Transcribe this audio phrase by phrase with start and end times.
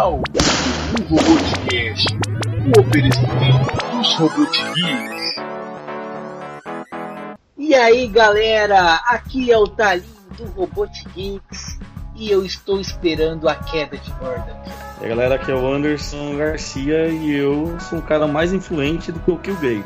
[0.00, 0.22] o
[1.10, 2.06] Robotcast,
[2.64, 5.34] o oferecimento dos Robotgeeks.
[7.58, 10.06] E aí galera, aqui é o Talinho
[10.38, 11.78] do Robot Geeks
[12.16, 14.56] e eu estou esperando a queda de Gordon.
[14.98, 19.12] E aí galera, aqui é o Anderson Garcia e eu sou um cara mais influente
[19.12, 19.84] do que o Kill Gay.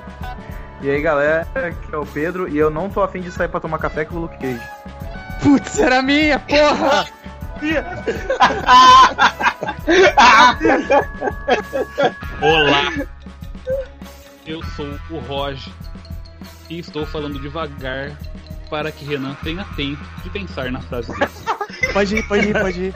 [0.82, 3.58] E aí galera, aqui é o Pedro e eu não tô afim de sair pra
[3.58, 4.62] tomar café com o Luke Cage.
[5.42, 7.06] Putz, era minha, porra!
[12.42, 12.92] Olá,
[14.46, 15.72] eu sou o Roger
[16.68, 18.12] e estou falando devagar
[18.68, 21.30] para que Renan tenha tempo de pensar na frase dele.
[21.92, 22.94] Pode ir, pode ir, pode ir.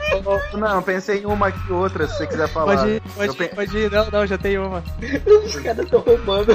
[0.57, 2.77] Não, pensei em uma aqui outra, se você quiser falar.
[2.77, 3.91] Pode ir, pode ir, pe- pode ir.
[3.91, 4.83] Não, não, já tem uma.
[5.45, 6.51] Os caras estão roubando.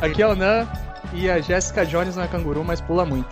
[0.00, 0.66] Aqui é o Nan
[1.12, 3.28] e a Jessica Jones na canguru, mas pula muito.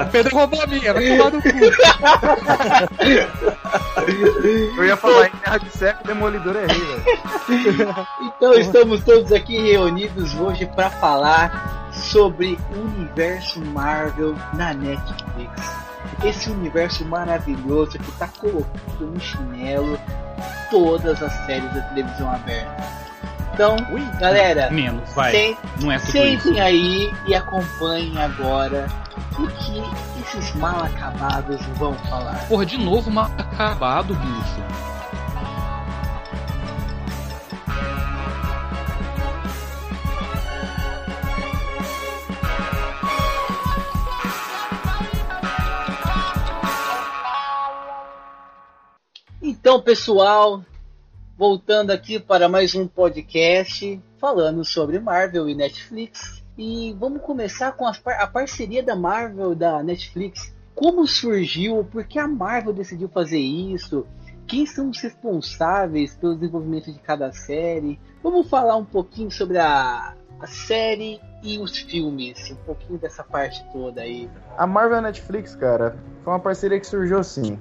[0.00, 1.48] O Pedro roubou a minha, vai pular no cu.
[4.76, 7.04] Eu ia falar em Terra de Seco, Demolidor é rei, velho.
[8.22, 15.52] Então estamos todos aqui reunidos hoje para falar sobre o universo Marvel na Netflix.
[16.24, 19.98] Esse universo maravilhoso que está colocando no chinelo
[20.70, 23.07] todas as séries da televisão aberta.
[23.58, 23.74] Então,
[24.20, 25.32] galera, Menos, vai.
[25.32, 28.86] sen- Não é sentem aí e acompanhem agora
[29.36, 29.82] o que
[30.22, 32.46] esses mal acabados vão falar.
[32.46, 34.62] Porra, de novo mal acabado, bicho.
[49.40, 50.62] Então, pessoal,
[51.38, 56.42] voltando aqui para mais um podcast falando sobre Marvel e Netflix.
[56.58, 60.52] E vamos começar com par- a parceria da Marvel da Netflix.
[60.74, 61.84] Como surgiu?
[61.84, 64.04] Por que a Marvel decidiu fazer isso?
[64.48, 68.00] Quem são os responsáveis pelo desenvolvimento de cada série?
[68.20, 72.50] Vamos falar um pouquinho sobre a, a série e os filmes.
[72.50, 74.28] Um pouquinho dessa parte toda aí.
[74.56, 77.56] A Marvel e a Netflix, cara, foi uma parceria que surgiu assim.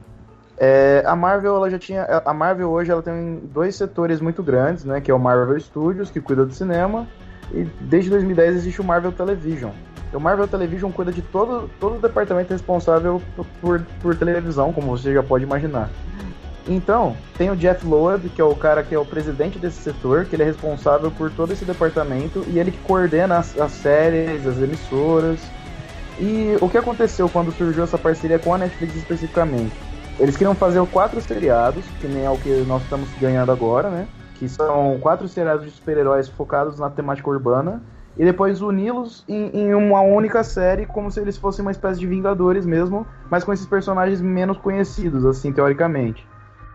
[0.57, 2.03] É, a Marvel, ela já tinha.
[2.03, 4.99] A Marvel hoje ela tem dois setores muito grandes, né?
[4.99, 7.07] Que é o Marvel Studios, que cuida do cinema,
[7.51, 9.71] e desde 2010 existe o Marvel Television.
[10.13, 13.21] O Marvel Television cuida de todo, todo o departamento responsável
[13.61, 15.89] por, por televisão, como você já pode imaginar.
[16.67, 20.25] Então, tem o Jeff Loeb, que é o cara que é o presidente desse setor,
[20.25, 24.45] que ele é responsável por todo esse departamento e ele que coordena as, as séries,
[24.45, 25.39] as emissoras.
[26.19, 29.86] E o que aconteceu quando surgiu essa parceria com a Netflix especificamente?
[30.19, 34.07] Eles queriam fazer quatro seriados, que nem é o que nós estamos ganhando agora, né?
[34.35, 37.83] Que são quatro seriados de super-heróis focados na temática urbana.
[38.17, 42.07] E depois uni-los em, em uma única série, como se eles fossem uma espécie de
[42.07, 46.27] Vingadores mesmo, mas com esses personagens menos conhecidos, assim, teoricamente.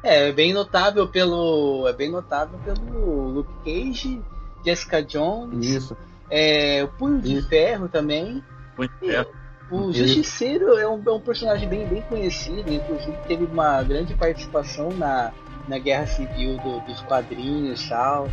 [0.05, 1.87] É, é bem notável pelo.
[1.89, 4.23] É bem notável pelo Luke Cage,
[4.65, 5.97] Jessica Jones, Isso.
[6.31, 7.49] é, o Punho de Isso.
[7.49, 8.43] Ferro também.
[8.79, 9.42] Muito E certo.
[9.73, 9.93] O.
[9.93, 15.33] Justiceiro é um, é um personagem bem, bem conhecido, inclusive teve uma grande participação na,
[15.67, 18.29] na Guerra Civil do- dos quadrinhos e tal.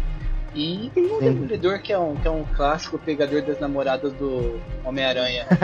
[0.53, 1.19] E tem o.
[1.19, 5.45] Demolidor, que é, um, que é um clássico pegador das namoradas do Homem-Aranha.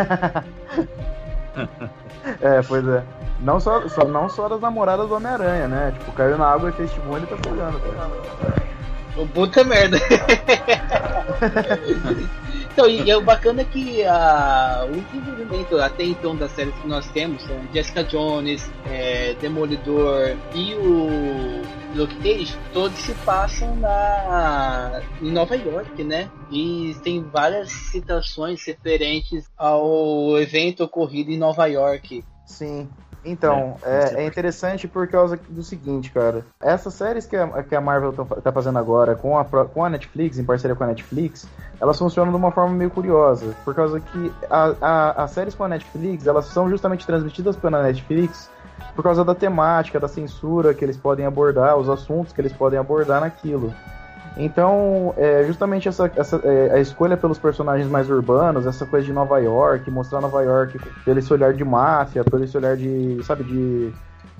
[2.42, 3.04] É, pois é.
[3.40, 5.94] Não só, só, não só das namoradas do Homem-Aranha, né?
[5.98, 7.80] Tipo, caiu na água e fez tibum, ele tá pegando.
[9.16, 9.98] O puta merda.
[12.76, 16.86] então, e, e o bacana é que a, o desenvolvimento até então das séries que
[16.86, 21.62] nós temos, são Jessica Jones, é, Demolidor e o
[21.96, 26.30] Luke Cage, todos se passam na, em Nova York, né?
[26.52, 32.26] E tem várias citações referentes ao evento ocorrido em Nova York.
[32.46, 32.90] Sim.
[33.26, 36.46] Então, É, é, é interessante por causa do seguinte, cara.
[36.62, 39.90] Essas séries que a, que a Marvel tá, tá fazendo agora com a, com a
[39.90, 41.48] Netflix, em parceria com a Netflix,
[41.82, 43.56] elas funcionam de uma forma meio curiosa.
[43.66, 47.82] Por causa que a, a- as séries com a Netflix, elas são justamente transmitidas pela
[47.82, 48.50] Netflix
[48.96, 52.80] por causa da temática, da censura que eles podem abordar, os assuntos que eles podem
[52.80, 53.74] abordar naquilo.
[54.38, 59.14] Então, é, justamente essa, essa é, a escolha pelos personagens mais urbanos, essa coisa de
[59.14, 63.44] Nova York, mostrar Nova York pelo esse olhar de máfia, pelo esse olhar de, sabe,
[63.46, 63.92] de,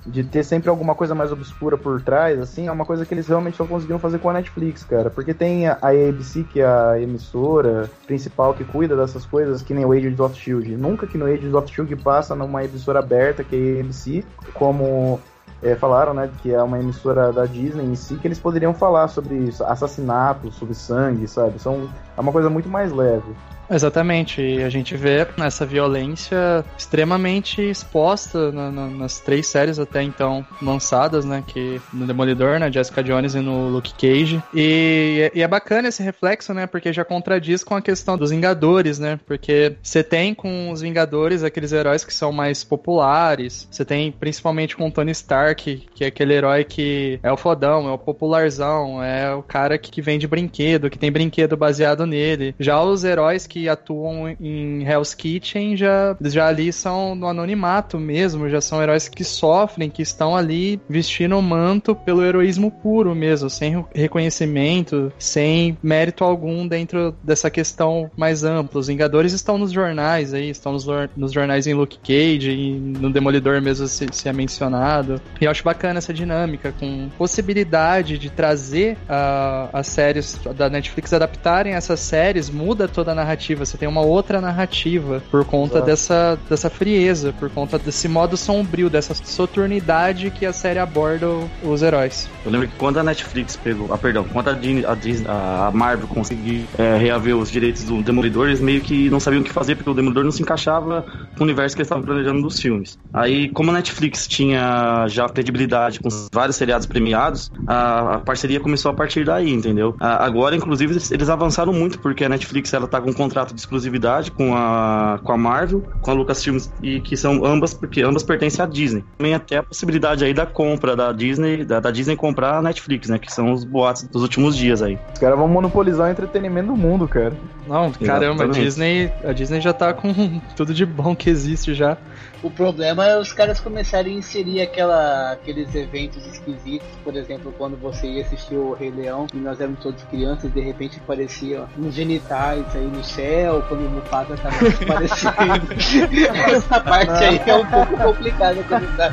[0.04, 3.26] de ter sempre alguma coisa mais obscura por trás, assim, é uma coisa que eles
[3.26, 5.08] realmente só conseguiram fazer com a Netflix, cara.
[5.08, 9.84] Porque tem a ABC, que é a emissora principal que cuida dessas coisas, que nem
[9.84, 10.76] o Agents of S.H.I.E.L.D.
[10.76, 12.02] Nunca que no Agents of S.H.I.E.L.D.
[12.02, 15.20] passa numa emissora aberta, que é a ABC, como
[15.62, 19.08] é, falaram, né, que é uma emissora da Disney em si, que eles poderiam falar
[19.08, 21.58] sobre assassinatos, sobre sangue, sabe?
[21.58, 23.34] São, é uma coisa muito mais leve.
[23.70, 30.02] Exatamente, e a gente vê essa violência extremamente exposta na, na, nas três séries até
[30.02, 35.42] então lançadas, né, que no Demolidor, né, Jessica Jones e no Luke Cage, e, e,
[35.42, 39.76] é bacana esse reflexo, né, porque já contradiz com a questão dos Vingadores, né, porque
[39.82, 44.86] você tem com os Vingadores aqueles heróis que são mais populares, você tem principalmente com
[44.86, 49.34] o Tony Stark, que é aquele herói que é o fodão, é o popularzão, é
[49.34, 53.68] o cara que, que vende brinquedo, que tem brinquedo baseado nele, já os heróis que
[53.68, 59.24] atuam em Hell's Kitchen já, já ali são no anonimato mesmo, já são heróis que
[59.24, 66.24] sofrem, que estão ali vestindo o manto pelo heroísmo puro mesmo, sem reconhecimento, sem mérito
[66.24, 68.80] algum dentro dessa questão mais ampla.
[68.80, 70.86] Os Vingadores estão nos jornais aí, estão nos,
[71.16, 75.20] nos jornais em Luke Cage e no Demolidor mesmo se, se é mencionado.
[75.40, 81.12] E eu acho bacana essa dinâmica, com possibilidade de trazer uh, as séries da Netflix
[81.12, 86.38] adaptarem essas séries, muda toda a narrativa você tem uma outra narrativa por conta dessa,
[86.48, 91.26] dessa frieza, por conta desse modo sombrio, dessa soturnidade que a série aborda
[91.62, 92.28] os heróis.
[92.44, 95.70] Eu lembro que quando a Netflix pegou, ah, perdão, quando a, Disney, a, Disney, a
[95.72, 99.52] Marvel conseguiu é, reaver os direitos do Demolidor, eles meio que não sabiam o que
[99.52, 101.04] fazer, porque o Demolidor não se encaixava
[101.36, 102.98] com o universo que eles estavam planejando dos filmes.
[103.12, 108.90] Aí, como a Netflix tinha já credibilidade com vários seriados premiados, a, a parceria começou
[108.90, 109.94] a partir daí, entendeu?
[109.98, 113.54] A, agora, inclusive, eles, eles avançaram muito, porque a Netflix ela tá com um contrato
[113.54, 118.02] de exclusividade com a, com a Marvel, com a Lucasfilm, e que são ambas, porque
[118.02, 119.04] ambas pertencem à Disney.
[119.16, 123.08] Também até a possibilidade aí da compra da Disney, da, da Disney comprar a Netflix,
[123.08, 123.18] né?
[123.18, 124.98] Que são os boatos dos últimos dias aí.
[125.12, 127.34] Os caras vão monopolizar o entretenimento do mundo, cara.
[127.66, 131.96] Não, caramba, a Disney, a Disney já tá com tudo de bom que existe já.
[132.42, 137.76] O problema é os caras começarem a inserir aquela, aqueles eventos esquisitos, por exemplo, quando
[137.76, 141.94] você ia assistir o Rei Leão e nós éramos todos crianças, de repente aparecia uns
[141.94, 145.72] genitais aí no céu, quando o Mufasa tava aparecendo.
[146.56, 149.12] Essa parte aí é um pouco complicada quando tá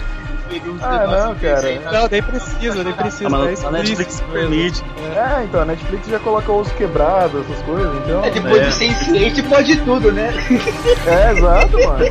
[0.82, 1.80] ah, não, cara.
[1.92, 3.28] Não, nem precisa, nem precisa.
[3.28, 4.84] Ah, mas é a Netflix permite.
[5.16, 8.24] É, então, a Netflix já colocou os quebrados, essas coisas, então...
[8.24, 8.66] É, depois é.
[8.66, 10.32] de ser ciente pode tudo, né?
[11.08, 12.06] É, exato, mano.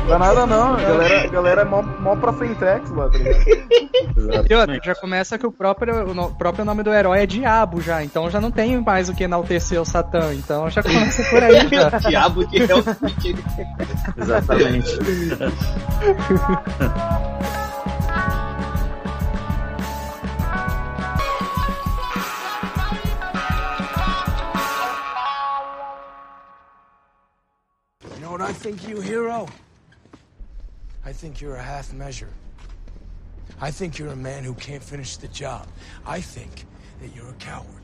[0.00, 3.18] Não dá nada não, a galera, a galera é mó, mó pra frentex lá, tá
[3.18, 4.80] ligado?
[4.84, 8.40] já começa que o próprio, o próprio nome do herói é Diabo já, então já
[8.40, 11.90] não tem mais o que enaltecer o Satã, então já começa por aí já.
[12.08, 12.84] Diabo que é o
[14.22, 14.98] Exatamente.
[28.44, 29.46] I think you, hero?
[31.06, 32.30] I think you're a half measure.
[33.60, 35.68] I think you're a man who can't finish the job.
[36.06, 36.64] I think
[37.00, 37.83] that you're a coward.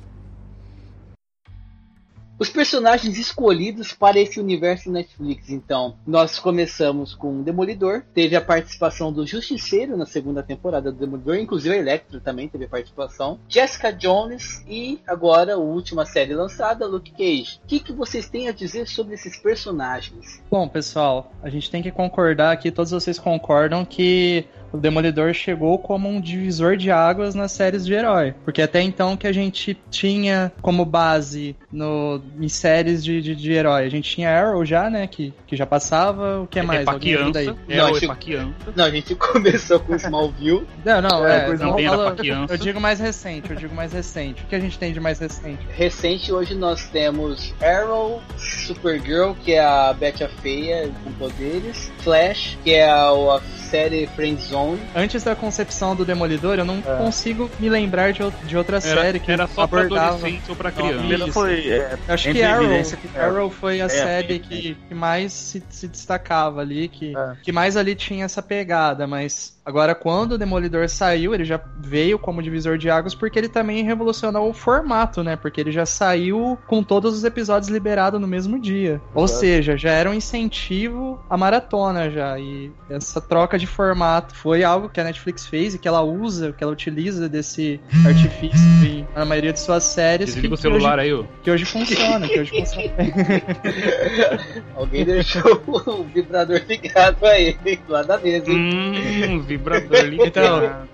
[2.40, 9.12] Os personagens escolhidos para esse universo Netflix, então, nós começamos com Demolidor, teve a participação
[9.12, 14.64] do Justiceiro na segunda temporada do Demolidor, inclusive a Electra também teve participação, Jessica Jones
[14.66, 17.60] e agora a última série lançada, Luke Cage.
[17.62, 20.42] O que, que vocês têm a dizer sobre esses personagens?
[20.50, 25.78] Bom, pessoal, a gente tem que concordar aqui, todos vocês concordam que o Demolidor chegou
[25.78, 28.34] como um divisor de águas nas séries de herói.
[28.44, 33.52] Porque até então que a gente tinha como base no, em séries de, de, de
[33.52, 35.06] herói, a gente tinha Arrow já, né?
[35.06, 36.40] Que, que já passava.
[36.40, 36.86] O que é mais?
[36.86, 37.32] É criança.
[37.32, 37.46] Daí?
[37.46, 38.36] Não, a gente,
[38.76, 40.66] não, a gente começou com Smallville.
[40.84, 41.50] Não, não, é.
[41.50, 42.16] é não, falo,
[42.48, 44.42] eu digo mais recente, eu digo mais recente.
[44.42, 45.66] O que a gente tem de mais recente?
[45.70, 52.58] Recente, hoje nós temos Arrow, Supergirl, que é a Betty a Feia com poderes, Flash,
[52.62, 54.59] que é a, a série Friendzone.
[54.94, 56.96] Antes da concepção do Demolidor, eu não é.
[56.98, 59.94] consigo me lembrar de, de outra era, série que era só abordava...
[59.94, 61.32] pra adolescente ou pra criança.
[61.32, 65.62] foi, é, Acho que Arrow, que Arrow foi a é, série que, que mais se,
[65.70, 67.32] se, destacava ali, que, é.
[67.42, 72.18] que mais ali tinha essa pegada, mas Agora, quando o Demolidor saiu, ele já veio
[72.18, 75.36] como divisor de águas porque ele também revolucionou o formato, né?
[75.36, 79.00] Porque ele já saiu com todos os episódios liberados no mesmo dia.
[79.14, 82.38] Ou seja, já era um incentivo à maratona já.
[82.38, 86.52] E essa troca de formato foi algo que a Netflix fez e que ela usa,
[86.52, 90.34] que ela utiliza desse artifício na maioria de suas séries.
[90.34, 91.24] Desliga o celular hoje, aí, ó.
[91.42, 92.90] Que hoje funciona, que hoje funciona.
[94.74, 97.56] Alguém deixou o vibrador ligado aí,
[97.88, 98.58] lá da mesa, hein?
[98.58, 100.26] Hum, vibrador ligado.
[100.26, 100.90] Então,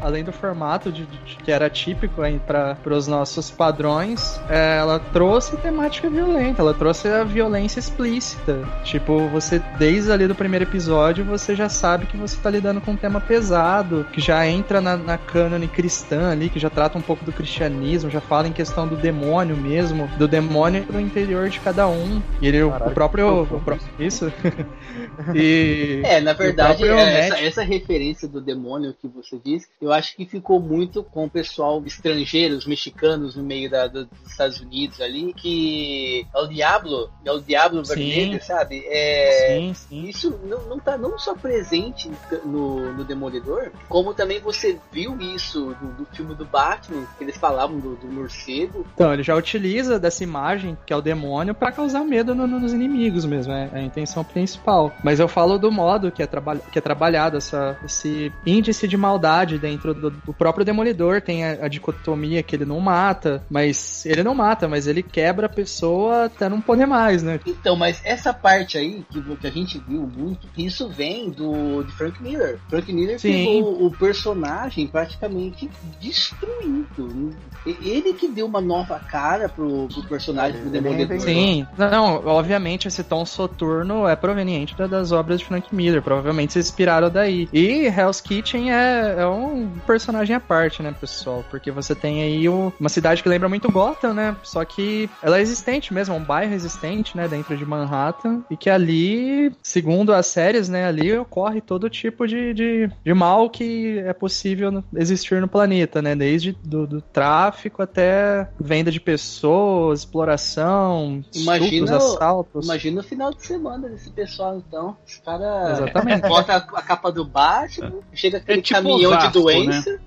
[0.00, 5.56] Além do formato de, de- que era típico para os nossos padrões, é, ela trouxe
[5.56, 8.58] temática violenta, ela trouxe a violência explícita.
[8.84, 12.90] Tipo, você, desde ali do primeiro episódio, você já sabe que você tá lidando com
[12.90, 17.02] um tema pesado, que já entra na, na cânone cristã ali, que já trata um
[17.02, 21.60] pouco do cristianismo, já fala em questão do demônio mesmo, do demônio pro interior de
[21.60, 22.20] cada um.
[22.42, 23.42] E ele, o- Caraca, o próprio.
[23.42, 24.30] o isso?
[25.34, 26.00] e.
[26.04, 30.16] É, na verdade, é, essa, Matt- essa referência do demônio que você disse, eu acho
[30.16, 34.60] que ficou muito com o pessoal estrangeiro, os mexicanos no meio da- do- dos Estados
[34.60, 37.94] Unidos ali, que é o Diablo, é o Diablo Sim.
[37.94, 38.82] vermelho, sabe?
[38.86, 40.08] É, Sim, sim.
[40.08, 42.10] Isso não, não tá não só presente
[42.44, 47.36] no, no Demolidor, como também você viu isso do, do filme do Batman, que eles
[47.36, 48.86] falavam do, do morcego.
[48.94, 52.60] Então, ele já utiliza dessa imagem, que é o demônio, pra causar medo no- no-
[52.60, 54.94] nos inimigos mesmo, é a intenção principal.
[55.04, 58.96] Mas eu falo do modo que é, traba que é trabalhado, essa, esse índice de
[58.96, 61.20] maldade dentro do, do próprio Demolidor.
[61.20, 65.46] Tem a, a dicotomia que ele não mata, mas ele não mata, mas ele quebra
[65.46, 67.40] a pessoa até não poder mais, né?
[67.46, 71.92] Então, mas essa parte aí que, que a gente viu muito, isso vem do de
[71.92, 72.58] Frank Miller.
[72.68, 73.32] Frank Miller Sim.
[73.32, 75.68] pegou o personagem praticamente
[76.00, 77.34] destruído.
[77.66, 81.08] E- Ele que deu uma nova cara pro, pro personagem do Ele Demolidor.
[81.08, 81.34] reinventou.
[81.34, 86.52] Sim, não, obviamente esse tom soturno é proveniente da- das obras de Frank Miller, provavelmente
[86.52, 87.39] se inspiraram daí.
[87.52, 91.44] E Hell's Kitchen é, é um personagem à parte, né, pessoal?
[91.50, 94.36] Porque você tem aí o- uma cidade que lembra muito Gotham, né?
[94.42, 98.56] Só que ela é existente mesmo, é um bairro existente, né, dentro de Manhattan, e
[98.56, 103.98] que ali, segundo as séries, né, ali ocorre todo tipo de, de, de mal que
[103.98, 106.14] é possível existir no planeta, né?
[106.14, 112.64] Desde do, do tráfico até venda de pessoas, exploração, Imagina estupros, assaltos.
[112.64, 114.96] Imagina o final de semana desse pessoal, então.
[115.06, 116.20] Os caras Exatamente.
[116.28, 120.00] bota a a capa do Batman, chega aquele É tipo caminhão Osasco, de doença.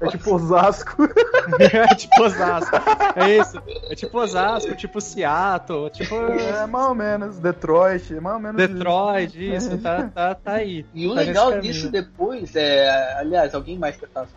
[0.00, 1.02] É tipo Osasco.
[1.60, 2.76] é tipo Osasco.
[3.16, 3.62] É isso.
[3.90, 7.38] É tipo Osasco, tipo Seattle, tipo É, mais ou menos.
[7.38, 8.56] Detroit, mais ou menos.
[8.56, 10.86] Detroit, isso, tá, tá, tá aí.
[10.94, 13.16] E o Tá legal disso depois é.
[13.18, 14.28] Aliás, alguém mais quer falar?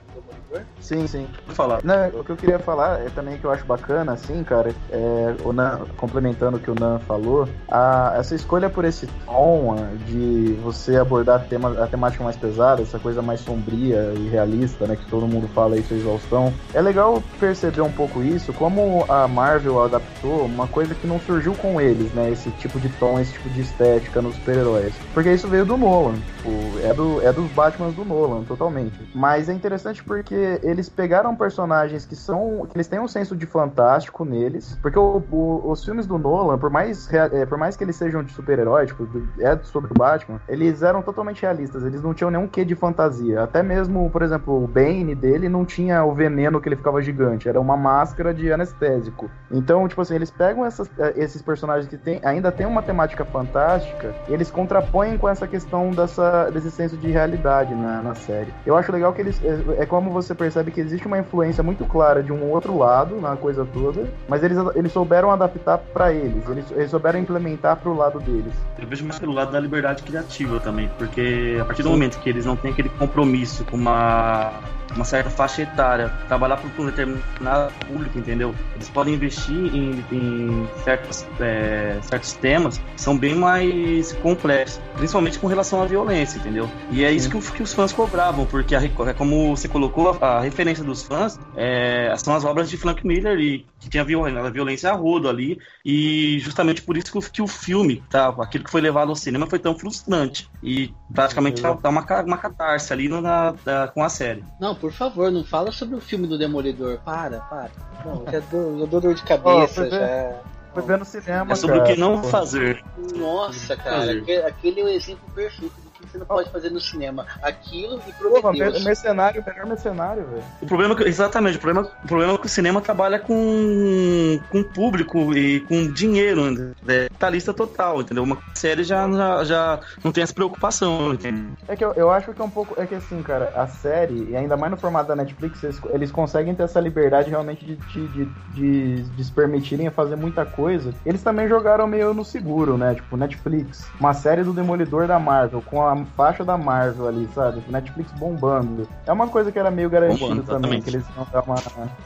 [0.80, 1.28] Sim, sim.
[1.48, 1.80] Vou falar.
[1.84, 5.36] Não, o que eu queria falar é também que eu acho bacana, assim, cara, é,
[5.44, 10.54] o Nan, complementando o que o Nan falou, a- essa escolha por esse tom de
[10.64, 15.06] você abordar tema, a temática mais pesada, essa coisa mais sombria e realista, né, que
[15.10, 20.46] todo mundo fala isso, exaustão, é legal perceber um pouco isso, como a Marvel adaptou
[20.46, 23.62] uma coisa que não surgiu com eles, né, esse tipo de tom, esse tipo de
[23.62, 24.94] estética nos super-heróis.
[25.14, 28.96] Porque isso veio do Nolan, tipo, é, do, é dos Batmans do Nolan, totalmente.
[29.14, 32.66] Mas é interessante porque eles pegaram personagens que são.
[32.70, 34.78] que eles têm um senso de fantástico neles.
[34.82, 38.24] Porque o- o- os filmes do Nolan, por mais, é, por mais que eles sejam
[38.24, 39.08] de super-herói, tipo,
[39.40, 41.84] é sobre o Batman, eles eram totalmente realistas.
[41.84, 43.44] Eles não tinham nenhum quê de fantasia.
[43.44, 47.50] Até mesmo, por exemplo, o Bane dele não tinha o veneno que ele ficava gigante.
[47.50, 49.30] Era uma máscara de anestésico.
[49.52, 53.24] Então, tipo assim, eles pegam essas- eh, esses personagens que tem, ainda tem uma temática
[53.26, 58.54] fantástica e eles contrapõem com essa questão dessa, desse senso de realidade na, na série.
[58.66, 59.42] Eu acho legal que eles.
[59.44, 63.16] É, é como você percebe que existe uma influência muito clara de um outro lado
[63.22, 66.46] na coisa toda, mas eles, eles souberam adaptar pra eles.
[66.50, 68.52] Eles, eles souberam implementar pro lado deles.
[68.78, 72.30] Eu vejo mais pelo lado da liberdade criativa também, porque a partir do momento que
[72.30, 74.52] eles não têm aquele compromisso com uma,
[74.96, 78.56] uma certa faixa etária, trabalhar para um determinado público, entendeu?
[78.76, 85.38] Eles podem investir em, em certos, é, certos temas que são bem mais complexos, principalmente
[85.40, 86.70] com relação à violência, entendeu?
[86.90, 90.38] E é isso que, que os fãs cobravam, porque a, é como você colocou, a,
[90.38, 94.26] a referência dos fãs é, são as obras de Frank Miller e que tinha viol-
[94.26, 98.30] a violência a rodo ali, e justamente por isso que o, que o filme, tá,
[98.40, 100.50] aquilo que foi levado ao cinema foi tão frustrante.
[100.64, 104.44] E praticamente dá uma, ca- uma catarse ali na, da- com a série.
[104.60, 107.00] Não, por favor, não fala sobre o filme do Demolidor.
[107.04, 107.72] Para, para.
[108.06, 110.42] Não, já dou, já dou dor de cabeça, foi já.
[110.76, 111.94] Foi ver no cinema, É sobre o cara.
[111.94, 112.84] que não fazer.
[113.16, 114.46] Nossa, cara, Fazer.
[114.46, 115.74] aquele, é o exemplo perfeito
[116.06, 117.26] você não pode fazer no cinema.
[117.42, 118.84] Aquilo e Pô, Prometheus.
[118.84, 120.44] mercenário, melhor mercenário, velho.
[120.62, 124.40] O problema é que, exatamente, o problema, o problema é que o cinema trabalha com,
[124.50, 126.74] com público e com dinheiro, né?
[126.88, 128.24] é capitalista total, entendeu?
[128.24, 131.52] Uma série já, já, já não tem essa preocupação, entendeu?
[131.68, 132.80] É que eu, eu acho que é um pouco.
[132.80, 136.12] É que assim, cara, a série, e ainda mais no formato da Netflix, eles, eles
[136.12, 140.94] conseguem ter essa liberdade realmente de, de, de, de, de se permitirem fazer muita coisa.
[141.06, 142.96] Eles também jogaram meio no seguro, né?
[142.96, 147.64] Tipo, Netflix, uma série do Demolidor da Marvel, com a faixa da Marvel ali, sabe?
[147.70, 148.88] Netflix bombando.
[149.06, 151.56] É uma coisa que era meio garantido Bombando, também, que eles iam, dar uma-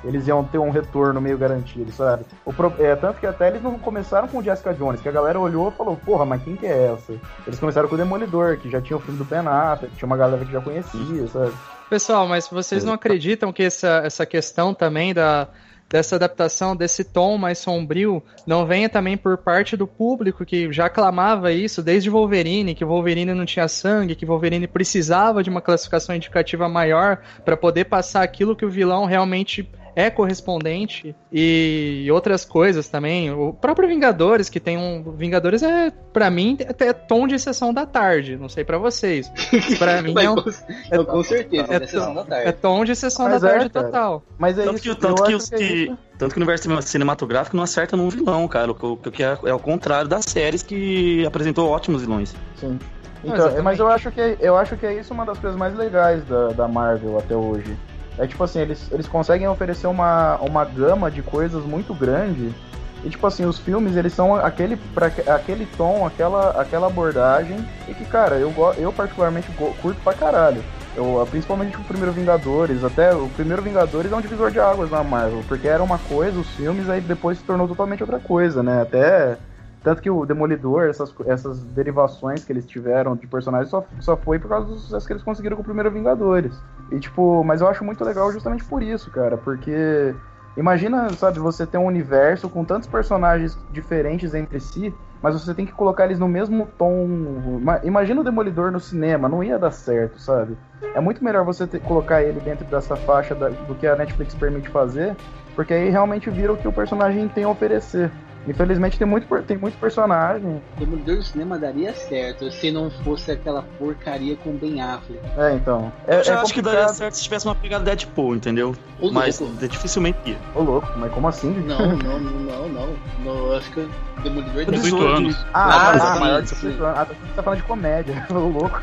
[0.03, 2.25] eles iam ter um retorno meio garantido, sabe?
[2.45, 5.39] O pro- é, tanto que até eles não começaram com Jessica Jones, que a galera
[5.39, 7.13] olhou e falou, porra, mas quem que é essa?
[7.47, 10.17] Eles começaram com o Demolidor, que já tinha o filme do Ben Affleck, tinha uma
[10.17, 11.53] galera que já conhecia, sabe?
[11.89, 15.47] Pessoal, mas vocês não acreditam que essa, essa questão também da,
[15.89, 20.87] dessa adaptação, desse tom mais sombrio, não venha também por parte do público que já
[20.87, 26.15] clamava isso desde Wolverine, que Wolverine não tinha sangue, que Wolverine precisava de uma classificação
[26.15, 29.67] indicativa maior para poder passar aquilo que o vilão realmente
[29.99, 33.31] é correspondente e outras coisas também.
[33.31, 37.85] O próprio Vingadores, que tem um Vingadores é para mim até tom de sessão da
[37.85, 39.29] tarde, não sei para vocês.
[39.77, 40.51] Para mim é um, com,
[40.91, 42.53] eu, com certeza, é é sessão da é tarde.
[42.53, 43.85] tom de sessão Mas da é, tarde cara.
[43.85, 44.23] total.
[44.37, 46.81] Mas é Tanto isso, que, eu tanto que, os que é tanto que o universo
[46.81, 48.71] cinematográfico não acerta num vilão, cara.
[48.71, 52.35] O que, o que é, é o contrário das séries que apresentou ótimos vilões.
[52.55, 52.79] Sim.
[53.23, 56.23] Então, mas eu acho que eu acho que é isso uma das coisas mais legais
[56.25, 57.75] da, da Marvel até hoje.
[58.19, 62.53] É tipo assim, eles, eles conseguem oferecer uma, uma gama de coisas muito grande.
[63.01, 67.57] E tipo assim, os filmes eles são aquele, pra, aquele tom, aquela, aquela abordagem.
[67.87, 69.49] E que, cara, eu, eu particularmente
[69.81, 70.61] curto pra caralho.
[70.97, 75.01] Eu, principalmente o primeiro Vingadores, até o primeiro Vingadores é um divisor de águas na
[75.01, 78.81] Marvel, porque era uma coisa, os filmes, aí depois se tornou totalmente outra coisa, né?
[78.81, 79.37] Até
[79.81, 84.37] tanto que o Demolidor, essas, essas derivações que eles tiveram de personagens só, só foi
[84.39, 86.53] por causa do sucesso que eles conseguiram com o primeiro Vingadores.
[86.91, 90.15] E tipo, mas eu acho muito legal justamente por isso, cara, porque
[90.57, 95.65] imagina, sabe, você ter um universo com tantos personagens diferentes entre si, mas você tem
[95.65, 97.59] que colocar eles no mesmo tom.
[97.61, 100.57] Ma- Imagina o Demolidor no cinema, não ia dar certo, sabe?
[100.95, 104.33] É muito melhor você ter- colocar ele dentro dessa faixa da- do que a Netflix
[104.33, 105.15] permite fazer,
[105.55, 108.11] porque aí realmente vira o que o personagem tem a oferecer.
[108.49, 110.61] Infelizmente tem muito, tem muito personagem.
[110.77, 115.19] Demolidor do cinema daria certo se não fosse aquela porcaria com Ben Affleck.
[115.37, 115.91] É, então.
[116.07, 118.75] É, Eu já é acho que daria certo se tivesse uma pegada Deadpool, entendeu?
[118.99, 119.55] Ô, Mas louco.
[119.67, 120.37] dificilmente ia.
[120.55, 121.51] Ô louco, mas como assim?
[121.65, 122.95] Não, não, não, não.
[123.23, 123.87] não eu acho que
[124.23, 125.45] Demolidor tem 18 18 anos.
[125.53, 126.55] Ah, Ah, sim, maior de sim.
[126.55, 126.97] 18 anos.
[126.99, 128.25] Ah, você tá falando de comédia.
[128.31, 128.81] Ô louco.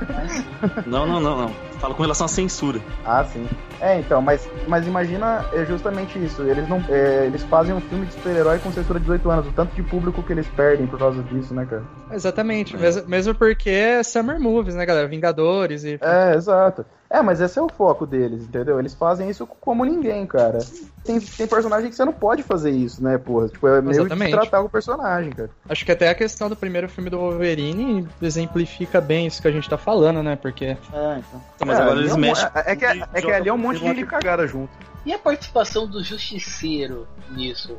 [0.86, 1.52] Não, não, não, não.
[1.78, 2.80] Falo com relação à censura.
[3.04, 3.46] Ah, sim.
[3.80, 6.42] É, então, mas, mas imagina é justamente isso.
[6.42, 6.82] Eles não.
[6.88, 9.46] é, eles fazem um filme de super-herói com censura de 18 anos.
[9.48, 11.82] O tanto de público que eles perdem por causa disso, né, cara?
[12.10, 15.06] Exatamente, mesmo, mesmo porque é Summer Movies, né, galera?
[15.06, 15.98] Vingadores e.
[16.00, 16.86] É, exato.
[17.08, 18.78] É, mas esse é o foco deles, entendeu?
[18.80, 20.58] Eles fazem isso como ninguém, cara.
[21.04, 23.48] Tem, tem personagem que você não pode fazer isso, né, porra?
[23.48, 24.32] Tipo, é meio Exatamente.
[24.32, 25.50] tratar o personagem, cara.
[25.68, 29.52] Acho que até a questão do primeiro filme do Wolverine exemplifica bem isso que a
[29.52, 30.34] gente tá falando, né?
[30.34, 30.64] Porque.
[30.64, 30.76] É,
[31.18, 31.40] então.
[31.58, 32.48] Tá, mas É, agora eles é mexem.
[32.54, 34.70] É, é que, é que ali é um monte de gente cagada junto.
[35.04, 37.76] E a participação do Justiceiro nisso?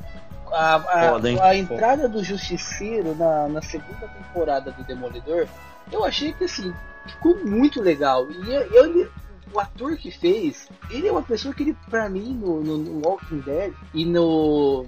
[0.51, 5.45] A, a- Foda, a entrada do Justiceiro na, na segunda temporada do Demolidor,
[5.91, 6.73] eu achei que assim,
[7.07, 8.27] ficou muito legal.
[8.31, 9.11] E eu, eu-
[9.53, 13.07] o ator que fez, ele é uma pessoa que ele, pra mim, no, no- no
[13.07, 14.85] Walking Dead e no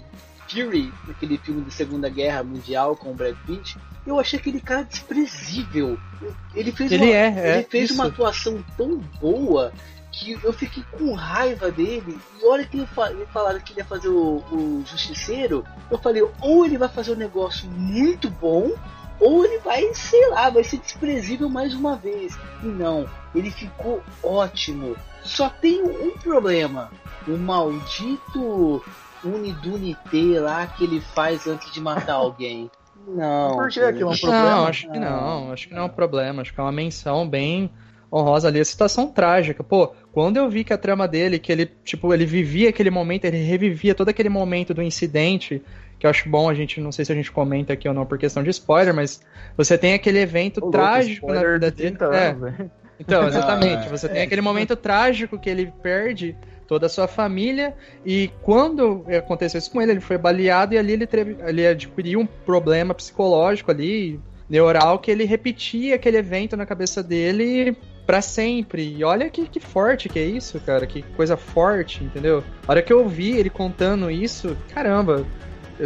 [0.50, 4.84] Fury, naquele filme de Segunda Guerra Mundial com o Brad Pitt, eu achei aquele cara
[4.84, 5.98] desprezível.
[6.54, 9.72] Ele fez Ele uma, é, é, ele fez uma atuação tão boa
[10.12, 12.18] que eu fiquei com raiva dele.
[12.42, 12.88] E a hora que ele
[13.32, 17.16] falaram que ele ia fazer o, o Justiceiro, eu falei, ou ele vai fazer um
[17.16, 18.72] negócio muito bom,
[19.20, 22.38] ou ele vai, sei lá, vai ser desprezível mais uma vez.
[22.64, 23.06] E não,
[23.36, 24.96] ele ficou ótimo.
[25.24, 26.90] Só tem um problema.
[27.28, 28.84] O maldito
[29.24, 32.72] Unidunité lá que ele faz antes de matar alguém.
[33.08, 33.56] Não.
[33.56, 34.22] Por que aquilo é um gente.
[34.22, 34.50] problema?
[34.50, 35.52] Não, acho que não.
[35.52, 36.42] Acho que não é um problema.
[36.42, 37.70] Acho que é uma menção bem
[38.12, 38.60] honrosa ali.
[38.60, 39.64] A situação trágica.
[39.64, 43.26] Pô, quando eu vi que a trama dele, que ele, tipo, ele vivia aquele momento,
[43.26, 45.62] ele revivia todo aquele momento do incidente,
[46.00, 48.06] que eu acho bom a gente, não sei se a gente comenta aqui ou não
[48.06, 49.22] por questão de spoiler, mas
[49.58, 51.98] você tem aquele evento Ô, louco, trágico na vida de dele.
[51.98, 52.36] 30 É,
[53.00, 53.86] então, exatamente.
[53.88, 56.36] Ah, Você tem aquele momento trágico que ele perde
[56.68, 57.74] toda a sua família
[58.06, 62.20] e quando aconteceu isso com ele, ele foi baleado e ali ele, teve, ele adquiriu
[62.20, 68.96] um problema psicológico ali, neural, que ele repetia aquele evento na cabeça dele pra sempre.
[68.96, 72.44] E olha que, que forte que é isso, cara, que coisa forte, entendeu?
[72.68, 75.26] A hora que eu vi ele contando isso, caramba,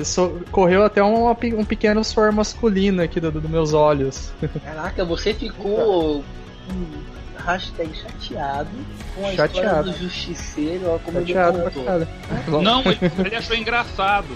[0.03, 4.31] sou- correu até um, um pequeno suor masculino aqui dos do, dos meus olhos.
[4.63, 6.23] Caraca, você ficou
[7.45, 8.69] hashtag chateado
[9.15, 9.91] com a história Chateado.
[9.91, 12.61] do Justiceiro, ó, como Chateado ele contou.
[12.63, 14.27] Não, ele, ele achou engraçado.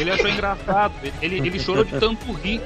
[0.00, 0.94] Ele achou engraçado.
[1.20, 2.62] Ele, ele chorou de tanto rir.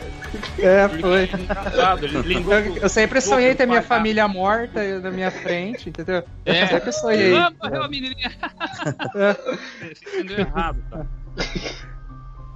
[0.60, 1.24] É, foi.
[1.24, 2.04] achou engraçado.
[2.06, 2.54] Ele lembrou.
[2.54, 6.22] Eu, eu sempre sonhei ter minha família morta na minha frente, entendeu?
[6.46, 6.66] Eu É.
[6.68, 7.36] sempre sonhei.
[7.36, 8.30] Ah, morreu a menininha.
[9.16, 9.32] É.
[9.92, 11.04] Você entendeu errado, tá?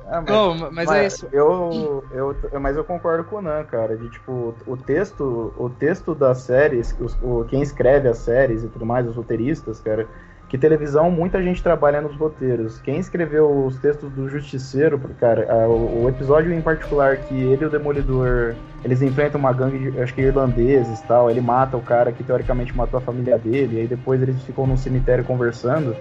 [0.07, 1.29] Ah, mas, Não, mas é isso.
[1.33, 3.97] Eu, eu, mas eu concordo com o Nan, cara.
[3.97, 8.69] De tipo, o texto, o texto das séries, os, o, quem escreve as séries e
[8.69, 10.07] tudo mais, os roteiristas, cara,
[10.49, 12.79] que televisão muita gente trabalha nos roteiros.
[12.81, 17.65] Quem escreveu os textos do Justiceiro, cara, a, o, o, episódio em particular que ele
[17.65, 21.83] e o Demolidor eles enfrentam uma gangue de, acho que irlandeses tal, ele mata o
[21.83, 25.97] cara que teoricamente matou a família dele, e aí depois eles ficam num cemitério conversando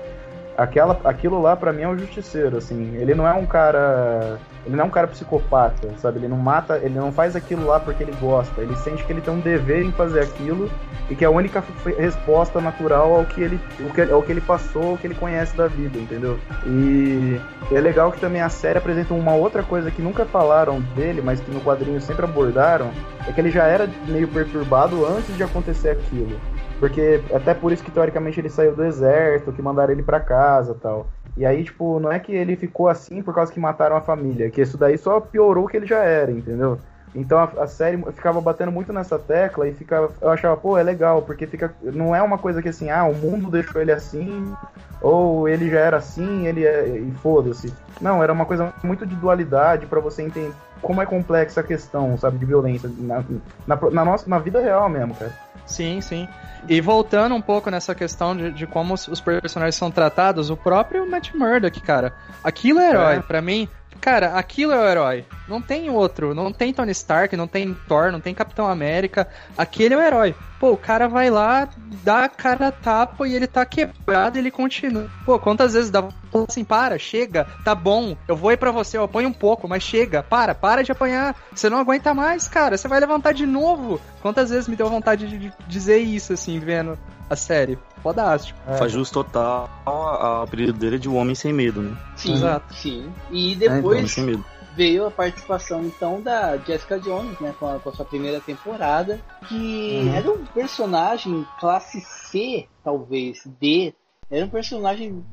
[0.57, 2.95] aquela, aquilo lá para mim é um justiceiro, assim.
[2.95, 6.19] Ele não é um cara, ele não é um cara psicopata, sabe?
[6.19, 8.61] Ele não mata, ele não faz aquilo lá porque ele gosta.
[8.61, 10.69] Ele sente que ele tem um dever em fazer aquilo
[11.09, 11.63] e que é a única
[11.97, 15.55] resposta natural ao que ele, ao que, ao que ele passou, ao que ele conhece
[15.55, 16.39] da vida, entendeu?
[16.65, 17.39] E
[17.71, 21.39] é legal que também a série apresenta uma outra coisa que nunca falaram dele, mas
[21.39, 22.91] que no quadrinho sempre abordaram,
[23.27, 26.39] é que ele já era meio perturbado antes de acontecer aquilo.
[26.83, 30.75] Porque até por isso que teoricamente ele saiu do exército, que mandaram ele para casa
[30.81, 31.07] tal.
[31.37, 34.49] E aí, tipo, não é que ele ficou assim por causa que mataram a família,
[34.49, 36.77] que isso daí só piorou o que ele já era, entendeu?
[37.15, 40.83] Então a, a, série ficava batendo muito nessa tecla e ficava, eu achava, pô, é
[40.83, 44.53] legal, porque fica, não é uma coisa que assim, ah, o mundo deixou ele assim,
[45.01, 47.73] ou ele já era assim, ele é, e foda-se.
[48.01, 52.17] Não, era uma coisa muito de dualidade para você entender como é complexa a questão,
[52.17, 53.23] sabe, de violência na,
[53.65, 55.31] na, na, nossa, na vida real mesmo, cara.
[55.65, 56.27] Sim, sim.
[56.67, 60.55] E voltando um pouco nessa questão de, de como os, os, personagens são tratados, o
[60.55, 63.15] próprio Matt Murdock, cara, aquilo é herói.
[63.17, 63.19] É.
[63.21, 63.67] para mim,
[64.03, 65.25] Cara, aquilo é o herói.
[65.47, 66.35] Não tem outro.
[66.35, 69.29] Não tem Tony Stark, não tem Thor, não tem Capitão América.
[69.57, 70.35] Aquele é o herói.
[70.59, 71.69] Pô, o cara vai lá,
[72.03, 75.09] dá a cara a tapa e ele tá quebrado ele continua.
[75.25, 76.03] Pô, quantas vezes dá
[76.49, 79.83] assim, para, chega, tá bom, eu vou ir pra você, eu apanho um pouco, mas
[79.83, 81.33] chega, para, para de apanhar.
[81.55, 84.01] Você não aguenta mais, cara, você vai levantar de novo.
[84.21, 87.79] Quantas vezes me deu vontade de dizer isso, assim, vendo a série?
[88.03, 88.59] Fodástico.
[88.67, 88.75] É.
[88.75, 91.97] Faz jus total ao apelido dele de O Homem Sem Medo, né?
[92.17, 92.73] Sim, Exato.
[92.73, 93.09] sim.
[93.31, 94.43] E depois é, então,
[94.75, 99.21] veio a participação então da Jessica Jones, né, com a, com a sua primeira temporada,
[99.47, 100.13] que uhum.
[100.13, 103.93] era um personagem classe C, talvez D,
[104.29, 105.23] era um personagem,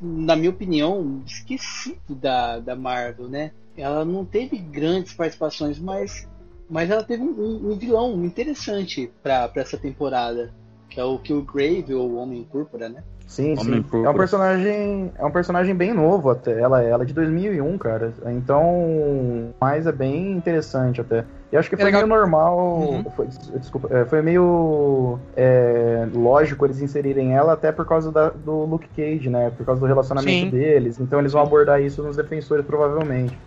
[0.00, 3.52] na minha opinião, esquecido da, da Marvel, né?
[3.76, 6.28] Ela não teve grandes participações, mas,
[6.68, 10.52] mas ela teve um, um vilão interessante para essa temporada
[10.90, 13.02] que é o Killgrave, ou Homem Púrpura, né?
[13.26, 13.82] Sim, Homem sim.
[13.82, 14.08] Púrpura.
[14.08, 16.60] É um personagem, é um personagem bem novo até.
[16.60, 18.12] Ela, ela é de 2001, cara.
[18.26, 21.24] Então, mas é bem interessante até.
[21.52, 22.58] E acho que foi é meio normal.
[22.58, 23.04] Uhum.
[23.10, 28.64] Foi, desculpa, é, foi meio é, lógico eles inserirem ela até por causa da, do
[28.64, 29.50] Luke Cage, né?
[29.56, 30.50] Por causa do relacionamento Sim.
[30.50, 30.98] deles.
[30.98, 33.38] Então eles vão abordar isso nos defensores, provavelmente.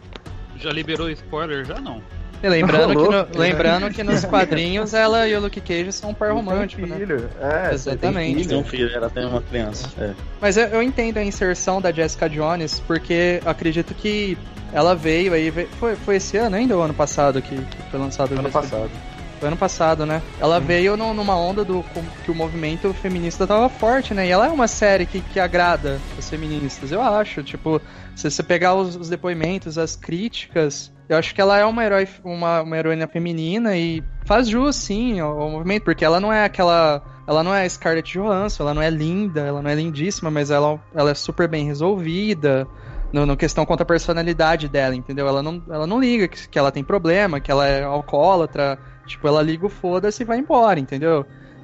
[0.55, 1.65] Já liberou spoiler?
[1.65, 2.01] Já não.
[2.43, 6.13] E lembrando, que no, lembrando que nos quadrinhos ela e o Luke Cage são um
[6.13, 6.97] par romântico, né?
[6.97, 7.21] filho.
[7.21, 7.29] né?
[7.69, 8.49] É, Exatamente.
[8.49, 9.87] Tem um filho, ela tem uma criança.
[9.97, 10.11] É.
[10.41, 14.37] Mas eu, eu, entendo a inserção da Jessica Jones, porque acredito que
[14.73, 15.49] ela veio aí.
[15.49, 18.37] Veio, foi, foi esse ano ainda ou ano passado que, que foi lançado?
[18.37, 18.91] Ano passado.
[19.39, 20.21] Foi ano passado, né?
[20.37, 20.61] Ela hum.
[20.61, 21.81] veio no, numa onda do
[22.25, 24.27] que o movimento feminista tava forte, né?
[24.27, 27.41] E ela é uma série que, que agrada as feministas, eu acho.
[27.41, 27.81] Tipo,
[28.15, 32.07] se você pegar os, os depoimentos, as críticas, eu acho que ela é uma, herói,
[32.23, 37.03] uma, uma heroína feminina e faz jus, sim, ao, movimento, porque ela não é aquela.
[37.27, 40.79] Ela não é Scarlett Johansson, ela não é linda, ela não é lindíssima, mas ela,
[40.93, 42.67] ela é super bem resolvida.
[43.13, 45.27] No, no questão contra a personalidade dela, entendeu?
[45.27, 48.79] Ela não, ela não liga que, que ela tem problema, que ela é alcoólatra.
[49.05, 51.23] Tipo, ela liga o foda-se e vai embora, entendeu?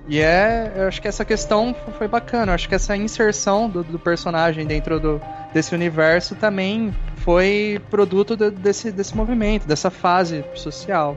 [0.10, 2.52] E é, eu acho que essa questão foi bacana.
[2.52, 5.22] Eu acho que essa inserção do, do personagem dentro do,
[5.54, 11.16] desse universo também foi produto de, desse, desse movimento, dessa fase social.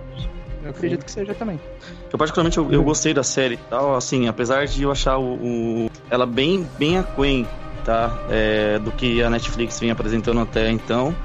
[0.62, 1.07] Eu acredito Sim.
[1.07, 1.59] que seja também.
[2.12, 5.90] Eu particularmente eu, eu, gostei da série tal, assim, apesar de eu achar o, o
[6.11, 7.48] ela bem bem aquém,
[7.87, 11.16] tá, é, do que a Netflix vinha apresentando até então.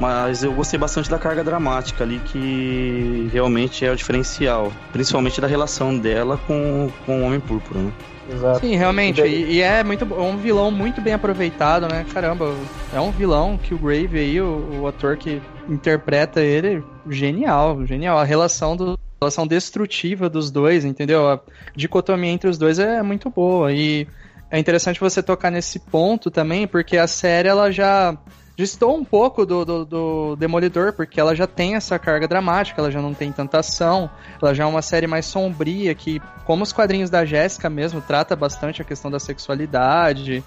[0.00, 4.72] Mas eu gostei bastante da carga dramática ali, que realmente é o diferencial.
[4.92, 7.92] Principalmente da relação dela com, com o Homem Púrpura, né?
[8.32, 8.60] Exato.
[8.60, 9.20] Sim, realmente.
[9.20, 12.06] E, e, é muito um vilão muito bem aproveitado, né?
[12.14, 12.54] Caramba,
[12.94, 18.16] é um vilão que o Grave aí, o, o ator que interpreta ele, genial, genial.
[18.16, 21.28] A relação do a relação destrutiva dos dois, entendeu?
[21.28, 21.38] A
[21.76, 23.70] dicotomia entre os dois é muito boa.
[23.70, 24.08] E
[24.50, 28.16] é interessante você tocar nesse ponto também, porque a série ela já
[28.60, 32.90] distou um pouco do, do, do, Demolidor, porque ela já tem essa carga dramática, ela
[32.90, 36.70] já não tem tanta ação, ela já é uma série mais sombria, que, como os
[36.70, 40.44] quadrinhos da Jéssica mesmo, trata bastante a questão da sexualidade,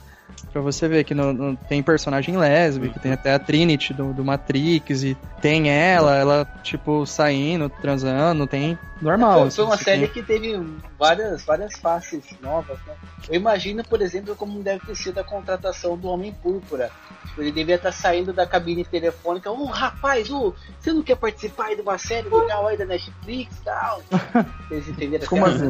[0.51, 4.23] Pra você ver que no, no- tem personagem lésbica, tem até a Trinity do, do
[4.23, 9.41] Matrix, e tem ela, ela, tipo, saindo, transando, tem normal.
[9.41, 10.61] Foi, foi uma assim, série tem- que teve
[10.97, 12.93] várias, várias faces novas, né?
[13.29, 16.91] Eu imagino, por exemplo, como deve ter sido a contratação do Homem Púrpura.
[17.27, 19.49] Tipo, Ele devia estar saindo da cabine telefônica.
[19.49, 23.57] Ô, rapaz, ô, você não quer participar aí de uma série legal aí da Netflix
[23.57, 24.01] e tal?
[24.69, 25.25] Vocês entenderam?
[25.25, 25.69] Como assim?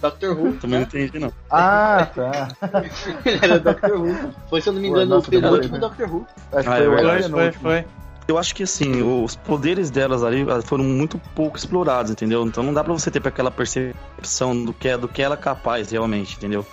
[0.00, 0.30] Dr.
[0.30, 0.52] Who.
[0.54, 1.32] Também não entendi, não.
[1.50, 2.48] Ah, tá.
[3.24, 4.32] Ele era o Who.
[4.48, 6.10] Foi, se eu não me engano, nossa, o penúltimo verdade, Dr.
[6.12, 6.26] Who.
[6.52, 6.86] Acho que Ah, foi.
[6.86, 7.84] Foi, foi, foi.
[8.26, 12.44] Eu acho que assim, os poderes delas ali foram muito pouco explorados, entendeu?
[12.44, 15.38] Então não dá pra você ter aquela percepção do que, é, do que ela é
[15.38, 16.64] capaz realmente, entendeu?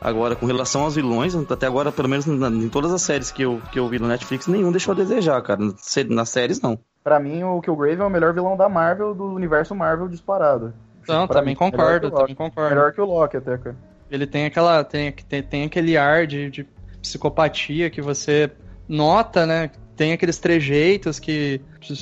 [0.00, 3.42] Agora, com relação aos vilões, até agora, pelo menos na- em todas as séries que
[3.42, 5.60] eu, que eu vi no Netflix, nenhum deixou a desejar, cara.
[6.08, 6.78] Nas séries, não.
[7.02, 10.72] Pra mim, o Killgrave é o melhor vilão da Marvel, do universo Marvel disparado.
[11.08, 12.70] Não, Pra também mim, concordo, também concordo.
[12.70, 13.76] Melhor que o Loki até, cara.
[14.10, 14.82] Ele tem aquela.
[14.84, 16.66] Tem, tem, tem aquele ar de, de
[17.00, 18.50] psicopatia que você
[18.88, 19.70] nota, né?
[19.96, 21.60] Tem aqueles trejeitos que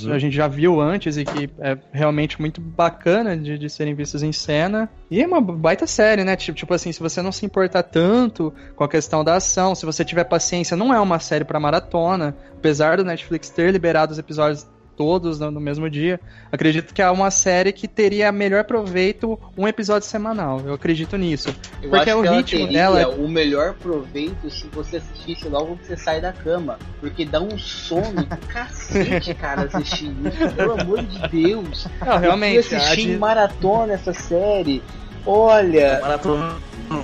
[0.09, 4.23] a gente já viu antes e que é realmente muito bacana de, de serem vistos
[4.23, 4.89] em cena.
[5.11, 6.37] E é uma baita série, né?
[6.37, 9.85] Tipo, tipo assim, se você não se importar tanto com a questão da ação, se
[9.85, 12.37] você tiver paciência, não é uma série pra maratona.
[12.57, 14.65] Apesar do Netflix ter liberado os episódios
[14.99, 19.67] todos no, no mesmo dia, acredito que é uma série que teria melhor proveito um
[19.69, 20.61] episódio semanal.
[20.67, 21.55] Eu acredito nisso.
[21.81, 25.87] Eu Porque acho o ritmo dela é- o melhor proveito se você assistisse logo que
[25.87, 26.77] você sai da cama.
[27.01, 30.55] Porque dá um sono do cacete, cara, assistir isso.
[30.57, 31.87] Pelo amor de Deus.
[32.05, 34.83] Não, realmente, eu fui a assistir di- em maratona essa série.
[35.31, 36.55] Olha, Maratona.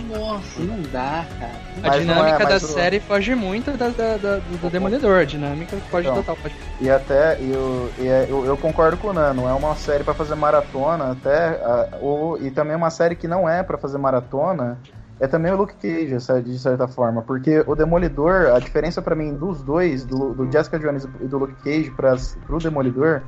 [0.08, 1.52] nossa, não dá, cara.
[1.76, 5.18] A Mas não dinâmica é, da série foge muito da, da- da- do, do Demolidor.
[5.20, 6.22] A dinâmica foge Então.
[6.22, 6.36] total.
[6.40, 6.54] Pode...
[6.80, 10.34] E até, eu, é- eu, eu concordo com o Nano, é uma série pra fazer
[10.36, 14.78] maratona, até, ah, o, e também uma série que não é pra fazer maratona,
[15.20, 19.34] é também o Luke Cage, de certa forma, porque o Demolidor, a diferença pra mim
[19.34, 23.20] dos dois, do, do Jessica Jones e do Luke Cage para pro Demolidor,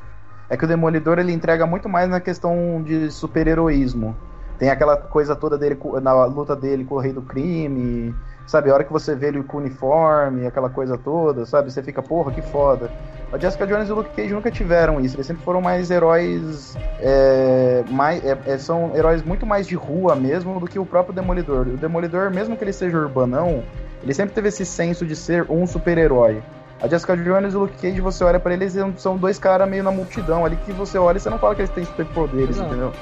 [0.48, 4.16] é que o Demolidor ele entrega muito mais na questão de super-heroísmo.
[4.58, 8.14] Tem aquela coisa toda dele na luta dele com o rei do crime,
[8.46, 8.70] sabe?
[8.70, 11.70] A hora que você vê ele com o uniforme, aquela coisa toda, sabe?
[11.70, 12.90] Você fica, porra, que foda.
[13.32, 15.16] A Jessica Jones e o Luke Cage nunca tiveram isso.
[15.16, 16.76] Eles sempre foram mais heróis.
[17.00, 21.14] é, mais, é, é, são heróis muito mais de rua mesmo do que o próprio
[21.14, 21.66] Demolidor.
[21.66, 23.62] O Demolidor, mesmo que ele seja urbanão,
[24.02, 26.42] ele sempre teve esse senso de ser um super-herói.
[26.80, 29.68] A Jessica Jones e o Luke Cage, você olha pra eles, eles são dois caras
[29.68, 32.58] meio na multidão ali que você olha e você não fala que eles têm superpoderes,
[32.58, 32.66] Não.
[32.66, 32.92] entendeu?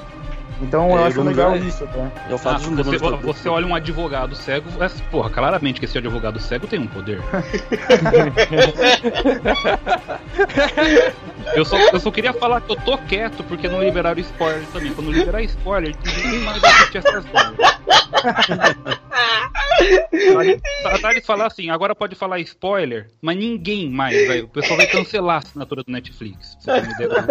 [0.61, 2.09] Então eu É, acho o legal isso, tá?
[2.29, 5.97] É o Ah, um você, você olha um advogado cego, é, porra, claramente que esse
[5.97, 7.19] advogado cego tem um poder.
[11.55, 14.93] eu, só, eu só queria falar que eu tô quieto porque não liberaram spoiler também.
[14.93, 17.55] Quando liberar spoiler, ninguém mais vai assistir essas coisas.
[20.85, 24.15] A Thales falar assim, agora pode falar spoiler, mas ninguém mais.
[24.43, 26.55] O pessoal vai cancelar a assinatura do Netflix.
[26.63, 27.25] pra Você tem uma ideia?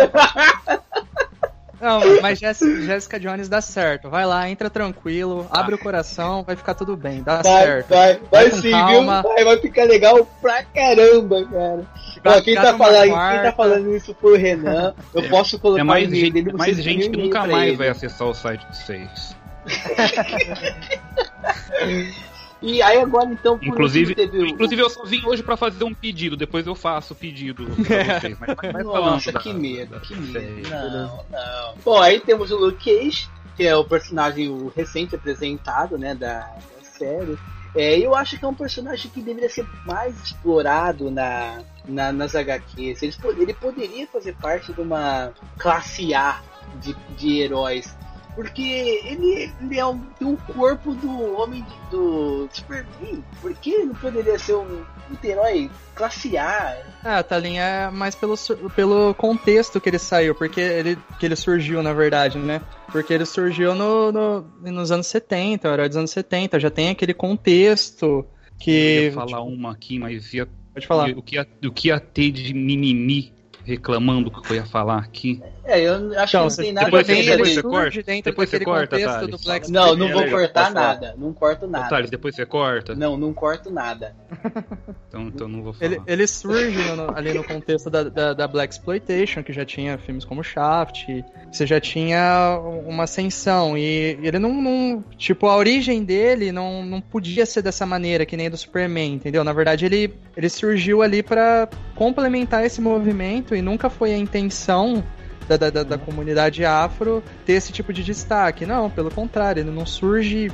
[1.85, 4.09] Não, mas Jessica, Jones dá certo.
[4.09, 7.89] Vai lá, entra tranquilo, abre o coração, vai ficar tudo bem, dá Vai, certo.
[7.91, 9.21] vai, vai Vai sim, calma.
[9.21, 9.31] viu?
[9.35, 11.85] Vai, vai ficar legal pra caramba, cara.
[12.25, 14.95] Vai Ó, quem, tá falando, quem tá falando isso foi o Renan.
[15.13, 17.77] Eu posso colocar É mais o gente, dele, mais gente que nunca pra mais ele.
[17.77, 19.37] vai acessar o site de vocês.
[22.67, 25.85] E aí agora então, por Inclusive, teve o- inclusive eu só vim hoje pra fazer
[25.85, 28.39] um pedido, depois eu faço o pedido pra vocês.
[28.41, 30.69] Mas, mas falando Nossa, da- que medo, da que medo.
[30.71, 31.75] Não, não.
[31.85, 36.41] Bom, aí temos o Luke Cage, que é o personagem o recente apresentado, né, da,
[36.41, 37.39] da série.
[37.77, 42.35] É, eu acho que é um personagem que deveria ser mais explorado na, na- nas
[42.35, 43.03] HQs.
[43.03, 46.41] Ele, ele poderia fazer parte de uma classe A
[46.81, 47.95] de, de heróis.
[48.35, 48.63] Porque
[49.05, 53.23] ele, ele é um, tem um corpo do homem de- do Superman.
[53.41, 56.77] Por que ele não poderia ser um, um herói classe A?
[57.05, 58.35] É, Talinha é mais pelo,
[58.75, 62.61] pelo contexto que ele saiu, porque ele, que ele surgiu, na verdade, né?
[62.91, 66.91] Porque ele surgiu no, no- nos anos 70, o herói dos anos 70, já tem
[66.91, 68.27] aquele contexto Eu
[68.59, 69.01] que.
[69.05, 71.09] ia falar uma aqui, mas ia, Pode falar.
[71.11, 73.33] o, que ia, o que ia ter de mimimi
[73.65, 75.41] reclamando que eu ia falar aqui.
[75.67, 78.03] É, eu acho Então, que não tem nada depois a ver depois você corta?
[78.03, 79.31] dentro Depois você daquele corta, contexto Thales.
[79.31, 81.15] do Black Não, não vou cortar nada.
[81.17, 81.89] Não corto nada.
[81.89, 82.95] Thales, depois você corta.
[82.95, 84.15] Não, não corto nada.
[85.15, 85.93] Então, então não vou falar.
[85.93, 89.97] Ele, ele surge no- ali no contexto da, da, da Black Exploitation, que já tinha
[89.97, 91.07] filmes como Shaft,
[91.53, 97.01] você já tinha uma ascensão, e ele não, não- Tipo, a origem dele não, não
[97.01, 99.45] podia ser dessa maneira, que nem do Superman, entendeu?
[99.45, 105.05] Na verdade, ele, ele surgiu ali pra complementar esse movimento, e nunca foi a intenção.
[105.49, 108.65] Da, da, da- da comunidade afro ter esse tipo de destaque.
[108.65, 110.51] Não, pelo contrário, ele não surge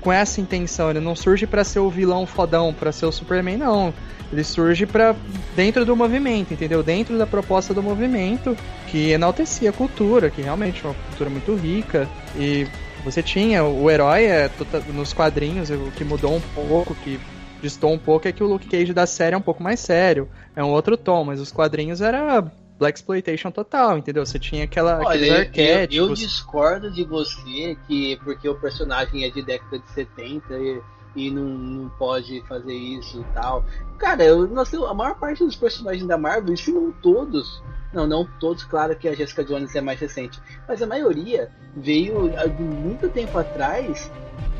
[0.00, 0.88] com essa intenção.
[0.90, 3.92] Ele não surge para ser o vilão fodão, para ser o Superman, não.
[4.32, 5.16] Ele surge para
[5.56, 6.82] dentro do movimento, entendeu?
[6.82, 11.52] Dentro da proposta do movimento que enaltecia a cultura, que realmente é uma cultura muito
[11.56, 12.66] rica e
[13.04, 17.18] você tinha o herói é, tota, nos quadrinhos, o que mudou um pouco, que
[17.60, 20.28] distou um pouco é que o Luke Cage da série é um pouco mais sério,
[20.54, 22.44] é um outro tom, mas os quadrinhos era
[22.80, 24.24] Black Exploitation total, entendeu?
[24.24, 25.96] Você tinha aquela, Olha, aqueles eu, arquétipos.
[26.08, 30.80] eu discordo de você que porque o personagem é de década de 70 e,
[31.14, 33.64] e não, não pode fazer isso e tal.
[33.98, 38.26] Cara, eu, nós a maior parte dos personagens da Marvel, se não todos, não, não
[38.38, 42.62] todos, claro que a Jessica Jones é mais recente, mas a maioria veio há de
[42.62, 44.10] muito tempo atrás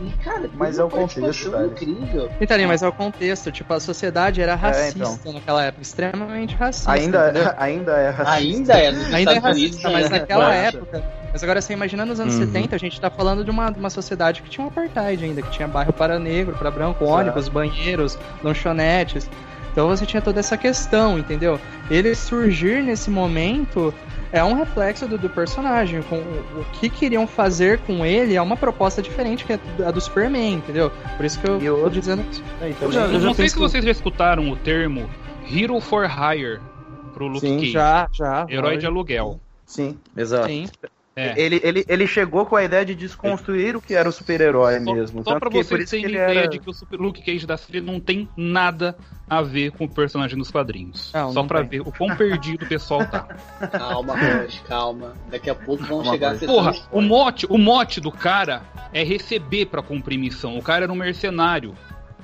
[0.02, 1.72] e, cara, Mas é o contexto, participação velho.
[1.72, 2.30] incrível.
[2.40, 5.32] Então, mas é o contexto, tipo, a sociedade era racista então.
[5.32, 6.92] naquela época, extremamente racista.
[6.92, 7.52] Ainda, entendeu?
[7.58, 8.32] ainda é racista.
[8.32, 10.18] Ainda é Ainda é Estados Unidos, racista, mas né?
[10.18, 11.19] naquela época.
[11.32, 12.40] Mas agora você imagina nos anos Uhum.
[12.46, 15.42] 70, a gente tá falando de uma, de uma sociedade que tinha um apartheid ainda,
[15.42, 17.18] que tinha bairro para negro, para branco, Exato.
[17.20, 19.30] ônibus, banheiros, lanchonetes.
[19.72, 21.60] Então você tinha toda essa questão, entendeu?
[21.88, 23.94] Ele surgir nesse momento
[24.32, 26.02] é um reflexo do, do personagem.
[26.02, 30.00] Com, o que queriam fazer com ele é uma proposta diferente que é a do
[30.00, 30.90] Superman, entendeu?
[31.16, 33.56] Por isso que eu E tô dizendo isso aí Eu já- Eu não sei se
[33.56, 35.08] vocês já escutaram o termo
[35.48, 36.60] Hero for Hire
[37.14, 37.70] pro Luke Sim, Cage.
[37.72, 38.46] Já, já.
[38.48, 39.38] Herói de aluguel.
[39.64, 39.96] Sim.
[40.16, 40.48] Exato.
[40.48, 40.66] Sim.
[41.20, 41.34] É.
[41.36, 45.22] Ele, ele, ele chegou com a ideia de desconstruir o que era o super-herói mesmo.
[45.22, 46.48] só Tanto pra vocês terem ideia era...
[46.48, 48.96] de que o Super Luke Cage da série não tem nada
[49.28, 51.12] a ver com o personagem dos quadrinhos.
[51.12, 51.68] Não, só não pra tem.
[51.68, 53.24] ver o quão perdido o pessoal tá.
[53.70, 55.14] Calma, Roche, calma.
[55.30, 58.62] Daqui a pouco vão Calma, chegar a sessão Porra, o mote, o mote do cara
[58.92, 60.56] é receber pra cumprir missão.
[60.56, 61.74] O cara era um mercenário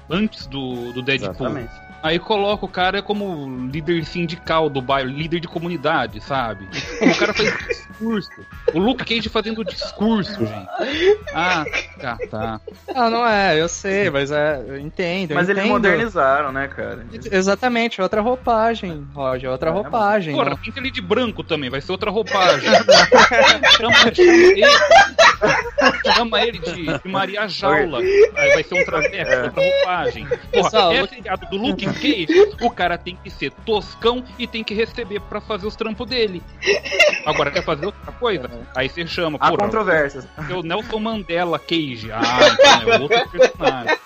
[0.09, 1.31] antes do, do Deadpool.
[1.31, 1.86] Exatamente.
[2.03, 6.69] Aí coloca o cara como líder sindical do bairro, líder de comunidade, sabe?
[7.01, 8.31] O cara faz discurso.
[8.73, 10.69] O Luke Cage fazendo discurso, gente.
[11.35, 11.65] Ah,
[12.01, 12.61] tá, tá.
[12.95, 15.33] Ah, não é, eu sei, mas é, eu entendo.
[15.33, 15.73] eu Mas eles entendo.
[15.73, 17.05] modernizaram, né, cara?
[17.31, 20.35] Exatamente, outra roupagem, Roger, outra É, roupagem.
[20.35, 22.69] Porra, não- pinta ele de branco também, vai ser outra roupagem.
[23.77, 24.63] chama, chama ele,
[26.15, 30.27] chama ele de, de Maria Jaula, aí vai ser um traveco, outra roupagem.
[30.27, 32.27] Porra, Pessoal, é Luke- do Luke Cage,
[32.61, 36.43] o cara tem que ser toscão e tem que receber pra fazer os trampos dele.
[37.25, 38.49] Agora, quer fazer outra coisa?
[38.75, 40.27] Aí você chama, Há controvérsias.
[40.51, 42.11] o Nelson Mandela Cage.
[42.13, 42.23] Ah,
[42.81, 43.97] então é outro personagem.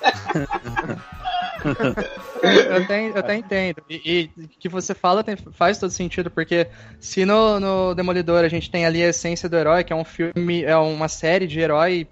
[2.43, 3.83] Eu até, eu até entendo.
[3.89, 6.67] E, e que você fala tem- faz todo sentido, porque
[6.99, 10.05] se no, no Demolidor a gente tem ali a essência do herói, que é um
[10.05, 12.07] filme, é uma série de herói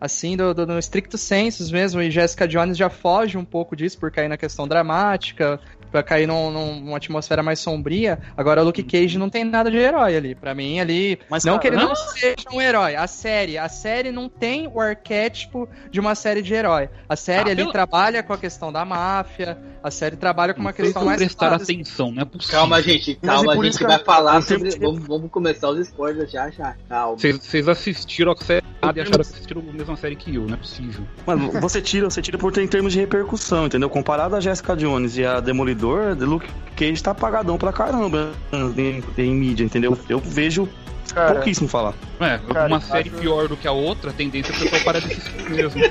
[0.00, 3.98] assim, do, do, no estricto sensus mesmo, e Jessica Jones já foge um pouco disso
[3.98, 5.60] por cair na questão dramática,
[5.90, 8.20] pra cair num- num- numa atmosfera mais sombria.
[8.36, 10.34] Agora o Luke Cage não tem nada de herói ali.
[10.36, 11.18] Pra mim, ali.
[11.28, 11.88] Mas, não cara, que ele não?
[11.88, 12.94] não seja um herói.
[12.94, 13.58] A série.
[13.58, 16.88] A série não tem o arquétipo de uma série de herói.
[17.08, 19.58] A série Ah, ali pelo- trabalha com a questão da máfia.
[19.82, 21.62] A série trabalha com uma Vocês questão mais prestar clara.
[21.62, 22.58] atenção, não é possível.
[22.58, 24.70] Calma, gente, Mas calma, é por a gente que vai falar sobre.
[24.70, 27.16] sempre- Vamos, vamos começar os spoilers já já, calma.
[27.18, 30.54] Vocês, vocês assistiram a série e acharam que assistiram a mesma série que eu, não
[30.54, 31.04] é possível.
[31.26, 33.88] Mano, você tira, você tira por ter em termos de repercussão, entendeu?
[33.88, 38.32] Comparado a Jessica Jones e a Demolidor, The Luke Cage tá apagadão pra caramba
[38.76, 39.96] em, em mídia, entendeu?
[40.08, 40.68] Eu vejo
[41.12, 41.94] Cara, pouquíssimo falar.
[42.20, 44.82] É, Cara, uma série acho- pior do que a outra, a tendência é o pessoal
[44.82, 45.80] parar de assistir mesmo.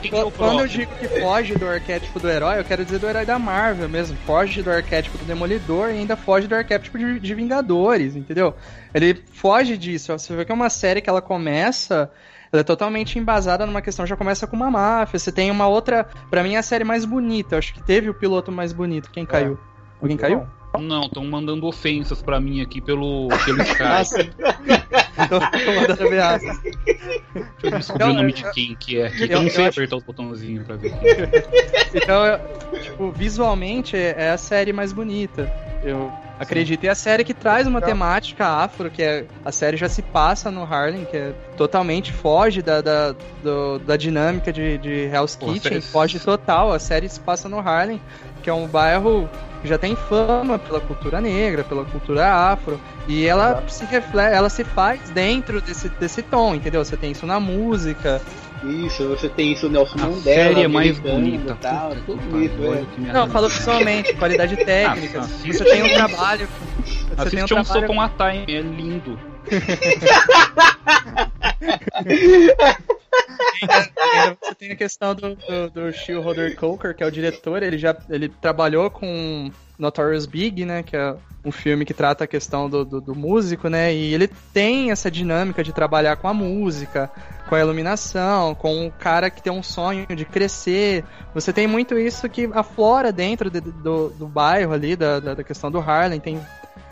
[0.00, 2.84] Quem que é o Quando eu digo que foge do arquétipo do herói, eu quero
[2.84, 4.16] dizer do herói da Marvel mesmo.
[4.26, 8.54] Foge do arquétipo do Demolidor e ainda foge do arquétipo de, de Vingadores, entendeu?
[8.92, 10.12] Ele foge disso.
[10.12, 12.10] Você vê que é uma série que ela começa.
[12.52, 15.18] Ela é totalmente embasada numa questão, já começa com uma máfia.
[15.18, 16.06] Você tem uma outra.
[16.30, 17.54] Pra mim, é a série mais bonita.
[17.56, 19.10] Eu acho que teve o piloto mais bonito.
[19.10, 19.58] Quem caiu?
[20.00, 20.46] Alguém caiu?
[20.80, 24.24] Não, estão mandando ofensas pra mim aqui pelo, pelo Ah, Skype.
[24.24, 24.30] sim.
[25.28, 26.60] Tô mandando ameaças.
[26.62, 26.76] Deixa
[27.62, 29.22] eu descobrir Então, o nome eu- de quem que é aqui.
[29.22, 30.92] eu- Eu não eu sei acho- apertar os botãozinhos pra ver.
[31.94, 35.50] Então, eu- tipo, visualmente é é a série mais bonita.
[35.84, 36.10] Eu
[36.40, 36.82] acredito.
[36.84, 40.50] E a série que traz uma temática afro, que é a série já se passa
[40.50, 45.46] no Harlem, que é totalmente foge da, da, do- da dinâmica de, de Hell's Pô,
[45.46, 46.72] Kitchen, série- foge total.
[46.72, 48.00] A série se passa no Harlem,
[48.42, 49.28] que é um bairro
[49.64, 54.50] que já tem fama pela cultura negra, pela cultura afro, e ela se reflete, ela
[54.50, 56.84] se faz dentro desse, desse tom, entendeu?
[56.84, 58.20] Você tem isso na música,
[58.62, 60.22] Isso, você tem isso, Nelson A Mandela.
[60.22, 61.52] série é mais bonita.
[61.54, 63.12] e Tal, Puta tudo isso, é.
[63.12, 65.20] Não, falou visualmente, qualidade técnica.
[65.20, 66.46] Ah, assiste- você tem um trabalho.
[67.16, 67.64] Você tem um um trabalho.
[67.86, 69.18] Socon a Time, é lindo.
[74.40, 77.78] Você tem a questão do, do, do Shio Roder Coker, que é o diretor, ele
[77.78, 82.70] já ele trabalhou com Notorious Big, né, que é um filme que trata a questão
[82.70, 87.10] do, do, do, músico, né, e ele tem essa dinâmica de trabalhar com a música,
[87.48, 91.04] com a iluminação, com o cara que tem um sonho de crescer.
[91.34, 95.70] Você tem muito isso que aflora dentro de, do, do bairro ali, da, da questão
[95.70, 96.40] do Harlem, tem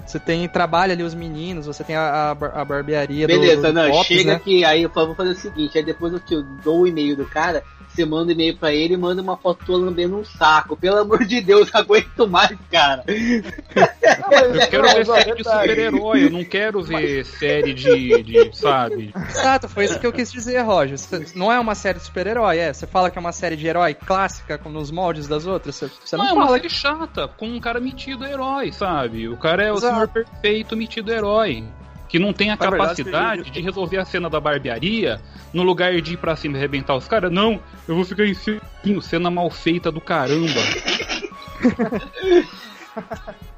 [0.07, 3.73] você tem trabalha ali os meninos, você tem a, a, a barbearia Beleza, do, do
[3.73, 4.37] não, Pops, chega né?
[4.37, 7.25] aqui, aí eu vou fazer o seguinte, aí depois eu te dou o e-mail do
[7.25, 7.63] cara,
[7.95, 10.77] você manda um e-mail pra ele e manda uma foto tua lambendo um saco.
[10.77, 13.05] Pelo amor de Deus, não aguento mais, cara.
[13.07, 19.13] Eu quero ver série de super-herói, eu não quero ver série de, de, sabe?
[19.29, 20.99] Exato, foi isso que eu quis dizer, Roger.
[21.35, 22.73] Não é uma série de super-herói, é.
[22.73, 25.77] Você fala que é uma série de herói clássica, nos moldes das outras.
[25.77, 29.29] Você, não, Não, é uma fala série chata, com um cara metido herói, sabe?
[29.29, 31.65] O cara é o Senhor perfeito metido herói.
[32.09, 35.21] Que não tem a Na verdade, capacidade de resolver a cena da barbearia
[35.53, 37.31] no lugar de ir pra cima e arrebentar os caras.
[37.33, 38.61] Não, eu vou ficar em cima,
[39.01, 40.61] cena mal feita do caramba.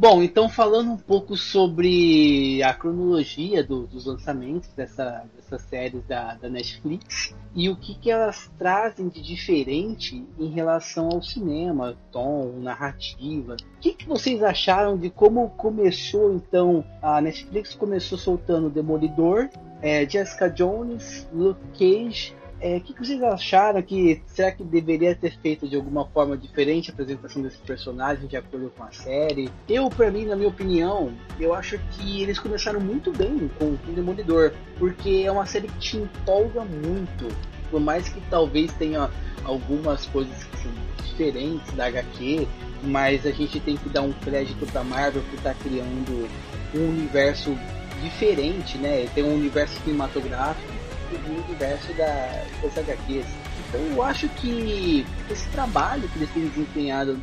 [0.00, 6.34] Bom, então falando um pouco sobre a cronologia do- dos lançamentos dessa, dessas séries da,
[6.34, 12.60] da Netflix e o que, que elas trazem de diferente em relação ao cinema, tom,
[12.60, 13.54] narrativa.
[13.54, 16.84] O que, que vocês acharam de como começou então?
[17.02, 19.48] A Netflix começou soltando Demolidor,
[19.82, 22.37] é, Jessica Jones, Luke Cage.
[22.60, 26.36] É, O que, que vocês acharam que será que deveria ter feito de alguma forma
[26.36, 29.48] diferente a apresentação desse personagem de acordo com a série?
[29.68, 33.94] Eu, pra mim, na minha opinião, eu acho que eles começaram muito bem com o
[33.94, 37.28] Demolidor, porque é uma série que te empolga muito,
[37.70, 39.08] por mais que talvez tenha
[39.44, 40.72] algumas coisas que são
[41.04, 42.46] diferentes da HQ,
[42.82, 46.28] mas a gente tem que dar um crédito pra Marvel por estar criando
[46.74, 47.56] um universo
[48.02, 49.08] diferente, né?
[49.14, 50.77] Tem um universo cinematográfico
[51.16, 53.26] um universo da, das HQs.
[53.68, 57.18] Então eu acho que esse trabalho que eles têm desempenhado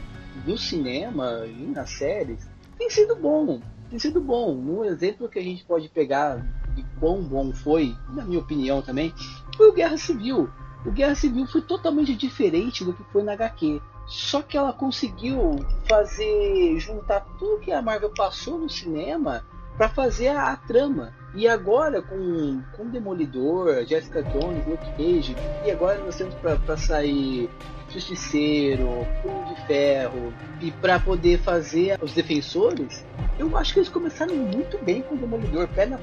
[0.46, 3.62] no cinema e nas séries tem sido bom.
[3.90, 4.56] Tem sido bom.
[4.56, 6.38] Um exemplo que a gente pode pegar
[6.76, 9.14] de quão bom foi, na minha opinião também,
[9.56, 10.50] foi o Guerra Civil.
[10.86, 13.82] O Guerra Civil foi totalmente diferente do que foi na HQ.
[14.08, 15.56] Só que ela conseguiu
[15.90, 19.44] fazer juntar tudo que a Marvel passou no cinema
[19.78, 21.14] para fazer a, a trama.
[21.34, 27.50] E agora com, com Demolidor, Jessica Jones, Luke Cage, e agora nós temos para sair
[27.90, 28.88] Justiceiro,
[29.22, 33.06] Punho de Ferro, e para poder fazer os defensores,
[33.38, 35.98] eu acho que eles começaram muito bem com o Demolidor, pé na,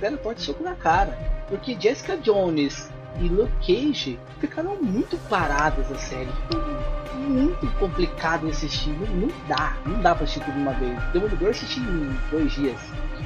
[0.00, 1.18] pé na porta e soco na cara.
[1.48, 2.90] Porque Jessica Jones
[3.20, 6.28] e Luke Cage ficaram muito paradas a série.
[6.48, 6.62] Ficou
[7.28, 8.90] muito complicado de assistir.
[8.90, 11.02] Não, não dá, não dá pra assistir tudo de uma vez.
[11.12, 12.80] Demolidor assisti em dois dias.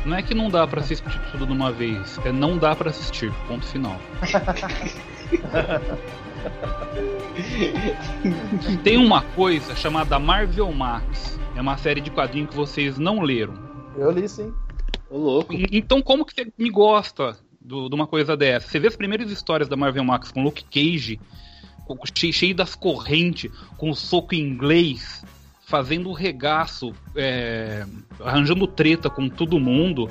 [0.05, 2.91] Não é que não dá pra assistir tudo de uma vez, é não dá pra
[2.91, 3.97] assistir, ponto final.
[8.85, 11.39] Tem uma coisa chamada Marvel Max.
[11.57, 13.55] É uma série de quadrinhos que vocês não leram.
[13.97, 14.53] Eu li sim.
[15.11, 15.55] Ô louco.
[15.73, 17.37] Então, como que você me gosta
[17.67, 18.69] do- de uma coisa dessa?
[18.69, 21.19] Você vê as primeiras histórias da Marvel Max com Luke Cage,
[21.85, 25.25] com- cheio, cheio das correntes, com soco inglês,
[25.67, 27.85] fazendo regaço, é,
[28.21, 30.09] arranjando treta com todo mundo,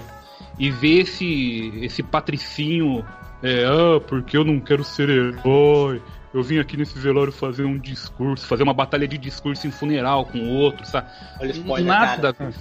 [0.59, 3.05] e ver esse, esse patricinho,
[3.41, 6.01] é, ah, porque eu não quero ser herói.
[6.35, 10.25] Eu vim aqui nesse velório fazer um discurso, fazer uma batalha de discurso em funeral
[10.25, 11.09] com o outro, sabe?
[11.39, 12.33] Olha spoiler, Nada.
[12.33, 12.53] cara.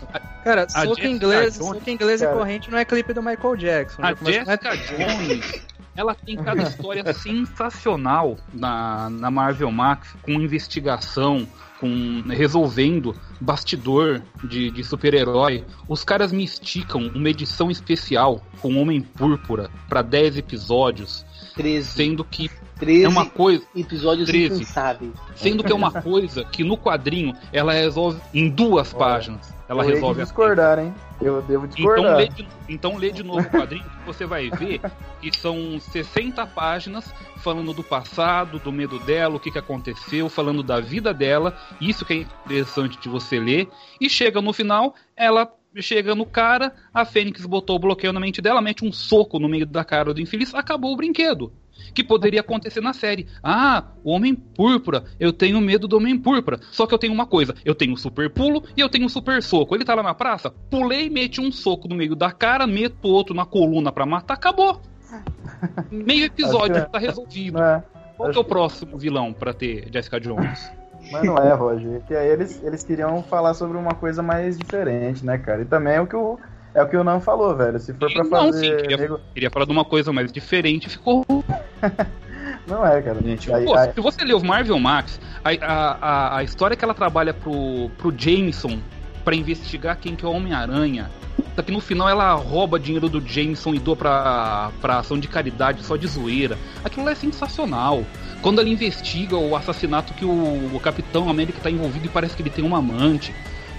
[0.45, 2.37] Cara, A soco inglês, soco inglês e Cara.
[2.37, 4.01] corrente não é clipe do Michael Jackson.
[4.01, 5.62] A Já começa- Jessica Jones,
[5.97, 11.45] ela tem cada história sensacional na, na Marvel Max, com investigação,
[11.81, 15.64] com resolvendo bastidor de, de super-herói.
[15.89, 22.25] Os caras me esticam uma edição especial com Homem Púrpura para 10 episódios, 13, sendo
[22.25, 24.63] que 13 é uma coisa, episódios 13.
[24.63, 25.13] incansáveis.
[25.37, 29.55] sendo que é uma coisa que no quadrinho ela resolve em duas Olha, páginas.
[29.69, 30.95] Ela eu resolve a discordar, hein?
[31.23, 32.17] Eu devo Então discordar.
[32.17, 34.81] lê, de, então lê de novo o quadrinho que você vai ver
[35.21, 40.63] que são 60 páginas falando do passado, do medo dela, o que, que aconteceu, falando
[40.63, 43.69] da vida dela, isso que é interessante de você ler,
[44.01, 45.51] e chega no final, ela
[45.83, 49.49] chega no cara, a Fênix botou o bloqueio na mente dela, mete um soco no
[49.49, 51.53] meio da cara do infeliz, acabou o brinquedo.
[51.93, 53.27] Que poderia acontecer na série.
[53.43, 55.05] Ah, o Homem Púrpura.
[55.18, 56.61] Eu tenho medo do Homem Púrpura.
[56.70, 59.75] Só que eu tenho uma coisa: eu tenho super pulo e eu tenho super soco.
[59.75, 63.35] Ele tá lá na praça, pulei, meti um soco no meio da cara, meto outro
[63.35, 64.81] na coluna pra matar, acabou.
[65.91, 67.61] Meio episódio, que tá resolvido.
[67.61, 67.83] É.
[68.16, 70.70] Qual que é o próximo vilão pra ter Jessica Jones?
[71.13, 72.01] Mas não é, Roger.
[72.07, 75.63] Que aí eles, eles queriam falar sobre uma coisa mais diferente, né, cara?
[75.63, 76.39] E também é o que o,
[76.75, 77.79] é o, que o Nan falou, velho.
[77.79, 78.59] Se for pra Não, fazer.
[78.67, 81.25] sim, queria, nego- queria falar de uma coisa mais diferente, ficou
[82.67, 83.19] Não é, cara.
[83.23, 86.85] Gente, Aí- Pô, aí- se você ler o Marvel Max, a, a, a, história que
[86.85, 88.79] ela trabalha pro, pro Jameson
[89.25, 91.11] pra investigar quem que é o Homem-Aranha.
[91.55, 95.29] Só que no final ela rouba dinheiro do Jameson e doa pra, pra ação de
[95.29, 96.57] caridade só de zoeira.
[96.85, 98.05] Aquilo lá é sensacional.
[98.45, 100.31] Quando ela investiga o assassinato que o,
[100.77, 103.35] o Capitão América tá envolvido e parece que ele tem uma amante.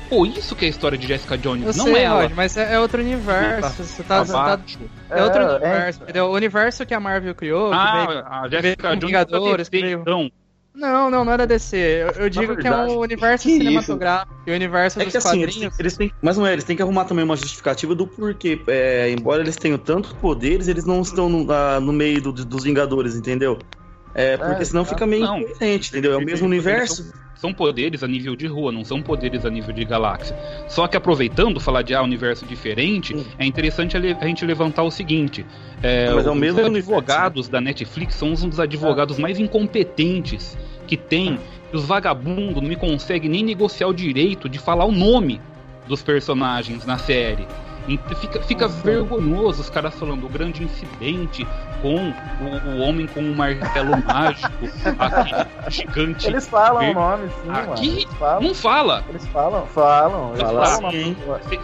[0.09, 2.21] Pô, isso que é a história de Jessica Jones, Eu não sei, ela.
[2.23, 3.83] Roger, mas é, é outro universo.
[3.83, 4.79] Você tá, você tá- Abaixo.
[5.09, 6.03] é outro É, universo, é.
[6.03, 6.25] entendeu?
[6.25, 7.69] O universo que a Marvel criou.
[7.69, 10.31] que veio- Ah, a Jessica Jones Vingadores, tá veio- então.
[10.73, 11.77] Não, não, não era DC.
[11.77, 15.11] Eu, eu digo que é verdade, um universo que cinematográfico e o universo É dos
[15.11, 15.79] que assim, eles, quadrinhos.
[15.79, 16.11] eles têm.
[16.21, 18.59] Mas não é, eles têm que arrumar também uma justificativa do porquê.
[18.67, 22.63] É, embora eles tenham tantos poderes, eles não estão no, ah, no meio do- dos
[22.63, 23.57] Vingadores, entendeu?
[24.15, 26.13] É, porque É, senão fica meio incoerente, entendeu?
[26.13, 27.13] É o mesmo universo.
[27.35, 30.33] São poderes a nível de rua, não são poderes a nível de galáxia.
[30.69, 33.25] Só que aproveitando falar de ah, universo diferente, Sim.
[33.37, 35.45] é interessante a, gente levantar o seguinte:
[35.83, 39.37] é, Mas é o os mesmo universo, advogados da Netflix são um dos advogados mais
[39.37, 40.57] incompetentes
[40.87, 41.37] que tem.
[41.73, 45.41] E os vagabundos não me conseguem nem negociar o direito de falar o nome
[45.87, 47.45] dos personagens na série.
[47.87, 51.45] Então fica, fica vergonhoso os caras falando o grande incidente
[51.81, 51.95] com
[52.41, 54.51] o, o homem com o martelo mágico,
[54.97, 56.27] aquele gigante.
[56.27, 57.73] Eles falam Ver- o nome, sim, mano.
[57.73, 57.89] Aqui?
[57.89, 58.41] Eles falam.
[58.41, 59.03] Não fala.
[59.09, 60.29] Eles falam, falam.
[60.29, 61.15] Eles Fala falam sim.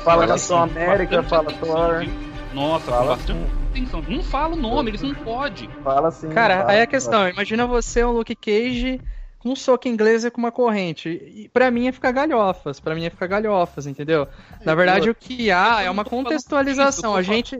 [0.03, 2.05] Fala Capitão América, fala Thor.
[2.53, 3.39] Nossa, Fala bastante
[3.71, 4.03] atenção.
[4.07, 5.69] Não fala o nome, eles não podem.
[5.83, 6.29] Fala assim.
[6.29, 8.99] Cara, fala, aí é a questão, imagina você, um Luke Cage,
[9.41, 11.09] com um soco inglês e com uma corrente.
[11.09, 14.27] E pra mim é ficar galhofas, pra mim é ficar galhofas, entendeu?
[14.65, 17.15] Na verdade, o que há é uma contextualização.
[17.15, 17.59] A gente.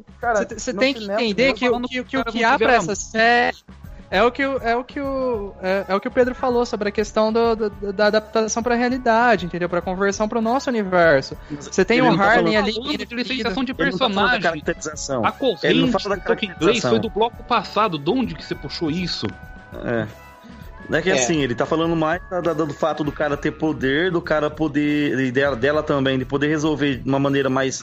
[0.58, 3.58] Você tem que entender que, o que, que que o que há tiveram- essa série.
[4.14, 6.66] É o que o, é o que o, é, é o que o Pedro falou
[6.66, 9.70] sobre a questão do, do- da adaptação pra realidade, entendeu?
[9.70, 11.38] Pra conversão pro nosso universo.
[11.50, 12.74] Você tem Ele o não tá Harley ali.
[12.98, 14.42] De licenciação de Ele não tá falando da personagem.
[14.42, 15.24] caracterização.
[15.26, 16.90] A Ele corrente não fala da do toque inglês caracterização.
[16.92, 17.98] foi do bloco passado.
[17.98, 19.28] De onde que você puxou isso?
[19.86, 20.06] É.
[20.92, 21.14] Não é que É.
[21.14, 24.50] assim, ele tá falando mais da- da- do fato do cara ter poder, do cara
[24.50, 25.18] poder.
[25.18, 27.82] e dela, dela também, de poder resolver de uma maneira mais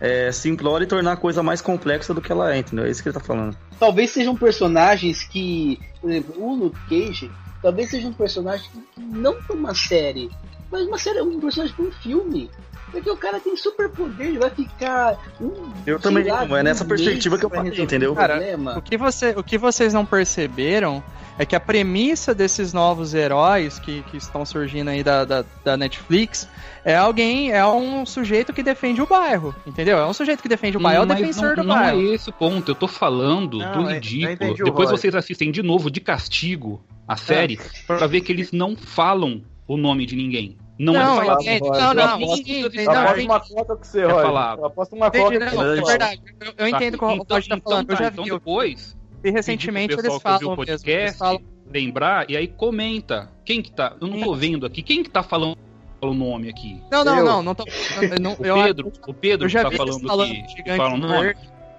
[0.00, 2.84] é, simplória e tornar a coisa mais complexa do que ela é, entendeu?
[2.84, 3.56] É isso que ele tá falando.
[3.80, 7.30] Talvez sejam personagens que, por exemplo, o Luke Cage,
[7.62, 10.30] talvez seja um personagem que, não pra uma série,
[10.70, 12.48] mas uma série, um personagem pra um filme.
[12.92, 15.18] Porque o cara tem super poder, ele vai ficar.
[15.40, 18.12] Um, Eu também, lá, é nessa um perspectiva que eu falei, entendeu?
[18.12, 18.78] o Cara, problema.
[18.78, 21.02] O que, você, o que vocês não perceberam
[21.38, 25.76] é que a premissa desses novos heróis que, que estão surgindo aí da, da, da
[25.76, 26.48] Netflix
[26.84, 29.98] é alguém, é um sujeito que defende o bairro, entendeu?
[29.98, 32.00] É um sujeito que defende o bairro, é o Mas defensor não, do não bairro.
[32.00, 32.70] é esse o ponto.
[32.70, 34.32] Eu tô falando Não, do eu- eu ridículo.
[34.32, 38.50] entendi o Depois vocês assistem de novo, de castigo, a série, pra ver que eles
[38.52, 40.56] não falam o nome de ninguém.
[40.78, 41.40] Não, Não, é falado.
[41.42, 41.68] entende?
[41.68, 41.78] Roy.
[41.80, 43.26] Não, Eu não, aposto- entendi, eu entendi, aposto não, entendi.
[43.26, 44.58] uma coca com você, É falar.
[44.58, 46.20] Eu aposto uma Entendi, coca não, com é verdade.
[46.40, 47.90] Eu, eu entendo o que o então, Roger tá então falando.
[47.90, 50.56] Eu tá, já então vi, eu depois, vi recentemente eles falam o mesmo.
[50.56, 51.40] podcast, Eles falam,
[51.70, 53.30] lembrar, e aí comenta.
[53.44, 53.96] Quem que tá?
[54.00, 54.82] Eu não tô vendo aqui.
[54.82, 55.56] Quem que tá falando
[56.00, 56.80] o nome aqui?
[56.90, 57.24] não, não, Eu.
[57.24, 57.64] não, não tô.
[58.00, 60.76] Eu, não, O eu, Pedro, o Pedro eu já tá falando falando que, que gigante
[60.76, 61.34] fala o nome.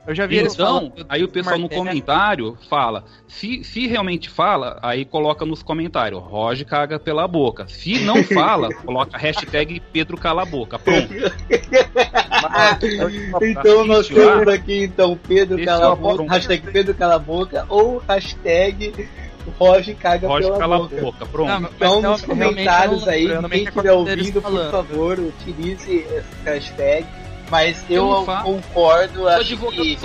[0.09, 3.05] Eu já vi eles Então, aí o pessoal no comentário fala.
[3.27, 6.19] Se, se realmente fala, aí coloca nos comentários.
[6.19, 7.67] Roger caga pela boca.
[7.67, 10.79] Se não fala, coloca hashtag Pedro cala a boca.
[10.79, 11.13] Pronto.
[13.41, 17.19] Então nós temos aqui então Pedro Cala é a o Boca, hashtag Pedro Cala a
[17.19, 18.93] Boca ou hashtag
[19.59, 20.97] Roger Caga Roger pela cala boca.
[20.97, 21.25] a boca.
[21.25, 21.59] Pronto.
[21.61, 27.05] Não, Então nos comentários não aí, quem estiver ouvindo, por favor, utilize essa hashtag.
[27.49, 28.43] Mas eu, Eu falo.
[28.61, 30.01] concordo, acho que muito eles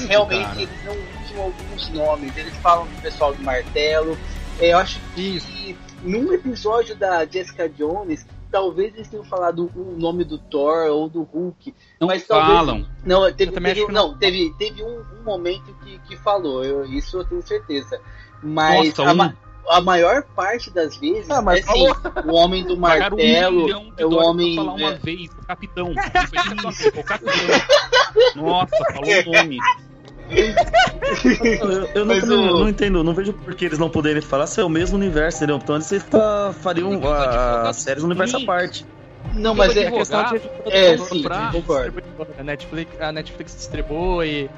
[0.00, 0.62] burros, realmente cara.
[0.62, 4.18] eles não usam alguns nomes, eles falam do pessoal do martelo.
[4.58, 10.24] É, eu acho que num episódio da Jessica Jones, talvez eles tenham falado o nome
[10.24, 11.74] do Thor ou do Hulk.
[12.00, 12.86] Não mas talvez- falam.
[13.04, 14.18] Não, teve, teve- não, não.
[14.18, 18.00] teve, teve um, um momento que, que falou, eu- isso eu tenho certeza.
[18.42, 19.36] Mas Nossa, a, um.
[19.68, 21.88] A maior parte das vezes Ah, mas é sim,
[22.24, 24.54] o homem do um martelo, de é o homem.
[24.54, 25.92] pra falar uma é, vez, o capitão.
[25.94, 27.34] Foi o capitão.
[28.36, 29.58] Nossa, falou o nome.
[31.94, 32.16] Eu, eu não,
[32.56, 34.96] o- não entendo, não vejo por que eles não poderem falar se é o mesmo
[34.96, 35.56] universo, entendeu?
[35.56, 38.84] Então eles fa- fariam a, a série no universo à parte.
[39.34, 42.02] não, mas é, vou questão de É, sim, concordo.
[42.38, 44.50] A Netflix, a Netflix distribui, e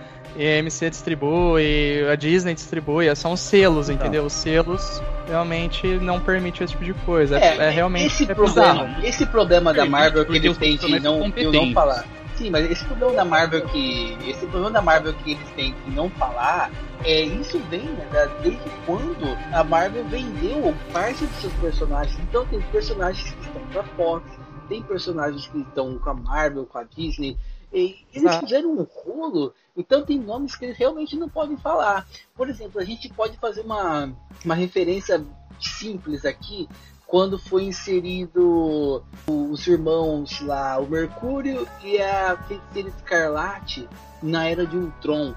[0.46, 4.24] a MC distribui, a Disney distribui, são selos, entendeu?
[4.24, 7.38] Os selos realmente não permitem esse tipo de coisa.
[7.38, 9.06] É, é realmente esse é problema, bizarro.
[9.06, 12.04] esse problema da Permite, Marvel que porque ele os tem de não, de não falar.
[12.38, 14.16] Sim, mas esse problema da Marvel que.
[14.24, 16.70] Esse problema da Marvel que eles têm de não falar,
[17.04, 22.16] é, isso vem né, desde quando a Marvel vendeu parte dos seus personagens.
[22.20, 24.24] Então tem personagens que estão com a Fox,
[24.68, 27.36] tem personagens que estão com a Marvel, com a Disney.
[27.72, 28.46] E eles Exato.
[28.46, 32.06] fizeram um rolo, então tem nomes que eles realmente não podem falar.
[32.34, 34.12] Por exemplo, a gente pode fazer uma,
[34.44, 35.24] uma referência
[35.60, 36.68] simples aqui
[37.06, 43.88] quando foi inserido os irmãos lá, o Mercúrio e a Feiticeira Escarlate
[44.22, 45.34] na Era de Ultron.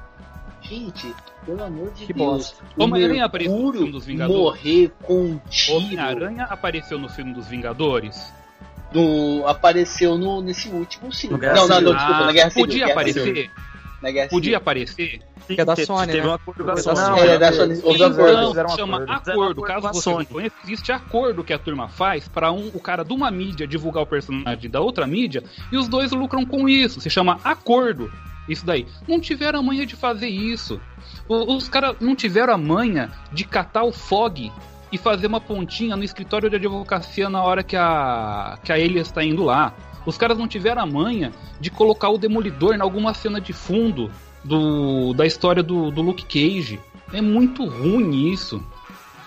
[0.61, 1.13] Gente,
[1.45, 2.27] pelo amor de Que Deus.
[2.27, 2.63] bosta.
[2.77, 4.41] O Homem-Aranha apareceu no filme dos Vingadores.
[4.41, 8.33] morrer com um tiro Homem-Aranha apareceu no filme dos Vingadores?
[8.93, 11.29] no, apareceu no, nesse último sim.
[11.29, 12.65] Não, não, não, desculpa, Ah, na Guerra Civil.
[12.65, 13.23] Podia Guerra aparecer?
[13.23, 13.51] Civil.
[14.01, 14.57] Na Guerra Podia Civil.
[14.57, 15.21] aparecer?
[15.47, 16.27] Que é da Te- Sony, teve né?
[16.29, 16.95] um acordo com a Sony.
[16.97, 17.19] Sony.
[17.19, 17.73] É, da Sony.
[17.73, 18.47] Os Então, acordos.
[18.49, 19.11] fizeram um chama acordo.
[19.13, 19.41] Acordo.
[19.41, 20.17] acordo Caso você Sony.
[20.17, 23.67] não conheça, existe acordo que a turma faz para um, o cara de uma mídia
[23.67, 26.99] divulgar o personagem da outra mídia e os dois lucram com isso.
[27.01, 28.11] Se chama acordo.
[28.49, 28.87] Isso daí.
[29.07, 30.79] Não tiveram a manha de fazer isso.
[31.27, 34.51] O- Os caras não tiveram a manha de catar o Fog
[34.91, 39.07] e fazer uma pontinha no escritório de advocacia na hora que a, que a Elias
[39.07, 39.73] está indo lá.
[40.05, 44.11] Os caras não tiveram a manha de colocar o Demolidor em alguma cena de fundo
[44.43, 46.79] do, da história do, do Luke Cage.
[47.13, 48.63] É muito ruim isso.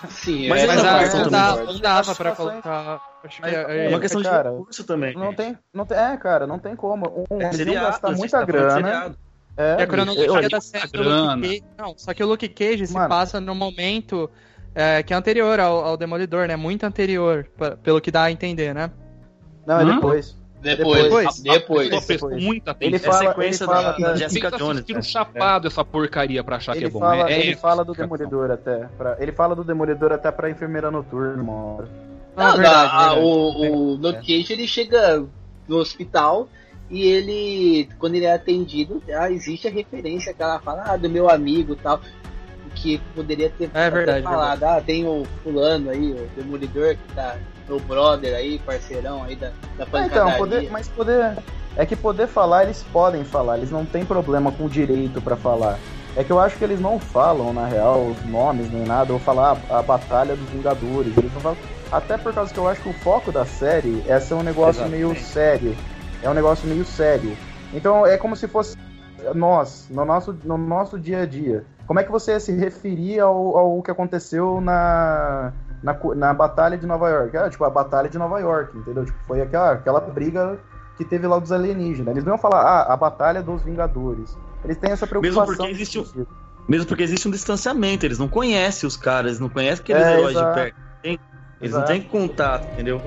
[0.09, 3.01] Sim, Mas é, Mas a, não, dá, dava pra colocar.
[3.23, 5.15] Acho que Mas é, É uma é, questão cara, de recurso também.
[5.15, 7.25] Não tem, não tem, é, cara, não tem como.
[7.31, 9.15] Um, É seriado, gastar muita tá grana.
[9.57, 11.35] É, É a cronologia da série do grana.
[11.35, 11.63] Luke Cage.
[11.77, 13.09] Não, só que o Luke Cage se Mano.
[13.09, 14.29] passa no momento
[14.75, 16.55] é, que é anterior ao, ao Demolidor, né?
[16.55, 18.91] Muito anterior, pa- pelo que dá a entender, né?
[19.65, 19.95] Não, é Hã?
[19.95, 20.37] depois.
[20.65, 21.39] Depois, Depois?
[21.41, 21.89] depois.
[21.89, 22.43] Só prestou depois.
[22.43, 22.87] muita atenção.
[22.87, 24.71] Ele É fala, sequência ele fala, da- da- Jessica Jones.
[24.71, 25.03] assistiram né?
[25.03, 26.99] chapado essa porcaria pra achar que ele é bom.
[26.99, 27.93] fala, é, ele é fala do.
[27.93, 28.87] Demolidor até.
[28.97, 31.87] pra- ele fala do Demolidor até pra enfermeira noturna, uma hora.
[32.35, 33.25] Ah, Não, verdade, não, a- verdade.
[33.25, 35.23] o, o Luke Cage ele chega
[35.67, 36.49] no hospital
[36.89, 41.09] e ele, quando ele é atendido, ah, existe a referência que ela fala, ah, do
[41.09, 42.01] meu amigo e tal,
[42.75, 47.13] que poderia ter É até verdade, falado, ah, tem o fulano aí, o Demolidor, que
[47.15, 47.37] tá,
[47.67, 49.47] meu brother aí, parceirão aí da,
[49.77, 50.05] da É, pancadaria.
[50.05, 51.37] então, poder, mas poder.
[51.77, 55.35] É que poder falar, eles podem falar, eles não têm problema com o direito pra
[55.35, 55.77] falar.
[56.15, 59.19] É que eu acho que eles não falam, na real, os nomes nem nada, ou
[59.19, 61.17] falar a, a Batalha dos Vingadores.
[61.17, 61.57] Eles não falam.
[61.91, 64.87] Até por causa que eu acho que o foco da série é ser um negócio
[64.87, 65.25] meio Exatamente.
[65.25, 65.77] sério.
[66.23, 67.35] É um negócio meio sério.
[67.73, 68.77] Então é como se fosse
[69.33, 71.65] nós, no nosso, no nosso dia a dia.
[71.85, 75.51] Como é que você se referir ao, ao que aconteceu na,
[75.85, 77.37] na, na Batalha de Nova York?
[77.37, 79.05] Ah, tipo, a Batalha de Nova York, entendeu?
[79.05, 80.57] Tipo, foi aquela, aquela briga
[80.97, 82.11] que teve lá dos alienígenas.
[82.13, 84.37] Eles não iam falar, ah, a Batalha dos Vingadores.
[84.63, 85.45] Eles têm essa preocupação.
[85.45, 86.27] porque existe sentido.
[86.67, 90.13] Mesmo porque existe um distanciamento, eles não conhecem os caras, eles não conhecem aqueles É,
[90.17, 90.49] heróis exato.
[90.49, 90.75] de perto.
[91.03, 91.19] Tem-
[91.61, 91.87] Eles não Exato.
[91.87, 92.99] têm contato, entendeu?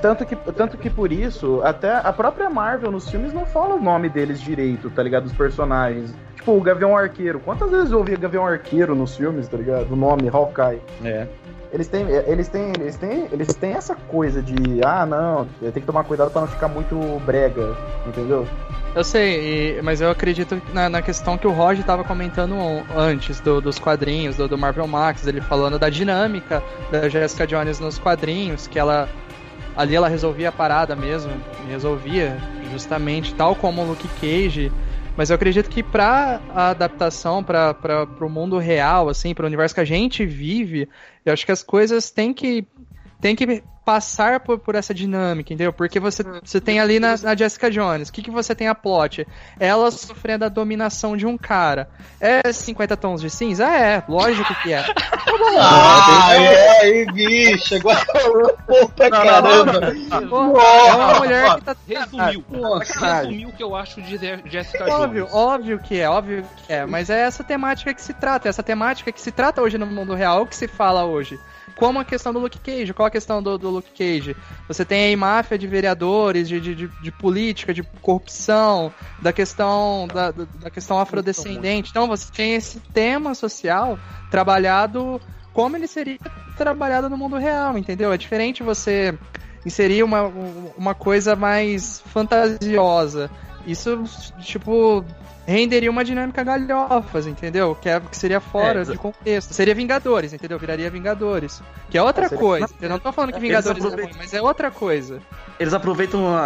[0.00, 3.80] Tanto que, tanto que por isso, até a própria Marvel nos filmes não fala o
[3.80, 5.24] nome deles direito, tá ligado?
[5.24, 6.14] Dos personagens.
[6.36, 7.40] Tipo, o Gavião Arqueiro.
[7.40, 9.90] Quantas vezes eu ouvi Gavião Arqueiro nos filmes, tá ligado?
[9.92, 10.80] O nome, Hawkeye.
[11.04, 11.26] É.
[11.72, 15.80] Eles têm, eles têm, eles têm, eles têm essa coisa de, ah, não, tem que
[15.82, 17.74] tomar cuidado pra não ficar muito brega,
[18.06, 18.46] entendeu?
[18.94, 22.54] Eu sei, e- mas eu acredito na, na questão que o Roger estava comentando
[22.94, 27.80] antes do- dos quadrinhos, do, do Marvel Max, ele falando da dinâmica da Jessica Jones
[27.80, 29.08] nos quadrinhos, que ela
[29.74, 31.32] ali ela resolvia a parada mesmo,
[31.66, 32.36] resolvia
[32.70, 34.70] justamente tal como o Luke Cage.
[35.16, 37.76] Mas eu acredito que pra a adaptação para
[38.20, 40.88] o mundo real, assim, para o universo que a gente vive,
[41.24, 42.66] eu acho que as coisas têm que
[43.22, 45.72] tem que passar por, por essa dinâmica, entendeu?
[45.72, 48.74] Porque você, você tem ali na, na Jessica Jones, o que, que você tem a
[48.74, 49.26] plot?
[49.58, 51.88] Ela sofrendo a dominação de um cara.
[52.20, 53.64] É 50 tons de cinza?
[53.66, 54.84] É, lógico que é.
[55.58, 58.04] Ah, é, aí, bicho, agora
[58.94, 59.92] pra caramba.
[60.20, 61.76] É uma mulher que tá.
[61.88, 62.44] Resumiu.
[62.50, 63.14] Nossa.
[63.22, 65.34] Resumiu o que eu acho de Je- Jessica Óbvio, Jones.
[65.34, 68.62] óbvio que é, óbvio que é, mas é essa temática que se trata, é essa
[68.62, 71.38] temática que se trata hoje no mundo real, o que se fala hoje.
[71.82, 74.36] Como a questão do Luke Cage, qual a questão do, do Luke Cage?
[74.68, 80.30] Você tem aí máfia de vereadores, de, de, de, política, de corrupção, da questão da
[80.30, 81.90] da questão afrodescendente.
[81.90, 83.98] Então você tem esse tema social
[84.30, 85.20] trabalhado
[85.52, 86.20] como ele seria
[86.56, 88.12] trabalhado no mundo real, entendeu?
[88.12, 89.18] É diferente você
[89.66, 90.32] inserir uma,
[90.78, 93.28] uma coisa mais fantasiosa.
[93.66, 94.02] Isso,
[94.40, 95.04] tipo,
[95.46, 97.74] renderia uma dinâmica galhofas, entendeu?
[97.74, 99.52] Que, é, que seria fora É, de contexto.
[99.54, 100.58] Seria Vingadores, entendeu?
[100.58, 101.62] Viraria Vingadores.
[101.90, 102.68] Que é outra É, seria- coisa.
[102.80, 105.20] Eu não tô falando que Vingadores é aproveitam- ruim, mas é outra coisa.
[105.60, 106.40] Eles aproveitam a-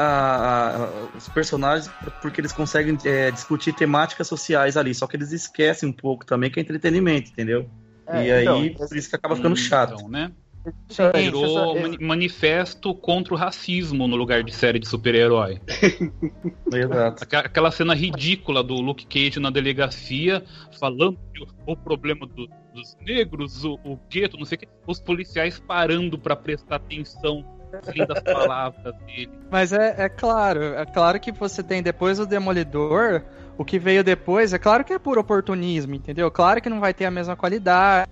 [0.77, 1.91] a- os personagens
[2.21, 6.51] porque eles conseguem é, discutir temáticas sociais ali, só que eles esquecem um pouco também
[6.51, 7.69] que é entretenimento, entendeu?
[8.07, 9.95] É, e então, aí, por isso que acaba ficando chato.
[9.95, 10.31] Então, né?
[10.89, 15.61] Só- Virou manifesto contra o racismo no lugar de série de super-herói.
[16.73, 17.23] Exato.
[17.25, 20.43] Aquela- Aquela cena ridícula do Luke Cage na delegacia,
[20.79, 24.69] falando que o, o problema do- dos negros, o, o gueto, não sei o que,
[24.87, 29.31] os policiais parando pra prestar atenção nas lindas palavras dele.
[29.51, 33.23] Mas é, é claro, é claro que você tem depois o Demolidor,
[33.59, 36.31] o que veio depois, é claro que é por oportunismo, entendeu?
[36.31, 38.11] Claro que não vai ter a mesma qualidade.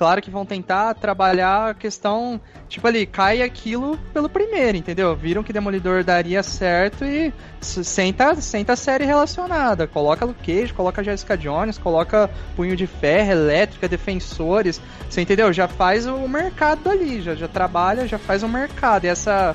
[0.00, 2.40] Claro que vão tentar trabalhar a questão,
[2.70, 5.14] tipo ali, cai aquilo pelo primeiro, entendeu?
[5.14, 7.30] Viram que Demolidor daria certo e
[7.60, 9.86] senta, senta a série relacionada.
[9.86, 14.80] Coloca Luke Cage, coloca Jessica Jones, coloca Punho de Ferro, Elétrica, Defensores.
[15.06, 15.52] Você entendeu?
[15.52, 19.04] Já faz o mercado ali, já, já trabalha, já faz o mercado.
[19.04, 19.54] E essa,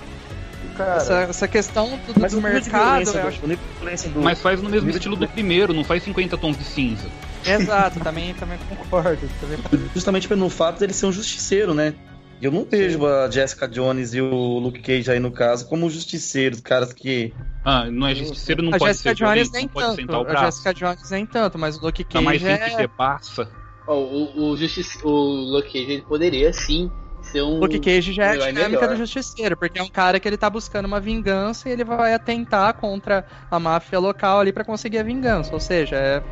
[0.78, 3.32] Cara, essa, essa questão do, do de mercado, do-
[3.80, 7.08] violência do- Mas faz no mesmo estilo do primeiro, não faz 50 tons de cinza.
[7.46, 9.28] Exato, também, também concordo.
[9.40, 9.58] Também...
[9.94, 11.94] Justamente pelo fato dele ser um justiceiro, né?
[12.42, 16.60] Eu não vejo a Jessica Jones e o Luke Cage aí no caso como justiceiros,
[16.60, 17.34] caras que.
[17.64, 20.20] Ah, não é justiceiro, não a pode Jessica ser Jones violento, nem não pode sentar
[20.20, 20.30] o tanto.
[20.30, 20.46] A braço.
[20.46, 22.78] Jessica Jones nem tanto, mas o Luke Tá mais Cage gente que é...
[22.78, 23.50] repassa.
[23.88, 26.92] Ó, o, o, justice, o Luke Cage ele poderia sim
[27.22, 27.60] ser um.
[27.60, 28.90] Luke Cage já é a dinâmica melhor.
[28.90, 32.14] do justiceiro, porque é um cara que ele tá buscando uma vingança e ele vai
[32.14, 35.54] atentar contra a máfia local ali pra conseguir a vingança.
[35.54, 36.24] Ou seja, é,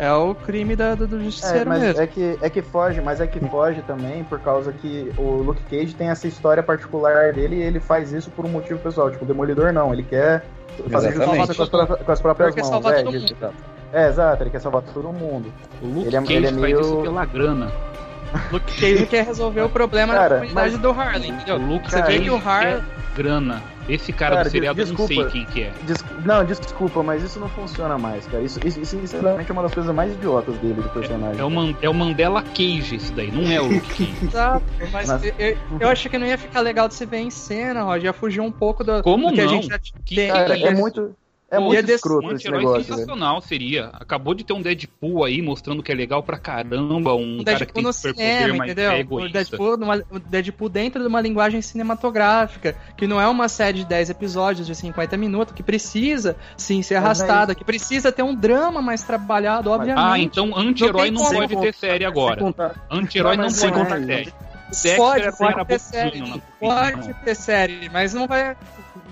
[0.00, 2.00] é o crime da- do, do É, justiceiro mas mesmo.
[2.02, 5.60] é que, é que foge, mas é que foge também por causa que o Luke
[5.70, 9.10] Cage tem essa história particular dele e ele faz isso por um motivo pessoal.
[9.10, 10.44] Tipo, o Demolidor não, ele quer
[10.90, 12.70] fazer justiça com as, com as próprias Ele quer mãos.
[12.70, 13.54] salvar É, mundo.
[13.92, 15.52] é, exato, ele quer salvar todo mundo.
[15.82, 17.70] O Luke Ele é- Cage ele é faz meio- isso pela grana.
[18.52, 21.56] Luke Cage quer resolver o problema Cara, da comunidade mas- do Harlem, entendeu?
[21.56, 22.76] O Luke Você Cara, vê que o Harlem...
[22.76, 22.82] quer
[23.16, 23.62] grana.
[23.90, 25.30] Esse cara, Cara, do seriado eu não sei desculpa.
[25.32, 25.72] quem que é.
[25.82, 28.42] Des- Não, desculpa, mas isso não funciona mais, cara.
[28.42, 31.40] Isso, isso, isso sinceramente é uma das coisas mais idiotas dele, do personagem.
[31.40, 34.24] É o, Man- é o Mandela Cage esse daí, não é o Luke Cage.
[34.26, 37.18] Exato, mas Mas- eu, eu, eu acho que não ia ficar legal de se ver
[37.18, 38.04] em cena, Roger.
[38.04, 39.50] Ia fugir um pouco do, Como do que a não?
[39.50, 40.28] gente já tem.
[40.28, 40.80] Cara, é isso?
[40.80, 41.16] muito.
[41.50, 42.94] É muito ia des- escroto Um esse anti-herói negócio, velho.
[42.98, 43.86] sensacional seria.
[43.94, 47.66] Acabou de ter um Deadpool aí mostrando que é legal pra caramba, um o cara
[47.66, 48.90] que Deadpool tem no superpoder, mas entendeu?
[48.92, 49.32] é O egoísta.
[49.32, 53.84] Deadpool, numa- o Deadpool dentro de uma linguagem cinematográfica, que não é uma série de
[53.84, 58.34] 10 episódios de 50 minutos, que precisa, sim, ser Mas arrastada, que precisa ter um
[58.34, 60.04] drama mais trabalhado, obviamente.
[60.04, 62.42] Ah, então anti-herói Não não, pode ter série agora.
[62.90, 64.32] Anti-herói Não, não, pode ter série.
[64.70, 68.56] Dexter pode, era pode ter série, na pode ter série, mas não vai...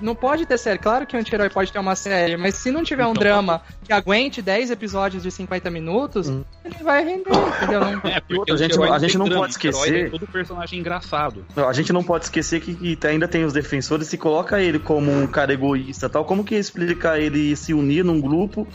[0.01, 0.79] Não pode ter série.
[0.79, 3.61] Claro que o anti-herói pode ter uma série, mas se não tiver um Então, drama
[3.83, 6.45] que aguente 10 episódios de 50 minutos, Hum.
[6.65, 7.81] ele vai render, entendeu?
[7.81, 10.79] Não- É, porque A gente não- a gente não drama, pode esquecer- é todo personagem
[10.79, 11.45] engraçado.
[11.57, 15.11] a gente não pode esquecer que, que ainda tem os defensores se coloca ele como
[15.11, 16.25] um cara egoísta tal.
[16.25, 18.69] Como que explica ele se unir num grupo,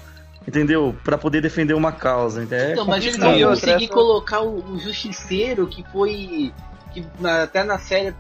[0.46, 0.94] entendeu?
[1.06, 2.44] Pra poder defender uma causa.
[2.44, 3.40] Então, é Então, mas eles complicado.
[3.42, 6.52] não conseguir colocar o, o Justiceiro, que foi.
[6.94, 8.14] Que na- até na série,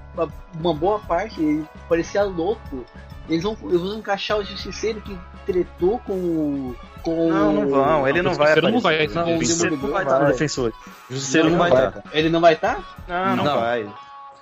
[0.53, 2.85] uma, boa parte, ele parecia louco.
[3.29, 6.75] Eles vão, eles vão encaixar o Justiceiro que tretou com o.
[7.03, 8.07] Com Não, não vão.
[8.07, 10.27] Ele Não, não o vai Justiceiro não vai, Não, o Justiceiro não vai estar no
[10.27, 10.73] defensor.
[11.09, 12.03] O Justiceiro não, Não vai estar.
[12.11, 13.03] Ele não vai estar?
[13.07, 13.59] Não, não, Não.
[13.59, 13.89] vai.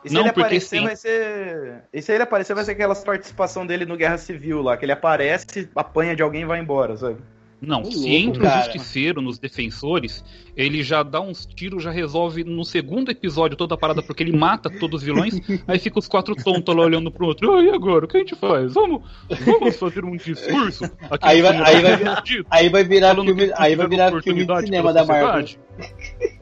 [0.04, 0.84] E se Não, ele aparecer, sim.
[0.86, 1.84] vai ser.
[1.94, 4.92] E se ele aparecer, vai ser aquela participação dele no Guerra Civil lá, que ele
[4.92, 7.18] aparece, apanha de alguém e vai embora, sabe?
[7.62, 8.60] Não, se louco, entra cara.
[8.62, 10.24] o Justiceiro nos defensores,
[10.58, 14.36] ele já dá uns tiros, já resolve no segundo episódio toda a parada, porque ele
[14.36, 17.54] mata todos os vilões, aí fica os quatro tontos lá olhando pro outro.
[17.54, 18.06] Ah, e agora?
[18.06, 18.74] O que a gente faz?
[18.74, 19.04] Vamos,
[19.46, 20.86] vamos fazer um discurso?
[21.10, 24.46] Aqui Aí no vai- aí vai- bandido, Aí vai virar filme, aí vai virar filme
[24.46, 25.46] de cinema da Marvel.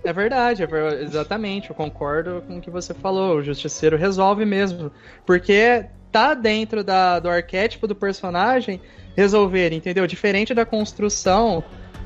[0.03, 1.69] É verdade, é ver- exatamente.
[1.69, 3.37] Eu concordo com o que você falou.
[3.37, 4.91] O Justiceiro resolve mesmo.
[5.25, 8.81] Porque tá dentro da, do arquétipo do personagem
[9.19, 10.07] resolver, entendeu?
[10.07, 11.63] Diferente da construção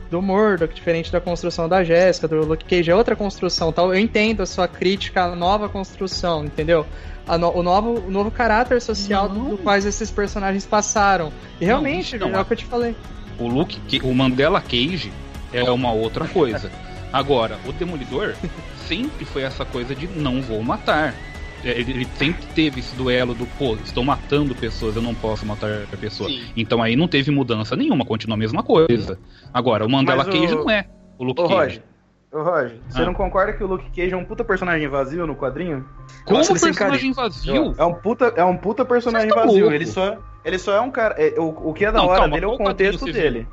[0.09, 3.71] do Murdoch, diferente da construção da Jéssica, do Luke Cage, é outra construção.
[3.71, 3.93] Tal.
[3.93, 6.85] Eu entendo a sua crítica à nova construção, entendeu?
[7.27, 9.49] A no- o, novo, o novo caráter social Não.
[9.51, 11.31] do quais esses personagens passaram.
[11.59, 12.37] E realmente, isso não.
[12.37, 12.95] é o que eu te falei.
[13.39, 15.11] O Luke, o Mandela Cage
[15.51, 16.69] é uma outra coisa.
[17.11, 18.35] Agora, o Demolidor
[18.87, 21.15] sempre foi essa coisa de não vou matar.
[21.63, 25.45] É, Ele, ele sempre teve esse duelo do, pô, estou matando pessoas, eu não posso
[25.45, 26.29] matar a pessoa.
[26.29, 26.41] Sim.
[26.57, 29.17] Então aí não teve mudança nenhuma, continua a mesma coisa.
[29.53, 30.85] Agora, o Mandela o- Cage não é
[31.17, 31.55] o Luke Ô, Cage.
[31.55, 31.83] Roger.
[32.33, 33.05] Ô, Roger, você Ah.
[33.05, 35.85] não concorda que o Luke Cage é um puta personagem vazio no quadrinho?
[36.25, 37.75] Como sem personagem vazio?
[37.77, 39.61] É um puta, é um puta personagem Vocês tão vazio.
[39.65, 39.75] louco.
[39.75, 41.15] Ele só, ele só é um cara.
[41.17, 43.47] é, o, o que é da Não, hora calma, dele é o contexto você dele.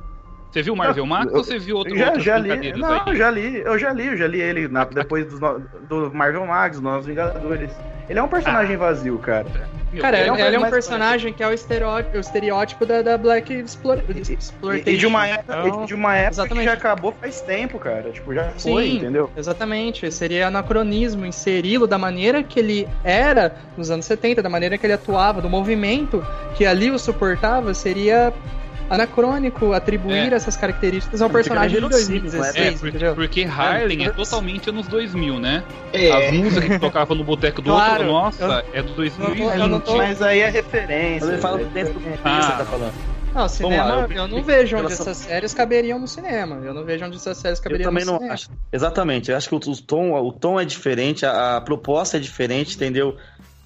[0.51, 2.73] Você viu o Marvel Max eu- ou você viu outro, já, já li.
[2.73, 3.17] Não, aí?
[3.17, 3.63] já li.
[3.65, 7.07] Eu já li, eu já li ele na- depois no- do Marvel Max, dos Novos
[7.07, 7.71] Vingadores.
[8.09, 9.47] Ele é um personagem vazio, cara.
[9.93, 12.21] Meu, Cara, Ele é um é, ele é um personagem que é o estereótipo, o
[12.21, 14.91] estereótipo da, da Black Explor- E, Exploitation.
[14.91, 16.65] e de uma época, Então, e de uma época que exatamente.
[16.65, 18.11] já acabou faz tempo, cara.
[18.11, 19.31] Tipo, já foi, Sim, entendeu?
[19.37, 24.85] Exatamente, seria anacronismo inseri-lo da maneira que ele era nos anos 70, da maneira que
[24.87, 26.25] ele atuava, do movimento
[26.57, 28.33] que ali o suportava, seria
[28.91, 30.37] anacrônico atribuir É.
[30.37, 33.15] essas características a um Fica personagem de meio genocídio, 2016, É, porque, entendeu?
[33.15, 35.63] porque Harlem é totalmente anos 2000, né?
[35.93, 38.95] É, As músicas que tocava no boteco do Claro, outro, nossa, eu- é do eu
[38.97, 39.57] 2020.
[39.69, 41.27] não tô- Mas aí é referência.
[41.27, 42.19] Ele fala é dentro do diferente.
[42.19, 42.57] contexto que Ah.
[42.57, 42.93] você tá falando.
[43.33, 46.57] Não, cinema, lá, eu, eu- não vejo onde relação- essas séries caberiam no cinema.
[46.65, 48.35] Eu não vejo onde essas séries Eu caberiam também no não cinema.
[48.35, 48.49] acho.
[48.73, 49.31] Exatamente.
[49.31, 52.75] Eu acho que o, o tom, o tom é diferente, a, a proposta é diferente,
[52.75, 53.17] entendeu?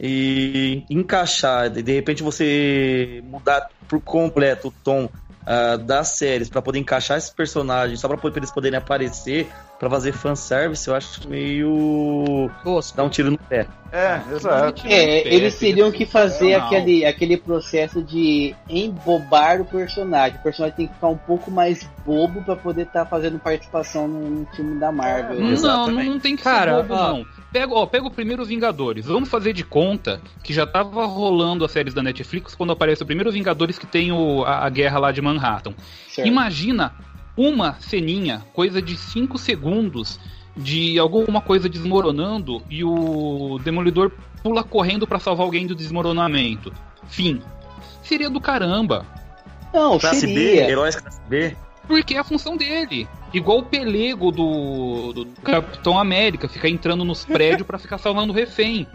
[0.07, 5.09] E encaixar, de, de repente você mudar por completo o tom
[5.46, 9.46] ah, das séries pra poder encaixar esses personagens, só pra poder- eles poderem aparecer,
[9.78, 12.50] pra fazer fanservice, eu acho meio.
[12.62, 12.96] Tosco.
[12.98, 13.66] dar um tiro no pé.
[13.92, 14.86] É, exato.
[14.86, 16.66] É, eles teriam que fazer Não.
[16.66, 20.36] aquele, aquele processo de embobar o personagem.
[20.38, 24.44] O personagem tem que ficar um pouco mais bobo pra poder estar fazendo participação num
[24.55, 25.40] filme da Marvel.
[25.40, 26.07] Não, Exatamente.
[26.07, 27.26] não, não tem que Cara, ser bobo, não.
[27.55, 29.07] Pega, ó, pega o primeiro Vingadores.
[29.07, 33.07] Vamos fazer de conta que já tava rolando as séries da Netflix quando aparece o
[33.07, 35.72] primeiro Vingadores que tem o, a, a guerra lá de Manhattan.
[36.09, 36.26] Certo.
[36.26, 36.92] Imagina
[37.36, 40.18] uma ceninha, coisa de 5 segundos,
[40.57, 44.11] de alguma coisa desmoronando e o Demolidor
[44.42, 46.72] pula correndo pra salvar alguém do desmoronamento.
[47.07, 47.40] Fim.
[48.02, 49.07] Seria do caramba.
[49.72, 50.68] Não, Classe B, seria.
[50.68, 51.57] heróis classe B.
[51.86, 53.07] Porque é a função dele.
[53.35, 58.37] Igual o pelego do, do Capitão América, ficar entrando nos prédios pra ficar salvando o
[58.37, 58.87] refém.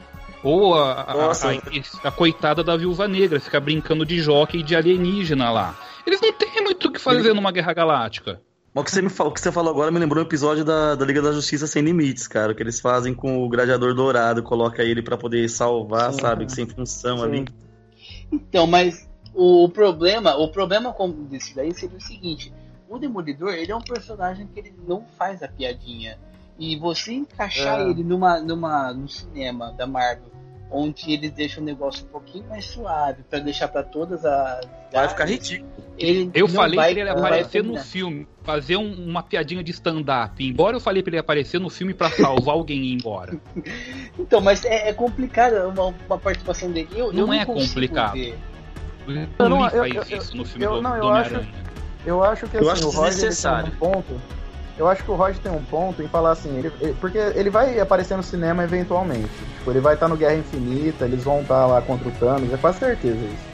[0.42, 4.76] Ou a, a- a- a coitada da viúva negra, ficar brincando de jockey e de
[4.76, 5.78] alienígena lá.
[6.08, 8.42] Eles não têm muito o que fazer numa guerra galáctica.
[8.74, 10.64] Mas o que você, me falou, o que você falou agora me lembrou um episódio
[10.64, 12.54] da, da Liga da Justiça Sem Limites, cara.
[12.56, 16.22] Que eles fazem com o Gladiador Dourado, coloca ele pra poder salvar, Sim.
[16.22, 16.50] sabe?
[16.52, 17.24] Sem função Sim.
[17.24, 17.46] ali.
[18.32, 22.54] Então, mas o, o problema, o problema com desse daí seria o seguinte:
[22.90, 26.18] o Demolidor, ele é um personagem que ele não faz a piadinha.
[26.58, 27.90] E você encaixar É.
[27.90, 30.30] ele numa, numa, no cinema da Marvel,
[30.72, 34.68] onde eles deixam o negócio um pouquinho mais suave, pra deixar pra todas as.
[34.92, 35.70] Vai ficar ridículo.
[35.98, 39.64] Ele Eu não falei vai- que ele não aparecer no filme, fazer um- uma piadinha
[39.64, 40.44] de stand-up.
[40.46, 43.38] Embora eu falei pra ele aparecer no filme pra salvar alguém e ir embora.
[44.18, 46.90] Então, mas é, é complicado uma, uma participação dele.
[46.94, 48.14] Eu, Não eu é consigo complicado.
[48.14, 48.38] ver.
[49.40, 51.42] Eu não- eu- faz eu- isso no filme eu- do, não, eu do acho-.
[52.06, 54.22] Eu acho que Eu assim, acho o Roger tem um ponto.
[54.78, 57.50] Eu acho que o Roger tem um ponto em falar assim, ele- ele- porque ele
[57.50, 59.28] vai aparecer no cinema eventualmente.
[59.58, 62.58] Tipo, ele vai estar no Guerra Infinita, eles vão estar lá contra o Thanos, é
[62.58, 63.50] quase certeza isso.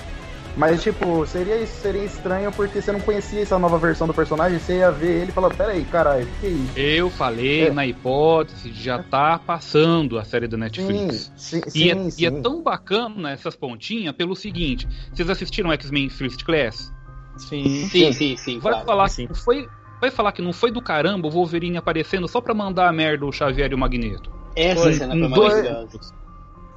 [0.55, 4.77] Mas, tipo, seria, seria estranho porque você não conhecia essa nova versão do personagem, você
[4.77, 6.71] ia ver ele e falar, peraí, caralho, o que é isso?
[6.77, 7.71] Eu falei É.
[7.71, 11.29] na hipótese de já tá passando a série da Netflix.
[11.35, 12.41] Sim, sim, E, é, sim, e é sim.
[12.41, 16.93] tão bacana essas pontinhas pelo seguinte: vocês assistiram X-Men First Class?
[17.37, 17.87] Sim.
[17.89, 18.59] Sim, sim, sim.
[18.59, 18.85] Vai claro.
[18.85, 19.27] falar sim.
[19.27, 19.69] que não foi.
[20.01, 23.25] Vai falar que não foi do caramba o Wolverine aparecendo só pra mandar a merda
[23.25, 24.29] o Xavier e o Magneto.
[24.55, 24.93] Essa Foi.
[24.93, 25.99] cena foi dois- maravilhosa.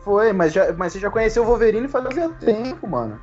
[0.04, 3.20] Foi, mas, já, mas você já conheceu o Wolverine fazia tempo, mano.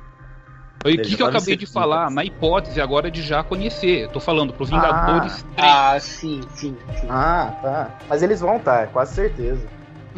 [0.84, 2.16] O que, que eu tava acabei de falar, né?
[2.16, 4.08] na hipótese agora de já conhecer.
[4.10, 5.56] Tô falando pro Vingadores 3.
[5.56, 7.06] Ah, sim, sim, sim.
[7.10, 7.90] Ah, tá.
[8.08, 9.66] Mas eles vão estar, quase certeza.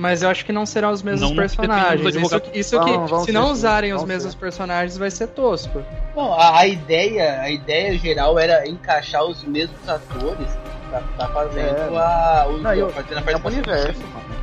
[0.01, 2.15] Mas eu acho que não serão os mesmos Não, não, personagens.
[2.15, 4.39] Isso, que- isso que, vão se ser, não usarem os mesmos ser.
[4.39, 5.83] personagens, vai ser tosco.
[6.15, 10.49] Não, a, a ideia, a ideia geral era encaixar os mesmos atores
[10.89, 11.99] pra tá fazendo É.
[11.99, 14.39] a, o, Não, e o- fazendo a É o universo, mano.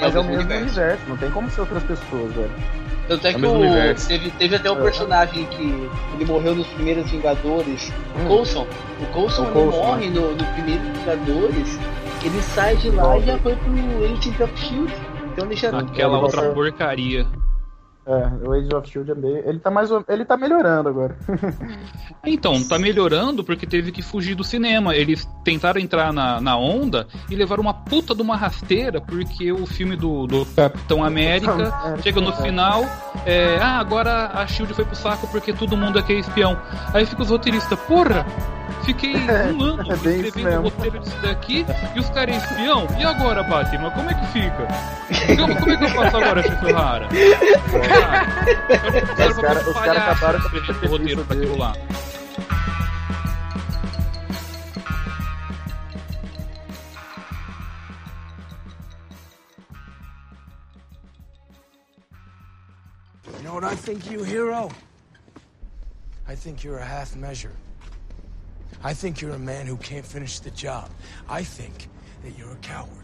[0.06, 0.62] Mas é o mesmo universo.
[0.64, 2.50] universo, não tem como ser outras pessoas, velho.
[3.06, 4.08] Tanto é É o que o, universo.
[4.08, 4.82] teve, teve até um É.
[4.82, 8.28] personagem que ele morreu nos primeiros Vingadores, o Hum.
[8.28, 8.66] Coulson.
[8.98, 11.78] O Coulson O ele Coulson, morre no, no primeiro Vingadores,
[12.24, 13.72] ele sai de lá e já foi pro
[14.04, 14.92] Agent of Shield.
[15.32, 17.26] Então ele já Aquela outra porcaria.
[18.06, 19.48] É, o Age of Shield é meio.
[19.48, 19.90] Ele tá mais.
[20.08, 21.16] Ele tá melhorando agora.
[22.26, 24.96] Então, tá melhorando porque teve que fugir do cinema.
[24.96, 29.66] Eles tentaram entrar na, na onda e levaram uma puta de uma rasteira porque o
[29.66, 32.82] filme do, do Capitão América chega no final.
[33.26, 36.58] é, ah, agora a Shield foi pro saco porque todo mundo aqui é espião.
[36.94, 38.24] Aí fica os roteiristas, porra!
[38.84, 39.14] Fiquei
[39.52, 42.86] um ano é escrevendo o roteiro disso daqui e os caras é espião.
[42.98, 43.90] E agora, Batman?
[43.90, 44.66] Como é que fica?
[45.36, 47.08] Como, como é que eu faço agora, Chico Rara?
[49.18, 51.56] Eu Os cara- os cara acabaram com o o roteiro pra aquilo
[63.36, 64.70] You know what I think you, hero?
[66.26, 67.52] I think you're a half measure.
[68.82, 70.90] I think you're a man who can't finish the job.
[71.28, 71.88] I think
[72.22, 73.03] that you're a coward.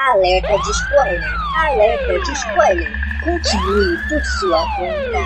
[0.00, 1.20] Alerta de spoiler!
[1.56, 2.88] Alerta de spoiler!
[3.24, 5.18] Continue por sua conta.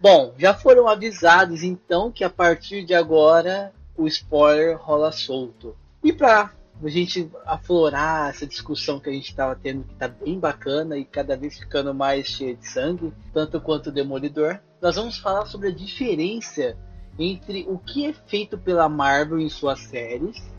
[0.00, 5.76] Bom, já foram avisados então que a partir de agora o spoiler rola solto.
[6.02, 6.50] E pra
[6.82, 11.04] a gente aflorar essa discussão que a gente estava tendo, que tá bem bacana e
[11.04, 15.68] cada vez ficando mais cheia de sangue, tanto quanto o Demolidor, nós vamos falar sobre
[15.68, 16.76] a diferença
[17.16, 20.57] entre o que é feito pela Marvel em suas séries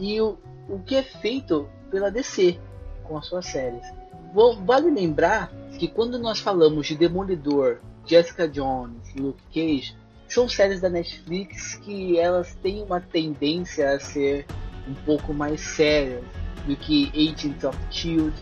[0.00, 0.38] e o,
[0.68, 2.58] o que é feito pela DC
[3.04, 3.86] com as suas séries.
[4.32, 9.96] Vou, vale lembrar que quando nós falamos de Demolidor, Jessica Jones, Luke Cage,
[10.28, 14.46] são séries da Netflix que elas têm uma tendência a ser
[14.88, 16.24] um pouco mais sérias
[16.66, 18.32] do que Agents of Shield,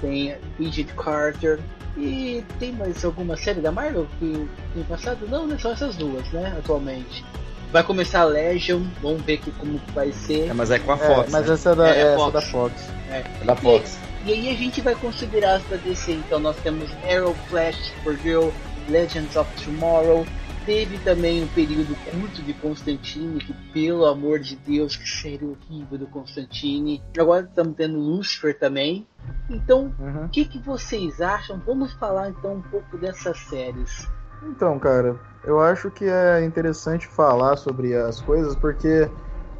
[0.00, 1.60] tem Agent Carter
[1.96, 5.26] e tem mais alguma série da Marvel que tem passado?
[5.28, 5.56] Não, né?
[5.58, 6.54] Só essas duas, né?
[6.58, 7.24] Atualmente.
[7.72, 10.48] Vai começar a Legion, vamos ver que, como vai ser.
[10.48, 11.30] É, mas é com a É, Fox.
[11.30, 11.54] mas né?
[11.54, 12.32] essa é da, É, é, essa Fox.
[12.32, 12.88] da Fox.
[13.10, 13.24] É.
[13.40, 13.98] É da Fox.
[14.24, 16.12] E aí a gente vai considerar as da DC.
[16.12, 18.48] Então nós temos Arrow, Flash, Supergirl,
[18.88, 20.26] Legends of Tomorrow.
[20.66, 25.96] Teve também um período curto de Constantine, que pelo amor de Deus, que série horrível
[25.98, 27.02] do Constantine.
[27.18, 29.06] Agora estamos tendo Lucifer também.
[29.48, 30.24] Então, Uhum.
[30.26, 31.58] o que, que vocês acham?
[31.64, 34.06] Vamos falar então um pouco dessas séries.
[34.42, 39.08] Então, cara, eu acho que é interessante falar sobre as coisas porque,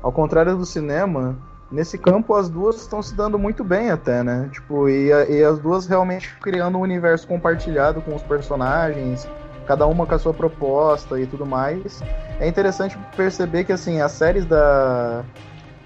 [0.02, 1.36] ao contrário do cinema,
[1.70, 4.48] nesse campo as duas estão se dando muito bem até, né?
[4.52, 9.28] Tipo, e, e as duas realmente criando um universo compartilhado com os personagens,
[9.66, 12.00] cada uma com a sua proposta e tudo mais.
[12.40, 15.24] É interessante perceber que, assim, as séries da,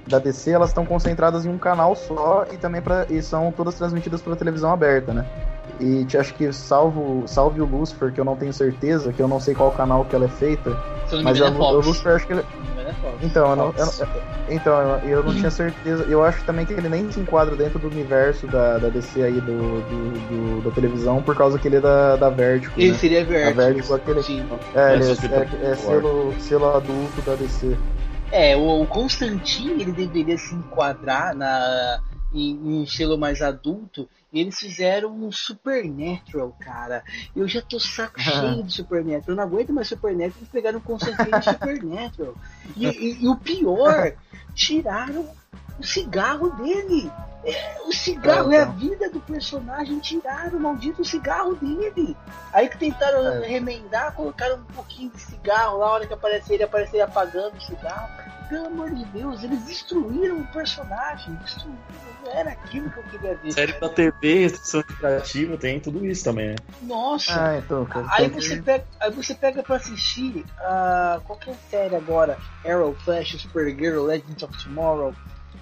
[0.06, 3.74] da DC, elas estão concentradas em um canal só e também pra, e são todas
[3.74, 5.26] transmitidas pela televisão aberta, né?
[5.80, 9.28] E te acho que salvo, salve o Lucifer, que eu não tenho certeza, que eu
[9.28, 10.70] não sei qual canal que ela é feita,
[11.08, 11.80] Se eu não me mas engano, a, é o.
[11.80, 13.92] Lucifer acho que ele, é então, eu não, eu não-
[14.48, 16.04] então, eu, não tinha certeza.
[16.08, 19.40] Eu acho também que ele nem se enquadra dentro do universo da, da DC aí
[19.40, 22.72] do, do- do- da televisão, por causa que ele é da, da Vertigo.
[22.76, 22.98] Ele Né?
[22.98, 23.54] seria A Vertigo.
[23.54, 24.22] Vertigo, aquele.
[24.22, 24.48] Sim.
[24.74, 27.76] É, ele É, é, é- é selo, selo adulto da DC.
[28.32, 32.00] É, o, o Constantine ele deveria se enquadrar na,
[32.32, 34.08] em, em um estilo mais adulto.
[34.32, 37.02] E eles fizeram um Supernatural, cara.
[37.36, 39.24] Eu já tô saco cheio de Supernatural.
[39.28, 40.36] Eu não aguento mais Supernatural.
[40.38, 42.34] Eles pegaram o Constantine de Supernatural.
[42.76, 44.12] E, e- e o pior,
[44.54, 45.28] tiraram
[45.78, 47.10] o cigarro dele.
[47.44, 49.98] É, o cigarro É, é, a vida do personagem.
[49.98, 52.16] Tiraram o maldito cigarro dele.
[52.52, 53.46] Aí que tentaram É.
[53.46, 57.60] remendar, colocaram um pouquinho de cigarro lá, a hora que aparecer ele aparecer apagando o
[57.60, 58.21] cigarro.
[58.52, 61.78] Pelo amor de Deus, eles destruíram o personagem, destruíram.
[62.22, 63.50] Não era aquilo que eu queria ver.
[63.50, 66.54] Série da TV, restrição criativa, tem tudo isso também, né?
[66.82, 67.32] Nossa!
[67.34, 68.06] Ah, então, cara.
[68.10, 73.40] Aí você, que- pega, aí você pega pra assistir ah, qualquer série agora, Arrow, Flash,
[73.40, 75.14] Supergirl, Legends of Tomorrow,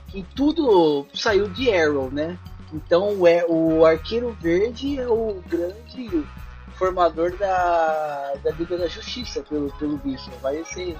[0.09, 2.36] que tudo saiu de Arrow, né?
[2.72, 6.26] Então é, o Arqueiro Verde é o grande
[6.74, 10.28] formador da, da Liga da Justiça, pelo, pelo visto.
[10.43, 10.97] Vai ser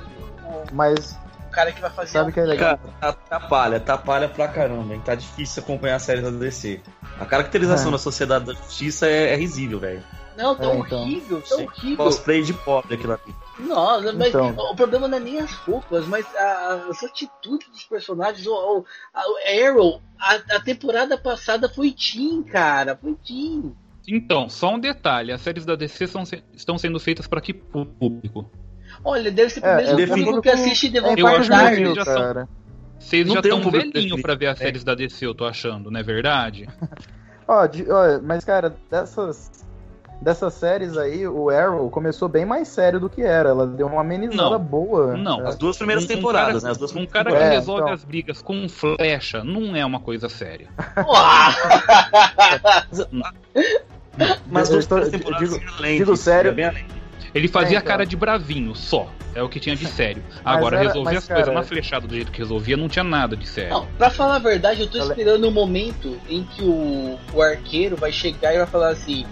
[0.73, 1.19] Mas
[1.51, 2.79] cara que vai fazer Sabe que é legal?
[2.79, 5.03] Cara, tá- atrapalha, atrapalha pra caramba, hein?
[5.05, 6.81] Tá difícil acompanhar a série da DC.
[7.19, 7.93] A caracterização É.
[7.93, 10.03] da Sociedade da Justiça é, é risível, velho.
[10.37, 11.01] Não, tá É, então.
[11.03, 11.65] horrível, tá Sim.
[11.67, 11.97] horrível.
[12.05, 13.35] Cosplay de pobre aquilo ali.
[13.69, 14.51] Nossa, mas Então.
[14.57, 18.47] o problema não é nem as roupas, mas a- as atitudes dos personagens.
[18.47, 22.97] O, o, a- o Arrow, a, a temporada passada foi Teen, cara.
[22.97, 23.75] Foi Teen.
[24.09, 26.23] Então, só um detalhe: as séries da DC são,
[26.55, 28.51] estão sendo feitas para que público?
[29.05, 32.05] Olha, deve ser pro É, mesmo é público que assiste The é Vampire Diaries.
[32.05, 32.49] cara.
[32.99, 34.23] Vocês Não já um estão público velhinho definido.
[34.23, 34.65] pra ver as É.
[34.65, 36.69] séries da DC, eu tô achando, não é verdade?
[37.49, 39.51] Ó, de- ó, mas cara, dessas
[40.23, 43.49] dessas séries aí, o Arrow começou bem mais sério do que era.
[43.49, 44.59] Ela deu uma amenizada Não.
[44.59, 45.17] boa.
[45.17, 45.47] Não.
[45.47, 45.49] É.
[45.49, 46.71] As duas primeiras Um- um temporadas, cara- né?
[46.73, 47.95] As duas Um cara que É, resolve então.
[47.95, 50.69] as brigas com flecha não é uma coisa séria.
[54.51, 56.49] Mas Eu duas eu temporadas digo- digo sério.
[56.51, 56.85] ia bem além.
[57.35, 57.87] Ele fazia É, então.
[57.89, 59.11] cara de bravinho, só.
[59.35, 60.23] É o que tinha de sério.
[60.45, 63.37] Agora, era- resolver mas, as coisas na flechada do jeito que resolvia, não tinha nada
[63.37, 63.71] de sério.
[63.71, 67.97] Não, pra falar a verdade, eu tô esperando o momento em que o, o arqueiro
[67.97, 69.25] vai chegar e vai falar assim: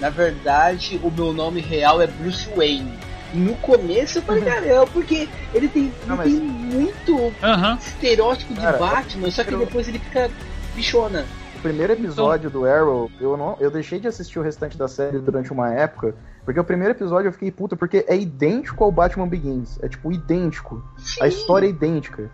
[0.00, 2.92] Na verdade, o meu nome real é Bruce Wayne.
[3.32, 7.32] E no começo eu falei, cara, é porque ele tem, ele Não, mas- tem muito
[7.42, 7.78] Aham.
[7.80, 10.28] estereótipo de Cara, Batman, só que eu- depois ele fica
[10.74, 11.26] bichona.
[11.62, 15.52] Primeiro episódio do Arrow, eu não, eu deixei de assistir o restante da série durante
[15.52, 19.78] uma época, porque o primeiro episódio eu fiquei puta, porque é idêntico ao Batman Begins.
[19.82, 20.82] É tipo idêntico.
[21.20, 22.30] A história é idêntica.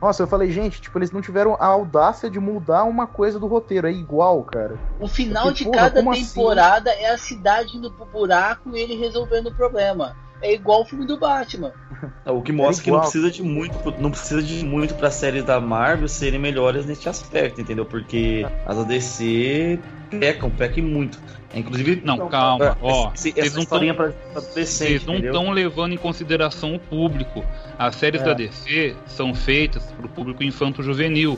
[0.00, 3.46] Nossa, eu falei, gente, tipo, eles não tiveram a audácia de mudar uma coisa do
[3.48, 4.78] roteiro, é igual, cara.
[5.00, 6.24] O final Porque, de cada assim?
[6.24, 10.16] temporada é a cidade indo pro buraco e ele resolvendo o problema.
[10.42, 11.72] É igual o filme do Batman.
[12.24, 15.60] O que mostra que não precisa de muito, não precisa de muito para séries da
[15.60, 17.84] Marvel serem melhores neste aspecto, entendeu?
[17.84, 19.78] Porque as ADC
[20.18, 21.18] pecam, pecam muito.
[21.52, 23.10] Inclusive, Não, calma, ó.
[23.12, 27.44] esse- Vocês não estão adolescente, Vocês não estão levando em consideração o público.
[27.76, 28.24] As séries É.
[28.24, 31.36] da DC são feitas pro público infanto-juvenil.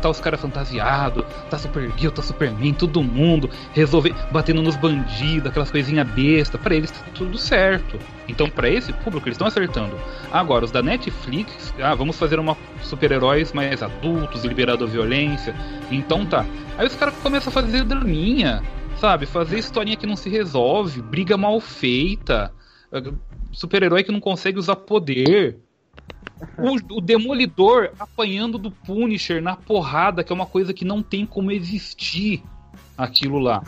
[0.00, 5.70] Tá os caras fantasiados, tá Supergirl, tá Superman, todo mundo resolver batendo nos bandidos, aquelas
[5.72, 6.60] coisinhas bestas.
[6.60, 7.98] Pra eles tá tudo certo.
[8.28, 9.98] Então, pra esse público, eles estão acertando.
[10.30, 15.52] Agora, os da Netflix, ah, vamos fazer uma super-heróis mais adultos, liberado a violência.
[15.90, 16.44] Então tá.
[16.76, 18.62] Aí os caras começam a fazer draminha,
[18.98, 19.26] sabe?
[19.26, 22.52] Fazer historinha que não se resolve, briga mal feita,
[22.90, 23.12] eh,
[23.52, 25.58] super-herói que não consegue usar poder.
[26.56, 31.26] O, o Demolidor apanhando do Punisher na porrada, que é uma coisa que não tem
[31.26, 32.42] como existir
[32.96, 33.62] aquilo lá.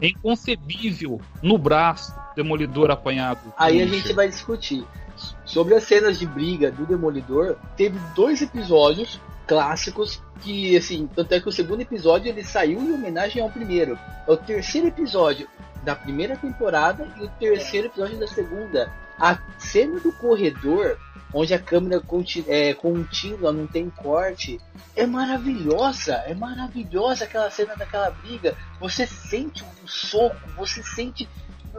[0.00, 3.40] É inconcebível no braço, Demolidor apanhado.
[3.44, 4.02] do Aí a Punisher.
[4.04, 4.84] gente vai discutir.
[5.46, 11.40] Sobre as cenas de briga do Demolidor, teve dois episódios clássicos que, assim, tanto é
[11.40, 13.98] que o segundo episódio ele saiu em homenagem ao primeiro.
[14.26, 15.48] É o terceiro episódio
[15.84, 18.92] da primeira temporada e o terceiro episódio da segunda.
[19.18, 20.98] A cena do corredor,
[21.32, 22.02] onde a câmera
[22.48, 24.60] é contínua, não tem corte,
[24.94, 26.14] é maravilhosa.
[26.26, 28.56] É maravilhosa aquela cena daquela briga.
[28.80, 31.28] Você sente o soco, você sente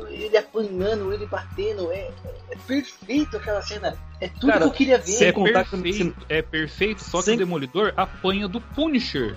[0.09, 1.91] ele apanhando, ele batendo.
[1.91, 2.09] É,
[2.51, 3.95] é perfeito aquela cena.
[4.19, 5.33] É tudo Cara, que eu queria É ver.
[5.33, 9.35] contar que- perfeito, é perfeito, só que Sem- o Demolidor apanha do Punisher.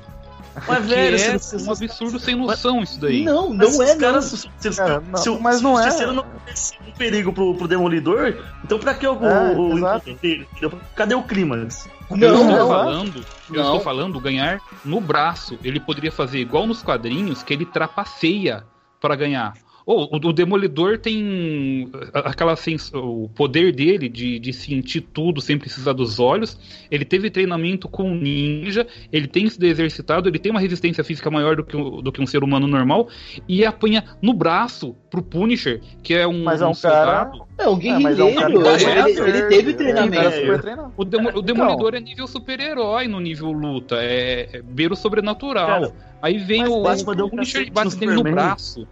[0.66, 3.22] Mas, que velho, é se- se- um absurdo sem noção isso daí.
[3.22, 4.38] Não, Mas não os é caras, não.
[4.38, 5.84] se- se- Cara, se- não, se- mas não se é.
[5.84, 10.80] o terceiro não fosse um perigo pro, pro Demolidor, então pra que o, É, o?
[10.96, 11.88] Cadê o clímax?
[12.10, 12.68] eu Não, estou não.
[12.68, 13.62] falando, eu Não.
[13.64, 15.56] estou falando ganhar no braço.
[15.62, 18.64] Ele poderia fazer igual nos quadrinhos, que ele trapaceia
[19.00, 19.54] para ganhar.
[19.90, 25.58] Ou o, o Demolidor tem aquela sens- o poder dele de, de sentir tudo sem
[25.58, 26.56] precisar dos olhos.
[26.88, 31.56] Ele teve treinamento com ninja, ele tem se exercitado, ele tem uma resistência física maior
[31.56, 33.08] do que, o- do que um ser humano normal
[33.48, 37.42] e apanha no braço pro Punisher, que é um, Mas é um um soldado.
[37.58, 39.08] É um É, mas é um cara guerrilheiro.
[39.08, 40.46] ele, tá ele teve É um treinamento.
[40.46, 40.92] cara treinado.
[40.96, 41.42] O, Demo- o Então.
[41.42, 45.66] Demolidor é nível super-herói no nível luta, é, é beira o sobrenatural.
[45.66, 48.34] Cara, Aí vem o, o um Punisher e bate no nele no Superman.
[48.34, 48.86] braço.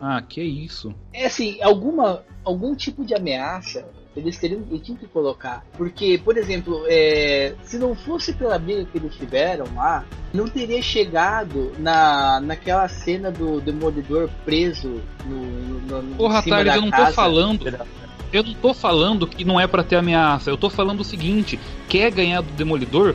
[0.00, 0.94] Ah, que isso.
[1.12, 3.84] É assim, alguma, algum tipo de ameaça
[4.18, 5.64] eles teriam eles tinham que colocar.
[5.76, 10.82] Porque, por exemplo, é, se não fosse pela briga que eles tiveram lá, não teria
[10.82, 17.12] chegado na, naquela cena do Demolidor preso no, no, Porra, da eu não tô casa.
[17.12, 17.88] falando.
[18.30, 20.50] Eu não tô falando que não é pra ter ameaça.
[20.50, 23.14] Eu tô falando o seguinte: quer ganhar do Demolidor,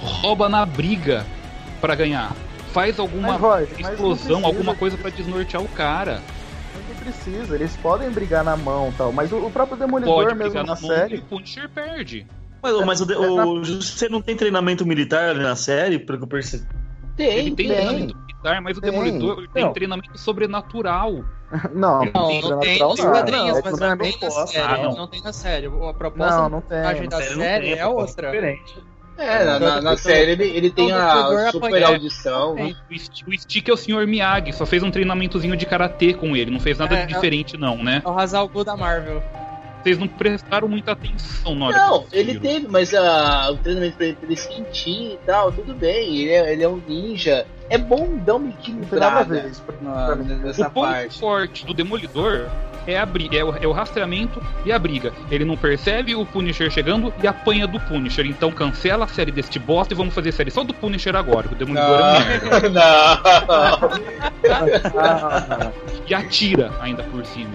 [0.00, 1.24] rouba na briga
[1.80, 2.34] pra ganhar.
[2.72, 6.22] Faz alguma Mas, Roger, mas explosão, alguma coisa pra desnortear o cara.
[6.88, 10.34] Não precisa, eles podem brigar na mão e tal, mas o, o próprio Demolidor Pode
[10.36, 11.16] mesmo na na mão série.
[11.16, 12.26] o Punisher perde.
[12.62, 15.98] Mas, mas o, É, é na- o Justiça não tem treinamento militar ali na série,
[15.98, 16.66] pelo que eu percebi.
[17.16, 17.66] Tem, Ele tem tem.
[17.68, 18.90] treinamento militar, mas o Tem.
[18.90, 19.72] Demolidor tem Não.
[19.72, 21.24] treinamento sobrenatural.
[21.74, 23.98] Não, Não, Não, tem não tem nos não, quadrinhos, é mas que não é não
[23.98, 24.62] tem na série.
[24.72, 24.92] Ah, não.
[24.96, 25.66] não tem na série.
[25.66, 26.78] A proposta Não, não tem.
[26.80, 28.30] da série não série é proposta outra.
[28.30, 28.84] diferente.
[29.20, 32.54] É, na, na, na série ele, ele tem o a super audição.
[32.54, 32.76] Tem.
[32.90, 34.06] O Sti- O Stick é o Sr.
[34.06, 37.56] Miyagi, só fez um treinamentozinho de karatê com ele, não fez nada É, de diferente
[37.56, 38.02] não, né?
[38.04, 39.22] É o Hazal Gu da Marvel.
[39.82, 44.06] Vocês não prestaram muita atenção na hora Não, ele teve, mas ah, o treinamento pra
[44.06, 46.16] ele, pra ele sentir e tal, tudo bem.
[46.18, 47.46] Ele é, ele é um ninja.
[47.70, 49.62] É bom dar uma Não a equilibrada isso.
[49.62, 51.18] pra- na- nessa O ponto parte.
[51.20, 52.48] forte do Demolidor
[52.86, 55.12] é, a bri- é, o, é o rastreamento e a briga.
[55.30, 58.26] Ele não percebe o Punisher chegando e apanha do Punisher.
[58.26, 61.46] Então cancela a série deste bosta e vamos fazer série só do Punisher agora.
[61.46, 62.68] que O Demolidor é um merda.
[62.70, 62.80] Não.
[64.98, 65.70] Ah,
[66.08, 67.50] E atira ainda por cima.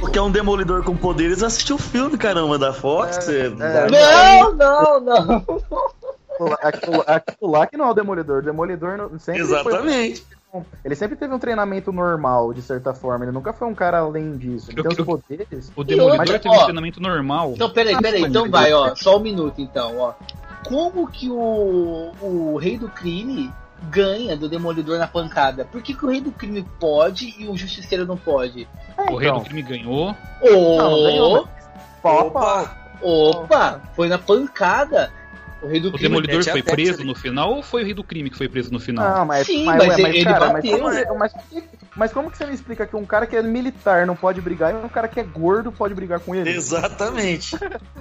[0.00, 3.28] O que é um demolidor com poderes, assistiu o filme, caramba, da Fox.
[3.28, 3.90] É, é- é.
[3.90, 5.44] Não, não, não.
[6.62, 7.04] Aquilo,
[7.70, 8.38] que não é o Demolidor.
[8.38, 10.26] O Demolidor não- sempre foi- Exatamente.
[10.84, 13.24] ele sempre teve um treinamento normal, de certa forma.
[13.24, 14.70] Ele nunca foi um cara além disso.
[14.70, 15.72] Ele Eu- tem os eu- poderes.
[15.74, 16.64] O Demolidor outra, teve um ó.
[16.64, 17.52] treinamento normal.
[17.54, 18.22] Então, peraí, peraí.
[18.22, 18.94] Então vai, ó.
[18.94, 20.14] Só um minuto, então, ó.
[20.66, 23.52] Como que o, o Rei do Crime
[23.90, 25.64] ganha do Demolidor na pancada?
[25.64, 28.66] Por que, que o Rei do Crime pode e o Justiceiro não pode?
[29.10, 29.40] o Rei então.
[29.40, 30.14] do Crime ganhou.
[30.40, 31.48] Ô, Não, ganhou,
[32.02, 32.68] Pau a pau.
[33.02, 35.12] opa, foi na pancada.
[35.64, 36.08] O Rei do O Crime.
[36.08, 37.04] Demolidor mete a foi preso ali.
[37.04, 39.18] no final ou foi o Rei do Crime que foi preso no final?
[39.18, 41.32] Não, mas, Sim, mas, mas ué, mas, ele cara, bateu, mas, como, mas,
[41.96, 44.72] mas como que você me explica que um cara que é militar não pode brigar
[44.72, 46.50] e um cara que é gordo pode brigar com ele?
[46.50, 47.56] Exatamente.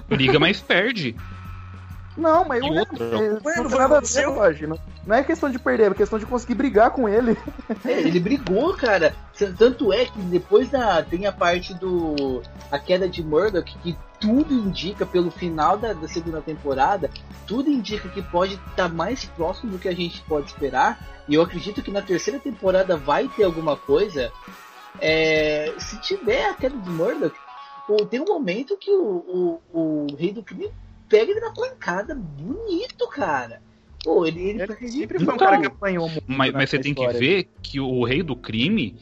[0.09, 1.15] Briga, mas perde.
[2.15, 4.69] Não, mas eu- outra, é, Ué, não nada ver, Roger.
[4.69, 7.37] Não, não é questão de perder, é questão de conseguir brigar com ele.
[7.85, 9.15] É, ele brigou, cara.
[9.57, 11.01] Tanto é que depois da.
[11.01, 12.41] Tem a parte do.
[12.71, 17.09] A queda de Murdoch, que tudo indica, pelo final da, da segunda temporada,
[17.47, 20.99] tudo indica que pode estar mais próximo do que a gente pode esperar.
[21.27, 24.31] E eu acredito que na terceira temporada vai ter alguma coisa.
[25.01, 27.35] É, se tiver a queda de Murdoch,
[28.09, 30.71] tem um momento que o, o, o rei do crime
[31.09, 33.61] pega ele na pancada bonito, cara.
[34.03, 36.23] Pô, ele, ele, Ele sempre foi um Então, cara que apanhou muito.
[36.27, 38.97] Mas, mas você tem que ver que o rei do crime,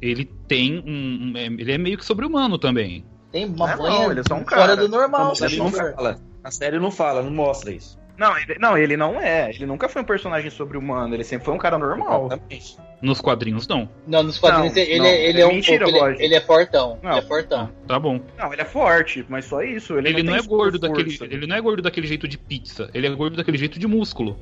[0.00, 1.32] ele tem um.
[1.32, 3.04] um- Ele é meio que sobre-humano também.
[3.32, 4.76] tem uma Não, banha ele é só um fora cara.
[4.76, 5.28] do normal.
[5.30, 6.20] Na série não fala.
[6.44, 7.98] Na série não fala, não mostra isso.
[8.18, 9.50] Não ele, não, ele não é.
[9.50, 11.14] Ele nunca foi um personagem sobre-humano.
[11.14, 12.26] Ele sempre foi um cara normal.
[12.26, 12.76] Exatamente.
[13.02, 13.88] Nos quadrinhos, não.
[14.06, 16.24] Não, nos quadrinhos Não, ele, não, é, ele é é um mentira, pouco, ele, Roger.
[16.24, 16.98] ele é fortão.
[17.02, 17.10] Não.
[17.10, 17.70] Ele é fortão.
[17.86, 18.20] Tá bom.
[18.38, 19.98] Não, ele é forte, mas só isso.
[19.98, 20.88] Ele, Ele, não, é gordo força.
[20.88, 21.34] daquele.
[21.34, 22.88] Ele não é gordo daquele jeito de pizza.
[22.94, 24.38] Ele é gordo daquele jeito de músculo.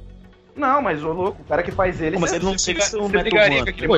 [0.57, 2.17] Não, mas o louco, o cara que faz ele.
[2.17, 3.37] Mas ele não chega a ser um ele,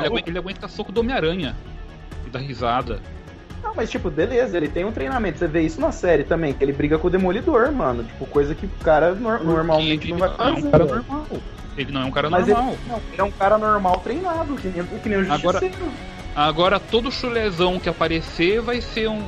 [0.07, 1.55] aguenta, ele aguenta soco do Homem-Aranha.
[2.27, 3.01] E dá risada.
[3.67, 5.39] Não, mas tipo, beleza, ele tem um treinamento.
[5.39, 8.05] Você vê isso na série também, que ele briga com o Demolidor, mano.
[8.05, 10.71] Tipo, coisa que o cara nor- normalmente não vai não é um fazer.
[10.71, 10.97] cara velho.
[11.09, 11.27] normal.
[11.77, 12.69] Ele não é um cara Mas normal.
[12.71, 15.61] ele, não, ele é um cara normal treinado, que nem, que nem o Agora-.
[16.35, 19.23] Agora todo chulezão que aparecer vai ser um,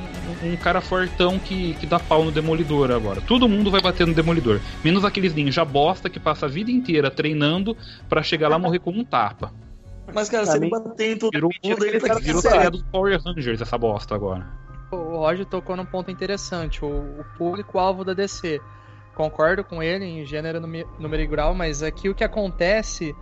[0.44, 3.20] um cara fortão que, que dá pau no Demolidor agora.
[3.20, 4.60] Todo mundo vai bater no Demolidor.
[4.84, 7.76] Menos aqueles ninja bosta que passa a vida inteira treinando
[8.08, 9.50] pra chegar lá e morrer com um tapa.
[10.14, 12.82] Mas, cara, Pra você mim- bater em todo Virou, mundo, ele tá virou série dos
[12.84, 14.46] Power Rangers essa bosta agora.
[14.90, 18.60] O Roger tocou num ponto interessante, o, o público-alvo da DC.
[19.14, 23.14] Concordo com ele em gênero, número e grau, mas aqui o que acontece,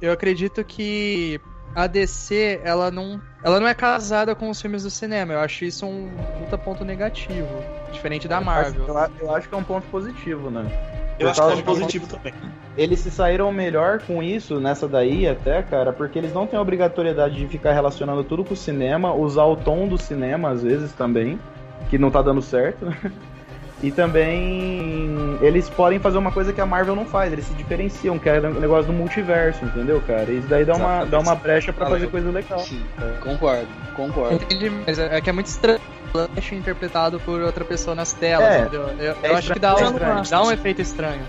[0.00, 1.40] eu acredito que
[1.74, 5.32] a DC, ela não, ela não é casada com os filmes do cinema.
[5.34, 7.48] Eu acho isso um puta ponto negativo,
[7.92, 8.86] diferente da Marvel.
[8.86, 10.64] Eu, acho- eu acho que é um ponto positivo, né?
[11.18, 12.34] Eu acho que é positivo também.
[12.76, 16.62] Eles se saíram melhor com isso nessa daí até, cara, porque eles não têm a
[16.62, 20.92] obrigatoriedade de ficar relacionando tudo com o cinema, usar o tom do cinema às vezes
[20.92, 21.38] também,
[21.88, 22.86] que não tá dando certo.
[23.82, 28.18] E também eles podem fazer uma coisa que a Marvel não faz, eles se diferenciam,
[28.18, 30.30] que é o negócio do multiverso, entendeu, cara?
[30.30, 32.60] Isso daí dá uma, dá uma brecha pra Fala fazer coisa legal.
[32.60, 32.82] Sim,
[33.20, 34.36] concordo, concordo.
[34.36, 35.80] Entendi, mas é é que é muito estranho
[36.14, 38.82] Flash interpretado por outra pessoa nas telas, É, entendeu?
[39.00, 40.52] Eu, é eu acho que dá estranho, um, dá um isso.
[40.52, 41.24] efeito estranho.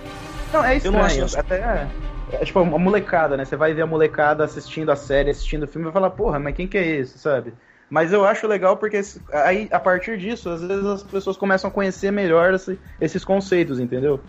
[0.53, 1.25] Não, é Eu não estranho.
[1.25, 1.87] acho- Até é,
[2.33, 3.45] é tipo uma molecada, né?
[3.45, 6.37] Você vai ver a molecada assistindo a série, assistindo o filme e vai falar, porra,
[6.37, 7.51] mas quem que é esse, sabe?
[7.89, 9.01] Mas eu acho legal porque
[9.33, 13.79] aí, a partir disso, às vezes as pessoas começam a conhecer melhor esse- esses conceitos,
[13.79, 14.19] entendeu?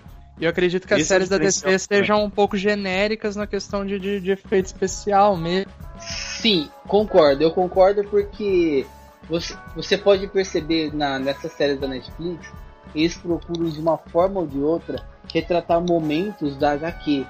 [0.41, 3.37] E eu acredito que as Esse é séries da DC diferencial sejam um pouco genéricas
[3.37, 5.71] na questão de, de, de efeito especial mesmo.
[5.99, 7.43] Sim, concordo.
[7.43, 8.87] Eu concordo porque
[9.29, 12.49] você, você pode perceber na, nessas séries da Netflix,
[12.95, 17.27] eles procuram de uma forma ou de outra retratar momentos da HQ.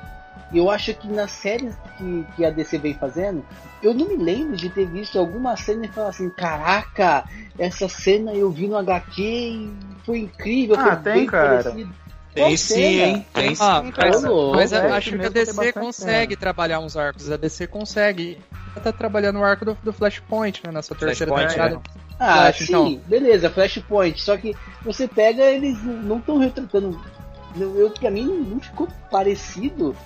[0.52, 3.44] E eu acho que nas séries que, que a DC vem fazendo,
[3.82, 7.24] eu não me lembro de ter visto alguma cena e falar assim, caraca,
[7.58, 9.72] essa cena eu vi no HQ e
[10.04, 11.62] foi incrível, Ah, foi tem, bem cara.
[11.62, 11.92] parecido.
[12.36, 13.26] Tem sim, hein?
[13.32, 13.62] Tem sim.
[13.62, 17.30] Ah, mas, mas eu louco, acho que a DC consegue trabalhar uns arcos.
[17.32, 18.38] A DC consegue.
[18.74, 20.70] Ela tá trabalhando o arco do, do Flashpoint, né?
[20.70, 21.82] Nessa terceira Flashpoint, temporada.
[22.20, 23.00] Ah, Flash, sim, então.
[23.06, 24.20] beleza, Flashpoint.
[24.20, 24.54] Só que
[24.84, 27.00] você pega, eles não estão retratando.
[27.58, 29.96] Eu, pra mim, não ficou parecido,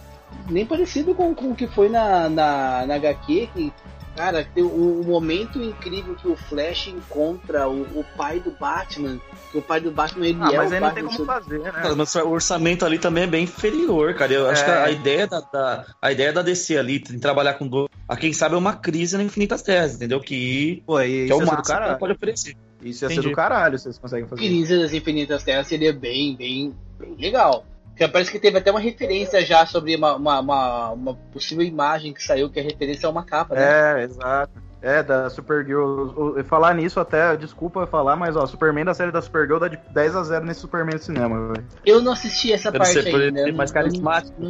[0.49, 3.49] nem parecido com, com o que foi na, na, na HQ.
[3.53, 3.73] Que,
[4.17, 9.19] cara, tem um, um momento incrível que o Flash encontra o, o pai do Batman.
[9.53, 11.25] Que o pai do Batman ele Ah, é mas o aí não pai tem como
[11.27, 11.71] fazer, né?
[11.73, 14.33] Cara, mas o orçamento ali também é bem inferior, cara.
[14.33, 14.65] Eu acho É.
[14.65, 18.17] que a ideia da, da- a ideia da DC ali, em trabalhar com dois, a
[18.17, 20.21] quem sabe é uma crise na Infinitas Terras, entendeu?
[20.21, 21.99] Que, Pô, e que é o ser máximo que caralho.
[21.99, 22.57] pode oferecer.
[22.83, 23.29] Isso ia ser Entendi.
[23.29, 24.41] do caralho vocês conseguem fazer.
[24.43, 27.65] Crise das Infinitas Terras seria bem, bem, bem legal.
[28.09, 32.23] Parece que teve até uma referência já sobre uma, uma, uma, uma possível imagem que
[32.23, 34.01] saiu, que é referência a uma capa, né?
[34.01, 34.71] É, exato.
[34.83, 36.41] É, da Supergirl.
[36.45, 40.17] Falar nisso até, desculpa falar, mas ó, Superman da série da Supergirl dá de 10
[40.17, 41.67] a 0 nesse Superman do cinema, velho.
[41.85, 43.41] Eu não assisti essa Deve parte ainda.
[43.41, 44.41] eu mais não- carismático.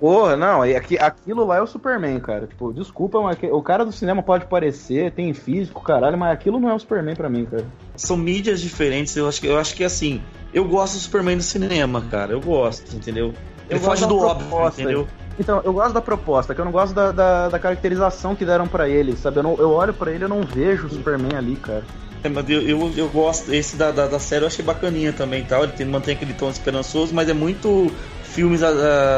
[0.00, 2.46] Porra, não, aqui, aquilo lá é o Superman, cara.
[2.46, 6.70] Tipo, desculpa, mas o cara do cinema pode parecer, tem físico, caralho, mas aquilo não
[6.70, 7.66] é o Superman pra mim, cara.
[7.94, 10.22] São mídias diferentes, eu acho que, eu acho que assim,
[10.54, 12.32] eu gosto do Superman do cinema, cara.
[12.32, 13.34] Eu gosto, entendeu?
[13.68, 15.06] Ele Eu foge gosto do óbvio, entendeu?
[15.38, 18.68] Então, eu gosto da proposta, que eu não gosto da, da, da caracterização que deram
[18.68, 19.38] pra ele, sabe?
[19.38, 21.82] Eu, não- eu olho pra ele e não vejo o Superman ali, cara.
[22.22, 25.42] É, mas eu, eu, eu gosto, esse da, da, da série eu achei bacaninha também
[25.42, 25.64] e tal.
[25.64, 27.90] Ele tem, mantém aquele tom esperançoso, mas é muito
[28.22, 28.70] filmes, ah,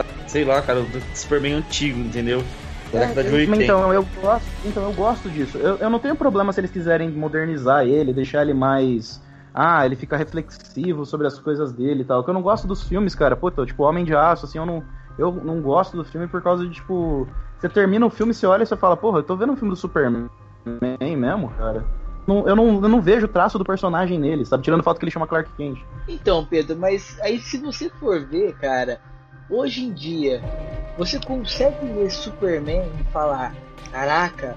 [0.02, 2.42] ah, sei lá, cara, do Superman antigo, entendeu?
[2.92, 3.62] Da década de É, 80.
[3.64, 5.58] Então eu gosto, então eu gosto disso.
[5.58, 9.20] Eu, eu não tenho problema se eles quiserem modernizar ele, deixar ele mais
[9.58, 12.22] ah, ele fica reflexivo sobre as coisas dele e tal.
[12.22, 13.34] Que eu não gosto dos filmes, cara.
[13.34, 14.84] Pô, tipo, Homem de Aço, assim, eu não,
[15.18, 17.26] eu não gosto do filme por causa de, tipo,
[17.58, 19.70] você termina o filme, você olha e você fala, porra, eu tô vendo um filme
[19.70, 20.28] do Superman
[21.16, 21.84] mesmo, cara.
[22.26, 24.64] Não, eu, não, eu não vejo o traço do personagem nele, sabe?
[24.64, 25.78] Tirando o fato que ele chama Clark Kent.
[26.08, 29.00] Então, Pedro, mas aí se você for ver, cara,
[29.48, 30.42] hoje em dia,
[30.98, 33.54] você consegue ver Superman e falar,
[33.92, 34.56] caraca,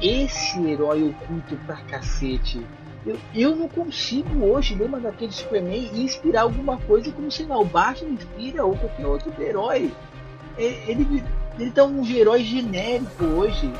[0.00, 2.64] esse herói oculto pra cacete.
[3.06, 7.46] Eu, eu não consigo hoje ler uma daquele Superman e inspirar alguma coisa como, sei
[7.46, 9.92] o Batman inspira ou qualquer outro herói.
[10.58, 11.22] É, Ele,
[11.58, 13.72] ele tá um herói genérico hoje.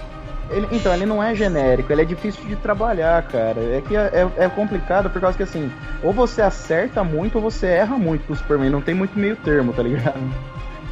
[0.49, 3.61] Ele- então, ele não é genérico, ele é difícil de trabalhar, cara.
[3.61, 5.73] É que é, é- é complicado por causa que, assim,
[6.05, 8.71] ou você acerta muito ou você erra muito com o Superman.
[8.71, 10.21] Não tem muito meio termo, tá ligado?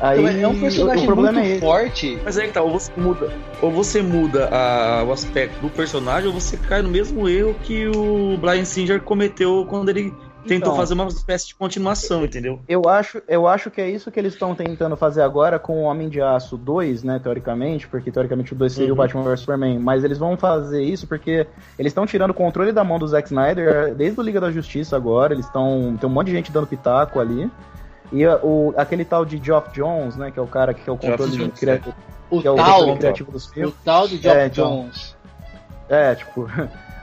[0.00, 2.18] Aí, é um personagem o problema muito é forte.
[2.24, 3.30] Mas aí que tá, ou você muda,
[3.62, 7.86] ou você muda a- o aspecto do personagem, ou você cai no mesmo erro que
[7.88, 10.12] o Brian Singer cometeu quando ele
[10.46, 10.76] tentou Então.
[10.76, 12.60] fazer uma espécie de continuação, entendeu?
[12.68, 15.82] Eu acho, eu acho que é isso que eles estão tentando fazer agora com o
[15.84, 18.96] Homem de Aço 2, né, teoricamente, porque teoricamente o 2 seria o Uhum.
[18.98, 21.46] Batman vs Superman, mas eles vão fazer isso porque
[21.78, 24.94] eles estão tirando o controle da mão do Zack Snyder desde o Liga da Justiça
[24.96, 27.50] agora, eles estão tem um monte de gente dando pitaco ali.
[28.12, 30.96] E o, aquele tal de Geoff Jones, né, que é o cara que é o
[30.96, 31.94] controle Jones, criativo,
[32.30, 33.74] O que é o tal, criativo dos o filmes.
[33.84, 34.70] tal do Geoff É, então.
[34.82, 35.16] Jones.
[35.88, 36.48] É, tipo,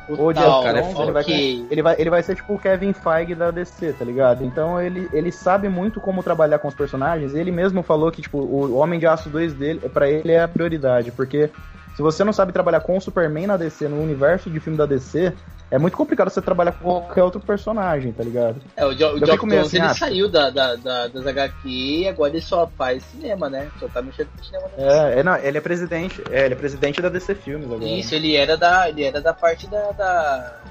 [0.10, 1.03] O, o tal, Geoff cara, é Jones, foda.
[1.06, 1.23] ele vai
[1.72, 4.44] ele vai, ele vai ser tipo o Kevin Feige da DC, tá ligado?
[4.44, 7.34] Então ele, ele sabe muito como trabalhar com os personagens.
[7.34, 10.48] Ele mesmo falou que tipo, o Homem de Aço 2 dele, pra ele é a
[10.48, 11.49] prioridade, porque
[11.93, 14.85] se você não sabe trabalhar com o Superman na DC, no universo de filme da
[14.85, 15.34] DC,
[15.69, 18.61] é muito complicado você trabalhar com qualquer outro personagem, tá ligado?
[18.76, 21.59] É, o, jo o meio Jones assim, ele ah, saiu da, da, da- das HQ
[21.69, 23.69] e agora ele só faz cinema, né?
[23.80, 24.68] Só tá mexendo com cinema.
[24.77, 25.13] né?
[25.15, 27.85] É, é, não, ele é presidente, é, ele é presidente da DC Filmes agora.
[27.85, 30.61] Isso, ele era da, ele era da parte da, da-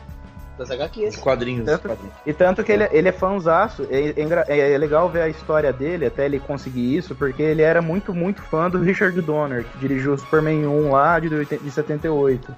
[0.61, 1.16] das Os HQs.
[1.16, 1.65] quadrinhos.
[1.65, 2.15] Tanto- os quadrinhos.
[2.24, 5.73] E tanto que ele, ele é fãzaço, é, é, é- é legal ver a história
[5.73, 9.78] dele, até ele conseguir isso, porque ele era muito, muito fã do Richard Donner, que
[9.78, 12.55] dirigiu o Superman 1 lá de, 80 de 78.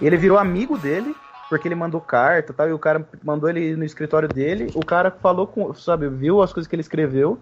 [0.00, 1.16] Ele virou amigo dele,
[1.48, 4.84] porque ele mandou carta e tal, e o cara mandou ele no escritório dele, o
[4.84, 7.38] cara falou com, sabe, viu as coisas que ele escreveu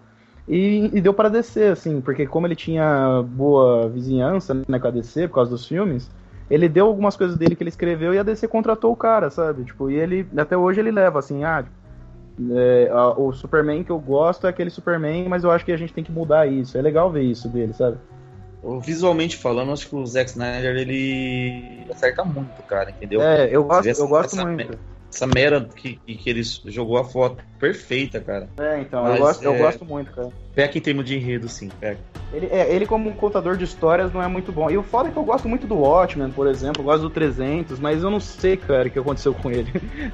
[0.47, 4.91] e, e deu para descer, assim, porque como ele tinha boa vizinhança né, com a
[4.91, 6.11] DC por causa dos filmes,
[6.53, 9.63] ele deu algumas coisas dele que ele escreveu e a DC contratou o cara, sabe?
[9.63, 11.63] Tipo, e ele, até hoje ele leva, assim, ah,
[12.51, 15.77] é, a- o Superman que eu gosto é aquele Superman, mas eu acho que a
[15.77, 16.77] gente tem que mudar isso.
[16.77, 17.97] É legal ver isso dele, sabe?
[18.81, 23.21] Visualmente falando, acho que o Zack Snyder ele acerta muito, cara, entendeu?
[23.21, 24.79] É, eu gosto, eu gosto muito.
[25.13, 28.49] Essa mera que, que, ele jogou a foto perfeita, cara.
[28.57, 30.29] É, então, Mas, eu, gosto, eu é- gosto muito, cara.
[30.55, 31.99] Peca em termos de enredo, sim, peca.
[32.33, 34.69] Ele, é, ele como um contador de histórias não é muito bom.
[34.71, 37.09] E o foda é que eu gosto muito do Watchmen, por exemplo, eu gosto do
[37.11, 39.71] 300, mas eu não sei, cara, o que aconteceu com ele.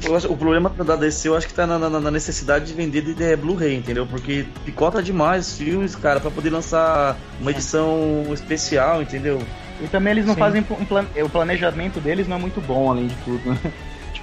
[0.00, 2.72] Eu acho- o problema da DC eu acho que tá na, na- na necessidade de
[2.72, 4.06] vender de, de Blu-ray, entendeu?
[4.06, 9.40] Porque picota demais os filmes, cara, pra poder lançar uma edição especial, entendeu?
[9.82, 10.38] E também eles não Sim.
[10.40, 11.04] fazem um plan...
[11.16, 13.50] o planejamento deles não é muito bom, além de tudo.
[13.50, 13.58] né?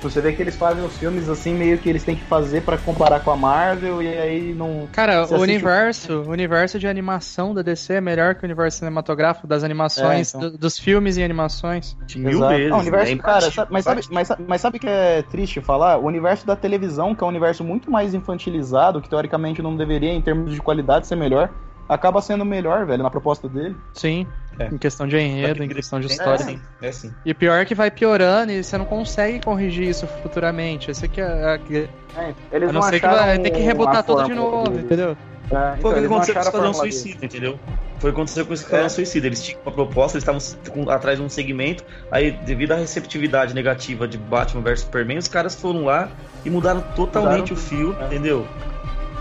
[0.05, 2.61] Tipo, você vê que eles fazem os filmes assim, meio que eles têm que fazer
[2.61, 4.87] pra comparar com a Marvel e aí não.
[4.91, 9.47] Cara, o universo, o universo de animação da DC é melhor que o universo cinematográfico
[9.47, 10.51] das animações, É, então.
[10.51, 11.95] do- dos filmes e animações.
[12.05, 12.53] De mil Exato.
[12.55, 12.71] vezes.
[12.71, 15.61] Ah, o universo, é cara, sabe- mas, sabe, mas, sabe- mas sabe que é triste
[15.61, 15.97] falar?
[15.97, 20.11] O universo da televisão, que é um universo muito mais infantilizado, que teoricamente não deveria,
[20.13, 21.49] em termos de qualidade, ser melhor,
[21.87, 23.75] acaba sendo melhor, velho, na proposta dele.
[23.93, 24.25] Sim,
[24.57, 24.67] É.
[24.67, 26.45] em questão de enredo, em questão de É história.
[26.45, 27.13] sim, é sim.
[27.25, 30.89] E pior é que vai piorando e você não consegue corrigir isso futuramente.
[30.91, 33.63] Esse aqui é, é É, eles a não não ser que vai ter que a
[33.65, 34.85] rebutar tudo de novo, deles.
[34.85, 35.17] entendeu?
[35.51, 36.73] É, Foi então, o que eles não aconteceu com o Esquadrão.
[36.73, 37.59] Suicida, entendeu?
[37.99, 38.89] Foi o que aconteceu com o Esquadrão É.
[38.89, 39.27] Suicida.
[39.27, 44.07] Eles tinham uma proposta, eles estavam atrás de um segmento, aí, devido à receptividade negativa
[44.07, 46.09] de Batman vs Superman, os caras foram lá
[46.43, 48.05] e mudaram totalmente Mudaram o fio, é.
[48.05, 48.47] entendeu?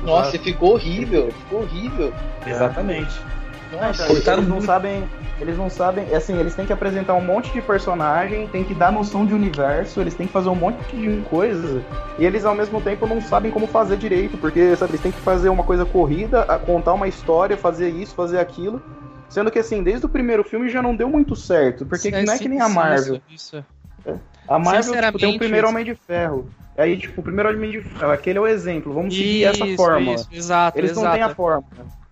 [0.02, 2.12] Nossa, ficou horrível, ficou horrível.
[2.46, 3.14] Exatamente.
[3.80, 4.66] É, então, Cortaram eles não muito.
[4.66, 5.04] sabem.
[5.40, 6.14] Eles não sabem.
[6.14, 10.00] Assim, eles têm que apresentar um monte de personagem, tem que dar noção de universo,
[10.00, 11.82] eles têm que fazer um monte de coisas.
[12.18, 15.20] E eles ao mesmo tempo não sabem como fazer direito, porque sabe, eles têm que
[15.20, 18.80] fazer uma coisa corrida, a- contar uma história, fazer isso, fazer aquilo.
[19.28, 21.84] Sendo que assim, desde o primeiro filme já não deu muito certo.
[21.84, 23.20] Porque É, não é sim, que nem a sim, Marvel.
[23.28, 23.64] Isso, isso.
[24.46, 25.74] A Marvel tipo, tem o primeiro isso.
[25.74, 26.48] Homem de Ferro.
[26.76, 28.92] Aí, tipo, o primeiro Homem de Ferro, aquele é o exemplo.
[28.92, 30.14] Vamos seguir essa Isso, fórmula.
[30.16, 31.04] isso, exato, Eles exato.
[31.06, 31.64] não têm a fórmula.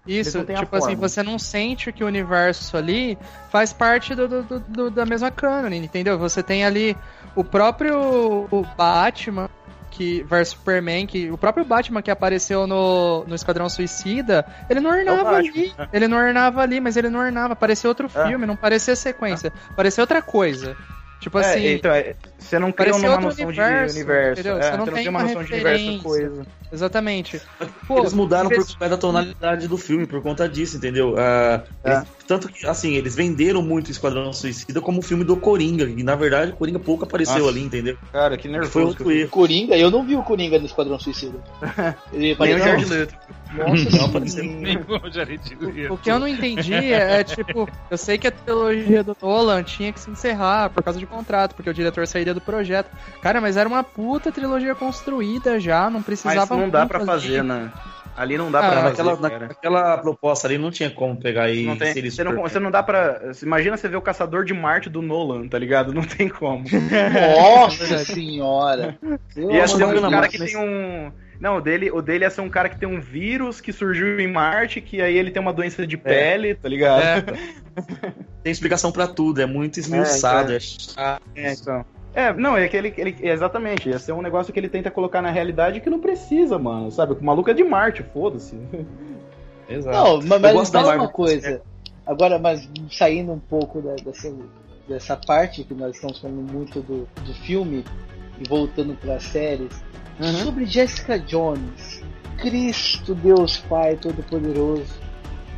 [0.07, 3.16] Isso, tipo assim, você não sente que o universo ali
[3.51, 6.19] faz parte do, do- do- do- da mesma cânone, entendeu?
[6.19, 6.97] Você tem ali
[7.37, 9.49] o próprio o Batman
[9.91, 14.91] que versus Superman, que o próprio Batman que apareceu no, no Esquadrão Suicida, ele não
[14.91, 15.89] ornava Batman, ali, né?
[15.93, 18.27] ele não ornava ali, mas ele não ornava, parecia outro É.
[18.27, 20.74] filme, não parecia sequência, parecia outra coisa.
[21.23, 24.40] Tipo É, assim, então, é, você não cria uma noção universo, de universo.
[24.40, 24.59] entendeu?
[24.59, 26.47] é, Você não tem cria uma uma noção de universo coisa.
[26.73, 27.40] exatamente.
[27.86, 31.15] Pô, eles mudaram por investi- conta da tonalidade do filme, por conta disso, entendeu?
[31.16, 31.93] Ah, É.
[31.93, 35.85] eles- tanto que, assim, eles venderam muito o Esquadrão Suicida como o filme do Coringa,
[35.85, 37.51] e na verdade o Coringa pouco apareceu Nossa.
[37.51, 37.97] ali, entendeu?
[38.11, 38.73] Cara, que nervoso.
[38.73, 39.28] Foi outro erro.
[39.31, 41.39] Coringa, eu não vi o Coringa no Esquadrão Suicida.
[42.12, 43.15] Ele Nem o Jared Leto.
[43.55, 45.95] Nossa Não, parecia- Nem o Jared Leto.
[45.95, 49.62] O que eu não entendi é, é, tipo, eu sei que a trilogia do Nolan
[49.62, 52.91] tinha que se encerrar por causa de contrato, porque o diretor sairia do projeto.
[53.20, 57.07] Cara, mas era uma puta trilogia construída já, não Mas precisava não dá pra ali.
[57.07, 57.70] fazer, né?
[58.15, 61.79] Ali não dá Ah, pra fazer, naquela, proposta ali não tinha como pegar e Não
[61.79, 63.33] tem, você, não, você não dá pra.
[63.43, 65.95] Imagina você ver o Caçador de Marte do Nolan, tá ligado?
[65.95, 66.62] Não tem como.
[67.41, 68.99] Nossa senhora.
[69.35, 71.11] Amor ser de um cara que tem um.
[71.43, 74.20] Não, o dele, o dele ia ser um cara que tem um vírus que surgiu
[74.20, 77.02] em Marte, que aí ele tem uma doença de pele, tá ligado?
[77.02, 77.24] É,
[78.44, 80.52] Tem explicação pra tudo, é muito esmiuçado.
[80.52, 81.23] É, É, chato.
[81.35, 81.85] É, então.
[82.14, 85.20] É, não, é que ele, ele- exatamente, ia ser um negócio que ele tenta colocar
[85.20, 87.14] na realidade que não precisa, mano, sabe?
[87.14, 88.56] O maluco é de Marte, foda-se.
[89.69, 89.97] Exato.
[89.97, 91.60] Não, mas, Eu mas fala uma coisa.
[92.06, 94.32] Agora, mas saindo um pouco da- dessa,
[94.89, 97.85] dessa parte que nós estamos falando muito do, do filme
[98.39, 99.73] e voltando para as séries,
[100.20, 102.02] sobre Jessica Jones.
[102.39, 104.84] Cristo Deus Pai Todo-Poderoso.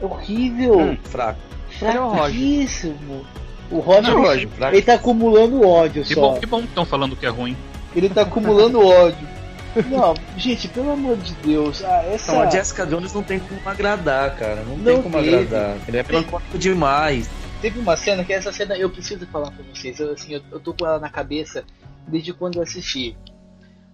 [0.00, 0.78] Horrível.
[0.78, 1.40] Hum, fraco.
[1.78, 3.24] Fraquíssimo.
[3.70, 4.74] O Roger, Não, Roger, fraco.
[4.76, 6.20] ele tá acumulando ódio Que só.
[6.20, 7.56] bom, que bom que estão falando que é ruim.
[7.96, 9.26] Ele tá acumulando ódio.
[9.90, 11.82] Não, gente, pelo amor de Deus.
[11.84, 12.32] Ah, essa...
[12.32, 14.62] Não, a Jessica Jones não tem como agradar, cara.
[14.62, 15.34] Não, Não tem como teve.
[15.36, 15.76] agradar.
[15.88, 17.28] Ele é melancólico demais.
[17.60, 19.98] Teve uma cena que essa cena eu preciso falar pra vocês.
[19.98, 21.64] Eu, assim, eu, eu tô com ela na cabeça
[22.06, 23.16] desde quando eu assisti.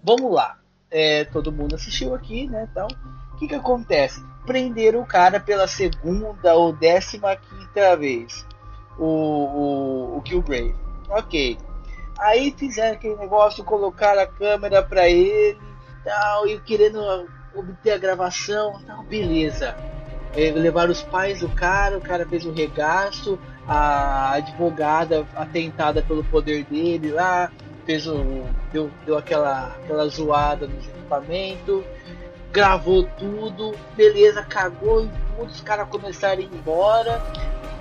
[0.02, 0.58] Vamos lá.
[0.90, 2.68] É, todo mundo assistiu aqui, né?
[2.70, 2.88] Então,
[3.34, 4.22] o que que acontece?
[4.44, 8.46] Prenderam o cara pela segunda ou décima quinta vez.
[8.98, 10.74] O, o, o Kilgrave.
[11.08, 11.58] Ok.
[12.18, 15.58] Aí fizeram aquele negócio, colocaram a câmera pra ele
[16.04, 17.00] tal, e querendo
[17.54, 19.76] obter a gravação tal, beleza.
[20.34, 26.22] É, levaram os pais do cara, o cara fez o regaço, a advogada atentada pelo
[26.24, 27.50] poder dele lá,
[27.90, 28.44] fez um.
[28.72, 31.82] deu, deu aquela, aquela zoada nos equipamentos,
[32.52, 35.10] gravou tudo, beleza, cagou em
[35.40, 37.20] os caras começaram a ir embora,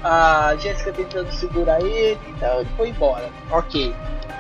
[0.02, 3.30] a Jéssica tentando segurar ele e tal, ele foi embora.
[3.52, 3.94] Ok.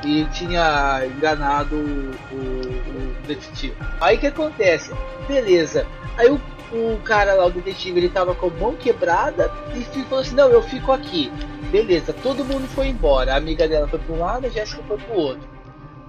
[0.05, 3.75] E tinha enganado o, o- o detetive.
[3.99, 4.91] Aí o que acontece?
[5.27, 5.85] Beleza.
[6.17, 6.39] Aí o
[6.71, 10.35] o cara lá, o detetive, ele tava com a mão quebrada e fi- falou assim:
[10.35, 11.31] Não, eu fico aqui.
[11.71, 13.33] Beleza, todo mundo foi embora.
[13.33, 15.58] A amiga dela foi para um lado, a Jéssica foi pro outro.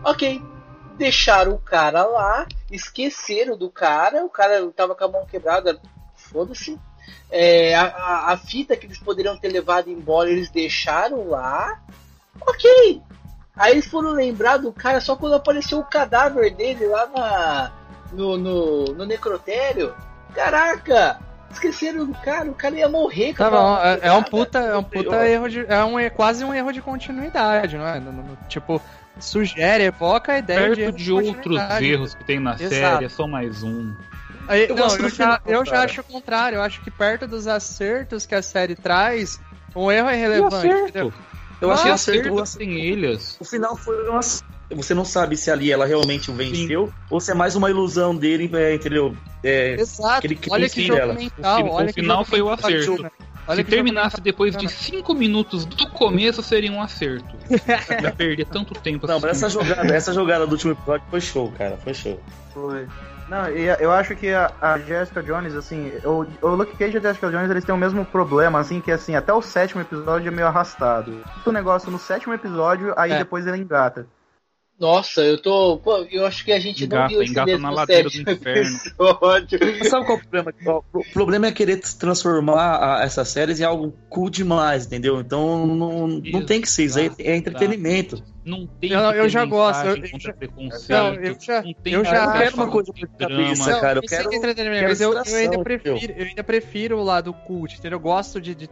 [0.05, 0.43] Ok.
[0.97, 5.81] Deixaram o cara lá, esqueceram do cara, o cara tava com a mão quebrada,
[6.15, 6.79] foda-se.
[7.31, 11.81] É, a, a- a fita que eles poderiam ter levado embora, eles deixaram lá.
[12.41, 13.01] Ok.
[13.57, 17.73] Aí eles foram lembrar do cara só quando apareceu o cadáver dele lá na,
[18.13, 19.95] no, no, no necrotério.
[20.35, 21.19] Caraca!
[21.51, 23.35] Esqueceram do cara, o cara ia morrer.
[23.35, 25.67] Tá bom, é, é um puta, é um puta erro de.
[25.67, 27.99] É, um, é quase um erro de continuidade, não é?
[27.99, 28.81] No- no- tipo,
[29.19, 32.69] sugere, evoca a ideia de, Perto erro de outros erros que tem na Exato.
[32.71, 33.95] série, é só mais um.
[34.49, 36.57] Aí, Eu não, eu, já, eu já acho o contrário.
[36.57, 39.41] Eu acho que perto dos acertos que a série traz,
[39.77, 40.93] um erro é relevante.
[41.61, 42.41] Eu achei Ah, acerto.
[42.41, 43.37] Acerto sem ilhas.
[43.39, 44.51] O final foi um acerto.
[44.73, 48.15] Você não sabe se ali ela realmente o venceu ou se é mais uma ilusão
[48.15, 49.17] dele, é, entendeu?
[49.43, 50.21] É, Exato.
[50.21, 51.15] que ele Olha que jogo nela.
[51.15, 51.65] mental.
[51.67, 53.03] O olha que final jogo foi o acerto.
[53.03, 53.13] bacana.
[53.51, 54.81] Olha Se terminasse depois de bacana.
[54.83, 57.29] 5 minutos do começo, seria um acerto.
[58.03, 61.53] Ia perder tanto tempo Não, mas essa jogada, essa jogada do último episódio foi show,
[61.59, 61.77] cara.
[61.79, 62.21] Foi show.
[62.55, 62.87] Foi.
[63.29, 66.99] Não, e eu acho que a, a Jessica Jones, assim, o, o Luke Cage e
[66.99, 70.27] a Jessica Jones, eles têm o mesmo problema, assim, que assim, até o sétimo episódio
[70.27, 71.23] é meio arrastado.
[71.47, 73.19] O negócio no sétimo episódio, aí É.
[73.19, 74.07] depois ele engata.
[74.81, 75.77] Nossa, eu tô.
[75.77, 78.17] Pô, eu acho que a gente não Engata, viu esse engata mesmo na ladeira do
[78.17, 78.79] inferno.
[78.79, 79.59] episódio.
[79.79, 80.55] Mas sabe qual é o problema?
[80.95, 85.21] O problema é querer transformar essas séries em algo cool demais, entendeu?
[85.21, 88.25] Então não, não tem que ser isso aí, é entretenimento.
[88.43, 90.89] Não tem Eu- eu já gosto, eu- eu já- preconceito.
[90.89, 93.43] Não, eu já- não tem eu já Eu quero uma coisa pra drama.
[93.45, 93.99] cabeça, Não, cara.
[93.99, 94.35] Eu é quero.
[94.35, 97.97] entretenimento, quero mas eu, eu ainda prefiro, eu ainda prefiro o lado cult, entendeu?
[97.99, 98.71] Eu gosto de, de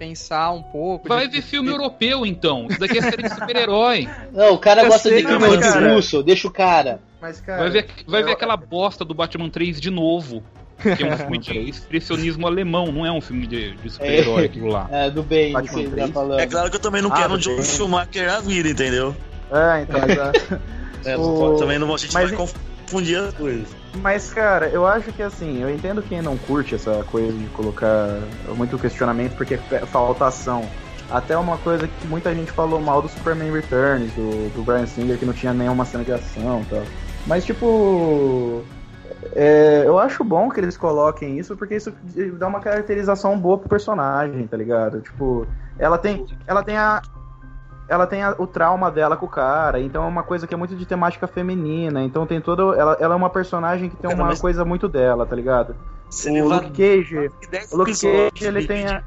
[0.00, 1.06] pensar um pouco.
[1.06, 2.66] Vai de, ver filme europeu, então.
[2.70, 4.08] Isso daqui é série de super-herói.
[4.32, 7.00] Não, o cara Eu gosta sei, de não, filme mas, cara- russo, deixa o cara.
[7.20, 7.60] Mas, cara.
[7.62, 10.42] Vai ver, vai ver eu- aquela bosta do Batman 3 de novo.
[10.80, 14.68] Que é um filme de expressionismo alemão, não é um filme de, de super-herói aquilo
[14.68, 14.88] lá.
[14.90, 16.10] É, do bem, Batman que você tá 3.
[16.12, 16.40] falando.
[16.40, 17.62] É claro que eu também não Ah, quero um John.
[17.62, 19.14] Schumacher na vida, entendeu?
[19.52, 20.60] É, então, exato.
[21.04, 23.68] É, O- não pode- também não, a gente mas- vai confundir as coisas.
[23.96, 28.08] Mas, cara, eu acho que assim, eu entendo quem não curte essa coisa de colocar
[28.56, 30.68] muito questionamento porque fe- falta ação.
[31.10, 35.18] Até uma coisa que muita gente falou mal do Superman Returns, do, do Brian Singer,
[35.18, 36.82] que não tinha nenhuma cena de ação e tal.
[37.26, 38.62] Mas, tipo.
[39.34, 41.92] é, eu acho bom que eles coloquem isso, porque isso
[42.38, 45.00] dá uma caracterização boa pro personagem, tá ligado?
[45.00, 45.48] Tipo,
[45.80, 46.24] ela tem.
[46.46, 47.02] Ela tem a.
[47.90, 50.56] Ela tem a- o trauma dela com o cara, então é uma coisa que é
[50.56, 52.72] muito de temática feminina, então tem todo.
[52.74, 55.74] Ela, ela é uma personagem que tem Cara, uma mas- coisa muito dela, tá ligado?
[56.08, 57.30] Você o Luke Cage.
[57.50, 59.02] 10 o Luke Cage, ele tem a-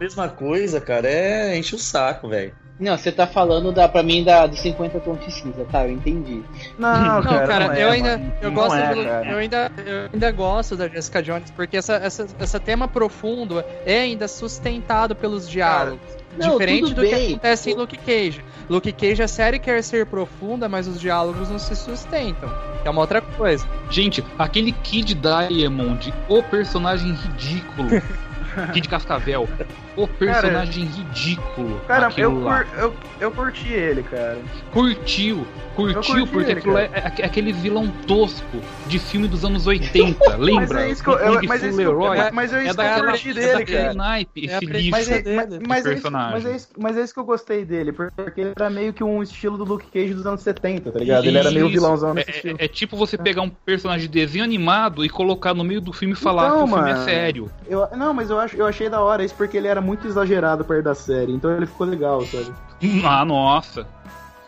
[0.00, 2.54] Mesma coisa, cara, é enche o saco, velho.
[2.80, 5.86] Não, você tá falando da, pra mim da, dos 50 tons de cinza, tá?
[5.86, 6.42] Eu entendi.
[6.78, 8.32] Não, Não, cara, não é, eu ainda mano.
[8.40, 9.30] eu Não gosto é, do- cara.
[9.30, 14.00] eu ainda eu ainda gosto da Jessica Jones porque essa essa, essa tema profundo é
[14.00, 16.00] ainda sustentado pelos diálogos.
[16.38, 17.30] Não, Diferente do que bem.
[17.32, 18.44] acontece em Luke Cage.
[18.68, 22.48] Luke Cage a série quer ser profunda, mas os diálogos não se sustentam.
[22.82, 23.66] Que é uma outra coisa.
[23.90, 27.88] Gente, aquele Kid Diamond, o personagem ridículo.
[28.72, 29.48] Kid Cascavel.
[29.96, 31.80] O personagem ridículo.
[31.86, 34.38] Cara, eu, cur- eu, eu curti ele, cara.
[34.72, 35.46] Curtiu,
[35.76, 37.12] curtiu, curti porque ele, é, cara.
[37.18, 40.36] é aquele vilão tosco de filme dos anos 80.
[40.36, 40.66] Lembra?
[40.72, 41.98] Mas é isso que eu, eu- mas é isso eu,
[42.32, 43.94] mas- é É isso que eu curti é dele, daquele cara.
[43.94, 44.90] naipe, É esse lixo.
[44.90, 45.22] Mas é,
[45.66, 46.32] mas, é isso, personagem.
[46.32, 49.04] mas, é isso, mas é isso que eu gostei dele, porque ele era meio que
[49.04, 51.26] um estilo do Luke Cage dos anos 70, tá ligado?
[51.26, 51.74] Ele era meio Isso.
[51.74, 52.56] vilãozão É, nesse estilo.
[52.58, 55.92] é- é tipo você pegar um personagem de desenho animado e colocar no meio do
[55.92, 57.50] filme e falar Então, que o filme é sério.
[57.66, 60.64] Eu, não, mas eu, acho, eu achei da hora isso porque ele era muito exagerado
[60.64, 62.52] perto da série, então ele ficou legal, sabe?
[63.04, 63.86] Ah, nossa.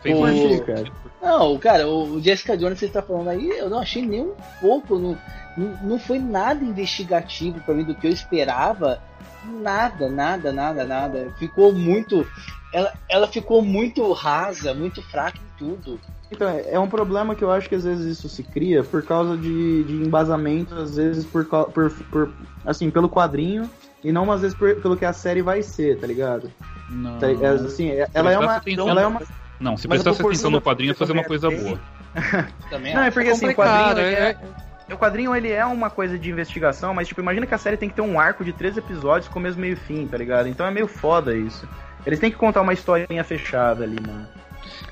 [0.01, 0.91] Fez O- um Curti, cara.
[1.21, 4.33] Não, cara, o Jessica Jones que você tá falando aí, eu não achei nem um
[4.61, 5.17] pouco, não,
[5.81, 8.99] não, foi nada investigativo pra mim do que eu esperava.
[9.43, 11.31] Nada, nada, nada, nada.
[11.37, 12.25] Ficou muito.
[12.73, 15.99] Ela, ela ficou muito rasa, muito fraca em tudo.
[16.31, 19.03] Então, é é um problema que eu acho que às vezes isso se cria por
[19.03, 22.33] causa de, de embasamento, às vezes por, por, por
[22.65, 23.69] assim, pelo quadrinho
[24.07, 26.51] e não às vezes por- pelo que a série vai ser, tá ligado?
[26.89, 27.17] Não.
[27.19, 29.21] Tá- é, assim, é- ela é uma, Prestasse atenção- ela é uma
[29.59, 31.79] Não, se prestasse proporção atenção no quadrinho, ia fazer uma coisa também é boa.
[32.69, 34.29] Também Não, é porque assim, o quadrinho, ele é,
[34.89, 37.75] é- o quadrinho ele é uma coisa de investigação, mas tipo, imagina que a série
[37.75, 40.47] tem que ter um arco de três episódios, começo, meio e fim, tá ligado?
[40.47, 41.67] Então é meio foda isso.
[42.05, 44.27] Eles têm que contar uma historinha fechada ali, mano.
[44.35, 44.43] Tem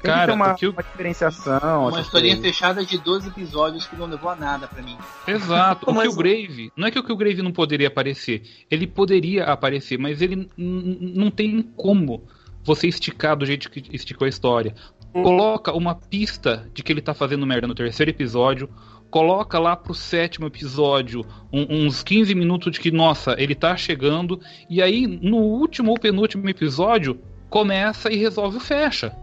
[0.01, 1.87] Cara, que ter uma, eu- uma diferenciação.
[1.89, 2.51] Uma historinha coisas.
[2.55, 4.97] fechada de 12 episódios que não levou a nada pra mim.
[5.27, 5.85] Exato.
[5.93, 8.43] O Killgrave, não é que o Killgrave não poderia aparecer.
[8.69, 12.23] Ele poderia aparecer, mas ele não tem como
[12.63, 14.73] você esticar do jeito que esticou a história.
[15.11, 18.67] Coloca uma pista de que ele tá fazendo merda no terceiro episódio.
[19.11, 24.39] Coloca lá pro sétimo episódio um- uns 15 minutos de que, nossa, ele tá chegando.
[24.67, 29.15] E aí, no último ou penúltimo episódio, começa e resolve o fecha.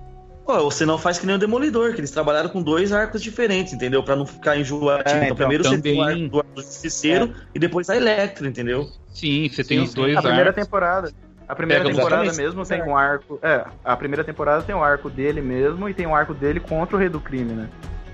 [0.47, 3.73] Ou você não faz que nem o Demolidor, que eles trabalharam com dois arcos diferentes,
[3.73, 4.03] entendeu?
[4.03, 5.09] Pra não ficar enjoativo.
[5.09, 6.25] É, então, então, primeiro você tem o também.
[6.25, 8.89] arco do Justiceiro e depois a Electra, entendeu?
[9.15, 10.65] Sim, você tem Sim, os dois A primeira arcos.
[10.65, 11.13] temporada.
[11.47, 12.55] A primeira Pega temporada exatamente.
[12.55, 13.39] mesmo tem um arco.
[13.43, 16.97] É, a primeira temporada tem o arco dele mesmo e tem o arco dele contra
[16.97, 17.69] o Rei do Crime, né?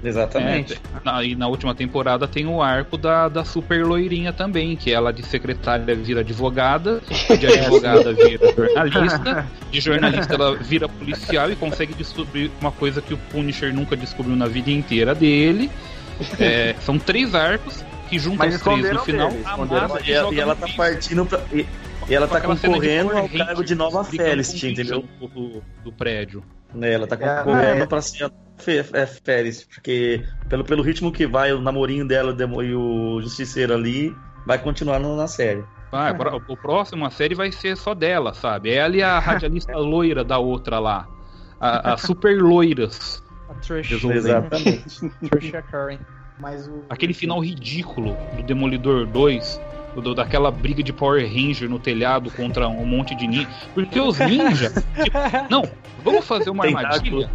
[0.04, 0.74] Exatamente.
[0.74, 4.92] É, na, e na última temporada tem o arco da, da super loirinha também, que
[4.92, 7.00] ela de secretária vira advogada,
[7.38, 13.14] de advogada vira jornalista, de jornalista ela vira policial e consegue descobrir uma coisa que
[13.14, 15.70] o Punisher nunca descobriu na vida inteira dele.
[16.38, 19.30] É, são três arcos que juntam os três no final.
[19.30, 19.42] dele,
[20.06, 20.76] E, ela- e ela tá piso.
[20.76, 21.40] partindo pra.
[21.52, 21.66] E,
[22.08, 25.04] e ela tá concorrendo ao cargo de Nova o entendeu?
[25.20, 26.42] Do, do prédio.
[26.74, 27.86] Né, ela tá É, concorrendo é.
[27.86, 28.30] pra ser
[28.92, 32.34] é, Felicity, porque pelo, pelo ritmo que vai, o namorinho dela
[32.64, 34.14] e o Justiceiro ali
[34.46, 35.64] vai continuar na série.
[35.90, 38.70] Vai, pro- o próximo, a série vai ser só dela, sabe?
[38.72, 41.06] Ela e a radialista loira da outra lá.
[41.60, 43.22] A, a super loiras.
[43.48, 44.04] a Trish.
[44.04, 45.08] Exatamente.
[45.30, 45.98] Trisha Curry.
[46.38, 46.84] Mas o.
[46.90, 49.60] Aquele final ridículo do Demolidor 2,
[50.00, 53.48] do- daquela briga de Power Ranger no telhado contra um monte de ninja.
[53.74, 54.72] Porque os ninjas.
[55.02, 55.18] tipo,
[55.50, 55.62] não,
[56.04, 57.30] vamos fazer uma armadilha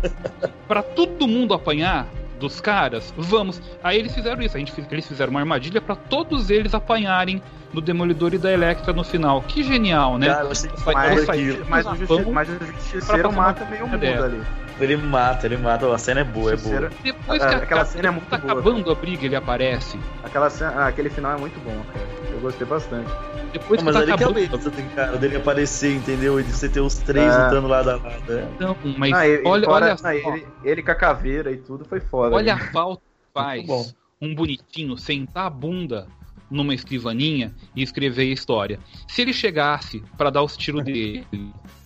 [0.68, 2.08] pra todo mundo apanhar
[2.40, 3.14] dos caras?
[3.18, 3.62] Vamos.
[3.84, 4.56] Aí eles fizeram isso.
[4.56, 7.42] A gente, eles fizeram uma armadilha pra todos eles apanharem
[7.74, 9.42] do Demolidor e da Electra no final.
[9.44, 10.28] Que genial, né?
[10.28, 11.66] Cara, achei Vai- Mas, aquilo.
[11.70, 14.26] mas, o justi mas o pra justiceiro mata meio mundo dela.
[14.26, 14.42] ali.
[14.80, 15.94] Ele mata, ele mata.
[15.94, 16.90] A cena é boa, é boa.
[17.04, 18.54] Depois Ah, que aquela a, cena é muito tá boa.
[18.54, 20.00] acabando a briga, ele aparece.
[20.24, 22.06] Aquela cena, ah, aquele final é muito bom, cara.
[22.42, 23.08] Eu gostei bastante.
[23.54, 26.40] Depois Não, mas tá ali que é medo, tem cara dele aparecer, entendeu?
[26.40, 27.44] E de você ter os três É.
[27.46, 28.32] lutando lado a lado.
[28.34, 28.48] é.
[28.60, 31.86] Não, mas Ah, ele, olha, fora- olha ah, ele, ele com a caveira e tudo
[31.86, 32.36] foi foda.
[32.36, 32.70] Olha a né?
[32.74, 33.86] falta que faz bom.
[34.20, 36.08] um bonitinho sentar a bunda
[36.50, 38.80] numa escrivaninha e escrever a história.
[39.08, 41.26] Se ele chegasse pra dar os tiros dele,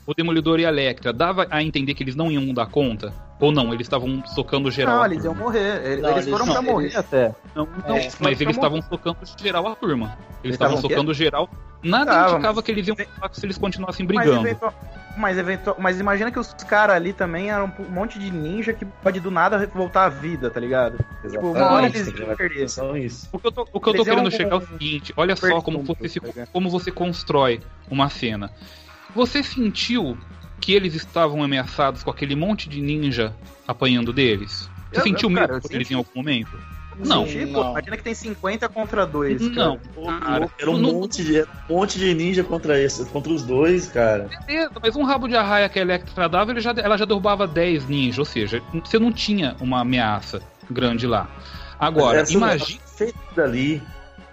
[0.07, 3.13] o Demolidor e a Electra dava a entender que eles não iam dar conta?
[3.39, 4.97] Ou não, eles estavam socando geral?
[4.99, 5.85] Não, eles iam morrer.
[5.85, 7.35] Eles, Não, eles foram não, pra morrer eles- até.
[7.53, 10.05] Não, não, É, mas eles estavam socando geral a turma.
[10.05, 11.49] Eles Eles estavam socando geral.
[11.83, 14.47] Nada Tava, indicava mas- que eles iam ficar se eles continuassem Mas, brigando.
[14.47, 14.73] eventual-
[15.17, 15.75] Mas, eventual...
[15.79, 19.29] Mas imagina que os caras ali também eram um monte de ninja que pode do
[19.29, 20.97] nada voltar à vida, tá ligado?
[21.29, 22.67] Tipo, uma hora eles iam perder.
[23.31, 25.61] O que eu tô, o que eu tô querendo chegar é o seguinte: olha só
[25.61, 26.21] como você, se-
[26.51, 28.49] como você constrói uma cena.
[29.13, 30.17] Você sentiu
[30.59, 33.35] que eles estavam ameaçados com aquele monte de ninja
[33.67, 34.69] apanhando deles?
[34.91, 35.93] Você Eu- sentiu eu- medo cara, eu por eles senti.
[35.93, 36.57] em algum momento?
[36.97, 37.25] Não.
[37.25, 37.71] Pô, Não.
[37.71, 39.41] imagina que tem 50 contra 2.
[39.49, 40.49] Não, cara.
[40.57, 43.87] Era um Não- monte de, era um monte de ninja contra, esse, contra os dois,
[43.89, 44.29] cara.
[44.47, 47.45] Beleza, mas um rabo de arraia que a Electra dava, ele já, ela já derrubava
[47.45, 50.41] 10 ninjas, ou seja, você não tinha uma ameaça
[50.71, 51.29] grande lá.
[51.77, 52.79] Agora, imagina.
[53.35, 53.83] Dali.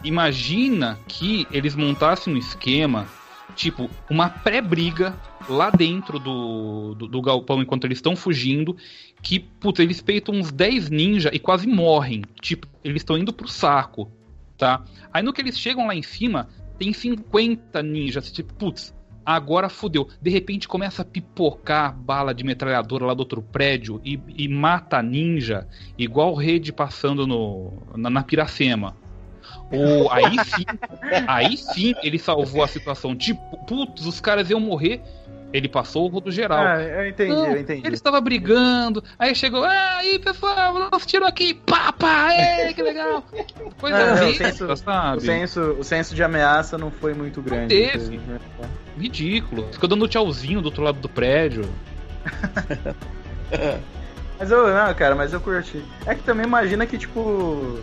[0.04, 3.06] Imagina que eles montassem um esquema,
[3.54, 5.16] tipo, uma pré-briga
[5.48, 8.76] lá dentro do, do, do galpão enquanto eles estão fugindo,
[9.22, 12.22] que, putz, eles peitam uns 10 ninja e quase morrem.
[12.40, 14.10] Tipo, eles estão indo pro saco,
[14.56, 14.84] tá?
[15.12, 16.48] Aí no que eles chegam lá em cima,
[16.78, 20.08] tem 50 ninjas, tipo, putz, agora fudeu.
[20.20, 25.02] De repente começa a pipocar bala de metralhadora lá do outro prédio e, e mata
[25.02, 25.66] ninja,
[25.96, 28.96] igual rede passando no, na, na Piracema.
[29.72, 30.64] O, aí sim,
[31.26, 33.16] aí sim ele salvou a situação.
[33.16, 35.00] Tipo, putz, os caras iam morrer.
[35.52, 36.64] Ele passou o rodo geral.
[36.64, 37.86] Ah, eu entendi, Não, eu entendi.
[37.86, 42.82] Ele estava brigando, aí chegou, ah, aí pessoal, nós tirou aqui, pá, pá, é, que
[42.82, 43.22] legal.
[43.78, 45.18] Coisa Não, não, o senso- sabe?
[45.18, 47.68] O senso, o senso de ameaça não foi muito grande.
[47.68, 48.18] teve.
[48.98, 49.68] Ridículo.
[49.70, 51.68] Ficou dando tchauzinho do outro lado do prédio.
[54.38, 55.84] Mas eu, não, cara, mas eu curti.
[56.04, 57.78] É que também imagina que, tipo.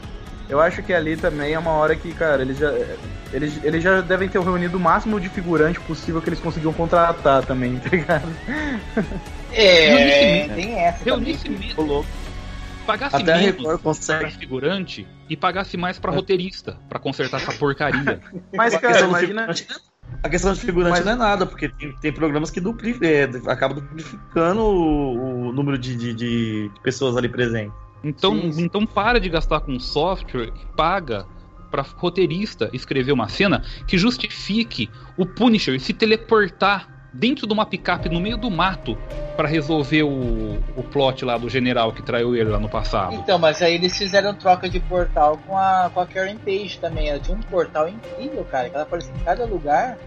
[0.50, 2.72] Eu acho que ali também é uma hora que, cara, eles já.
[3.32, 7.46] Eles, eles já devem ter reunido o máximo de figurante possível que eles conseguiam contratar
[7.46, 8.28] também, tá ligado?
[9.52, 9.90] É,
[10.48, 11.04] Reunisse- tem essa.
[11.04, 12.06] Reunisse mesmo.
[12.88, 14.32] Pagasse Até a menos Record pra consegue.
[14.32, 18.20] figurante e pagasse mais pra roteirista, pra consertar essa porcaria.
[18.52, 19.42] Mas, A cara, imagina.
[19.54, 19.68] figurante-
[20.24, 23.30] A questão de figurante Mas- não é nada, porque tem, tem programas que dupli, é,
[23.46, 27.72] acabam duplicando o, o número de, de, de pessoas ali presentes.
[28.04, 28.64] Então, Sim, sim.
[28.64, 31.26] então para de gastar com software e paga
[31.70, 38.08] pra roteirista escrever uma cena que justifique o Punisher se teleportar dentro de uma picape
[38.10, 38.98] no meio do mato
[39.36, 43.16] pra resolver o, o plot lá do general que traiu ele lá no passado.
[43.16, 47.10] Então, mas aí eles fizeram troca de portal com a, com a Karen Page também.
[47.10, 49.98] Ela tinha um portal incrível, cara, que ela aparecia em cada lugar.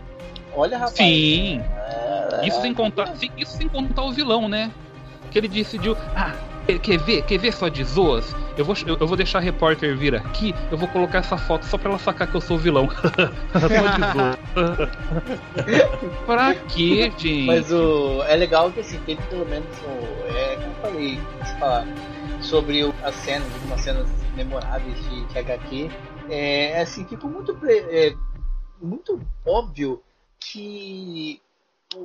[0.54, 0.96] Olha, rapaz.
[0.96, 4.70] Sim, É, isso sem contar, isso sem contar o vilão, né?
[5.30, 6.34] Que ele decidiu, ah,
[6.82, 8.34] quer ver, quer ver só de zoas?
[8.56, 11.66] Eu vou, eu, eu vou deixar a repórter vir aqui, eu vou colocar essa foto
[11.66, 12.88] só pra ela sacar que eu sou o vilão.
[13.52, 14.38] só de zoa.
[16.26, 17.46] pra quê, gente?
[17.46, 21.58] Mas o, é legal que assim, teve pelo menos o, é, como eu falei, se
[21.58, 21.86] falar
[22.40, 25.90] sobre o- as cenas, algumas cenas memoráveis de, de HQ.
[26.28, 28.14] É assim, ficou muito, é,
[28.80, 30.02] muito óbvio
[30.40, 31.40] que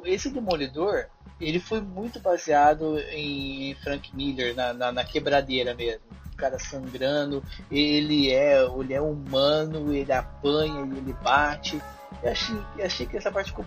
[0.06, 1.08] esse Demolidor
[1.40, 6.02] ele foi muito baseado em Frank Miller, na, na, na quebradeira mesmo.
[6.34, 11.82] O cara sangrando, ele é, ele é humano, ele apanha e ele bate.
[12.24, 13.66] Eu achei, eu achei que essa parte ficou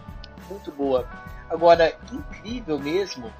[0.48, 1.08] muito boa.
[1.48, 3.32] Agora, incrível mesmo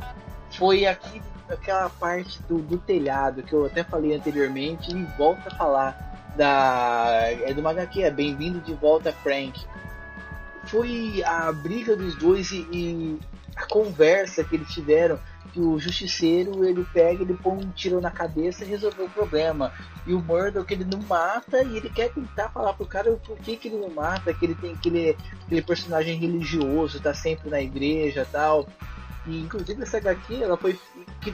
[0.52, 5.50] foi aqui, aquela parte do, do telhado que eu até falei anteriormente e volto a
[5.56, 9.60] falar da é do HQ, é Bem-vindo de volta Frank.
[10.66, 13.18] Foi a briga dos dois e, e
[13.56, 15.18] a conversa que eles tiveram
[15.52, 19.72] que o justiceiro ele pega, ele põe um tiro na cabeça e resolveu o problema.
[20.06, 23.56] E o Murdoch ele não mata e ele quer tentar falar pro cara o porquê
[23.56, 27.60] que ele não mata, que ele tem que ele, aquele personagem religioso, tá sempre na
[27.60, 28.68] igreja tal.
[29.26, 30.78] E inclusive essa HQ ela foi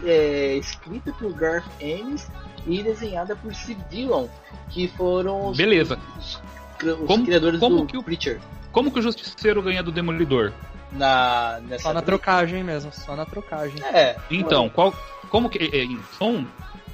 [0.04, 2.26] é, escrita por Garth Ennis
[2.66, 4.26] e desenhada por Steve Dillon,
[4.70, 5.98] que foram os, Beleza.
[6.18, 6.40] os,
[6.82, 8.40] os Como- criadores como do que o- Preacher.
[8.76, 10.52] Como que o Justiceiro ganha do Demolidor?
[10.92, 12.18] Na, nessa Só na briga.
[12.18, 13.82] trocagem mesmo, só na trocagem.
[13.82, 14.16] É.
[14.30, 14.94] Então, qual,
[15.30, 15.58] como que.
[15.74, 16.46] é, Então,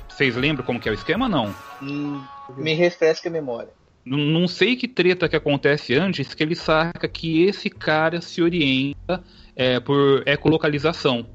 [0.08, 1.28] vocês lembram como que é o esquema?
[1.28, 1.52] Não.
[1.82, 2.22] hum,
[2.56, 3.70] me refresca a memória.
[4.04, 8.40] Não, não sei que treta que acontece antes que ele saca que esse cara se
[8.40, 9.20] orienta
[9.56, 11.26] é, por ecolocalização.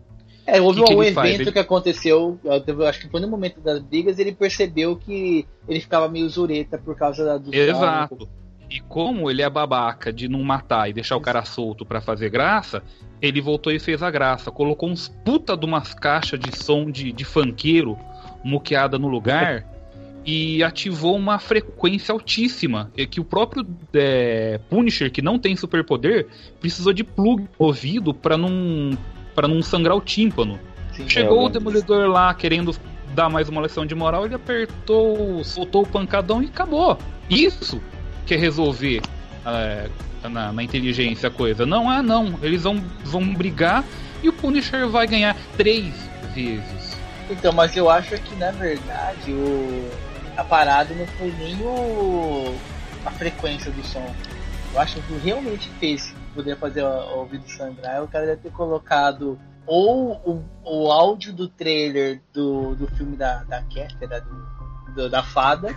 [0.46, 1.52] É, houve Que que um ele evento faz?
[1.52, 2.40] Que aconteceu,
[2.88, 6.96] acho que foi no momento das brigas, ele percebeu que ele ficava meio zureta por
[6.96, 8.30] causa da, do Exato.
[8.70, 12.30] E como ele é babaca de não matar e deixar o cara solto pra fazer
[12.30, 12.84] graça,
[13.22, 14.52] ele voltou e fez a graça.
[14.52, 17.98] Colocou uns puta de umas caixas de som de, de funkeiro
[18.44, 19.66] muqueada no lugar
[20.26, 22.92] e ativou uma frequência altíssima.
[22.98, 26.28] É que o próprio é, Punisher, que não tem superpoder,
[26.60, 28.98] precisou de plug ouvido pra não,
[29.34, 30.60] pra não sangrar o tímpano.
[30.92, 31.08] Sim.
[31.08, 32.76] Chegou É, o Demolidor lá querendo
[33.16, 36.98] dar mais uma lição de moral, ele apertou, soltou o pancadão e acabou.
[37.30, 37.82] Isso
[38.28, 39.02] que é resolver
[39.46, 39.90] é,
[40.28, 41.66] na, na inteligência a coisa.
[41.66, 43.84] Não, ah não, eles vão, vão brigar
[44.22, 45.94] E o Punisher vai ganhar três
[46.36, 46.98] vezes.
[47.30, 49.90] Então, mas eu acho que na verdade o
[50.36, 52.56] a parada não foi nem o
[53.06, 54.14] a frequência do som.
[54.74, 59.40] Eu acho que realmente fez poder fazer o, ouvido sangrar, o cara deve ter colocado
[59.66, 64.57] ou o, o áudio do trailer do, do filme da, da da, do,
[64.98, 65.70] do- da fada,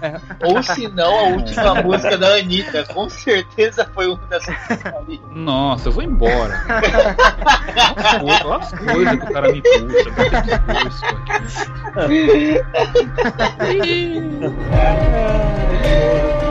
[0.42, 2.84] ou se não a última música da Anitta.
[2.92, 4.56] Com certeza foi uma dessas
[4.96, 5.20] ali.
[5.30, 6.64] Nossa, eu vou embora.
[8.24, 10.10] Olha as coisas que o cara me puxa.
[12.08, 12.40] muito
[13.60, 14.50] You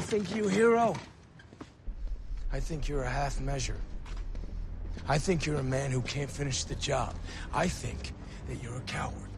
[0.00, 0.94] I think you, hero?
[2.50, 3.76] I think you're a half measure.
[5.06, 7.14] I think you're a man who can't finish the job.
[7.52, 8.14] I think
[8.48, 9.28] that you're a coward.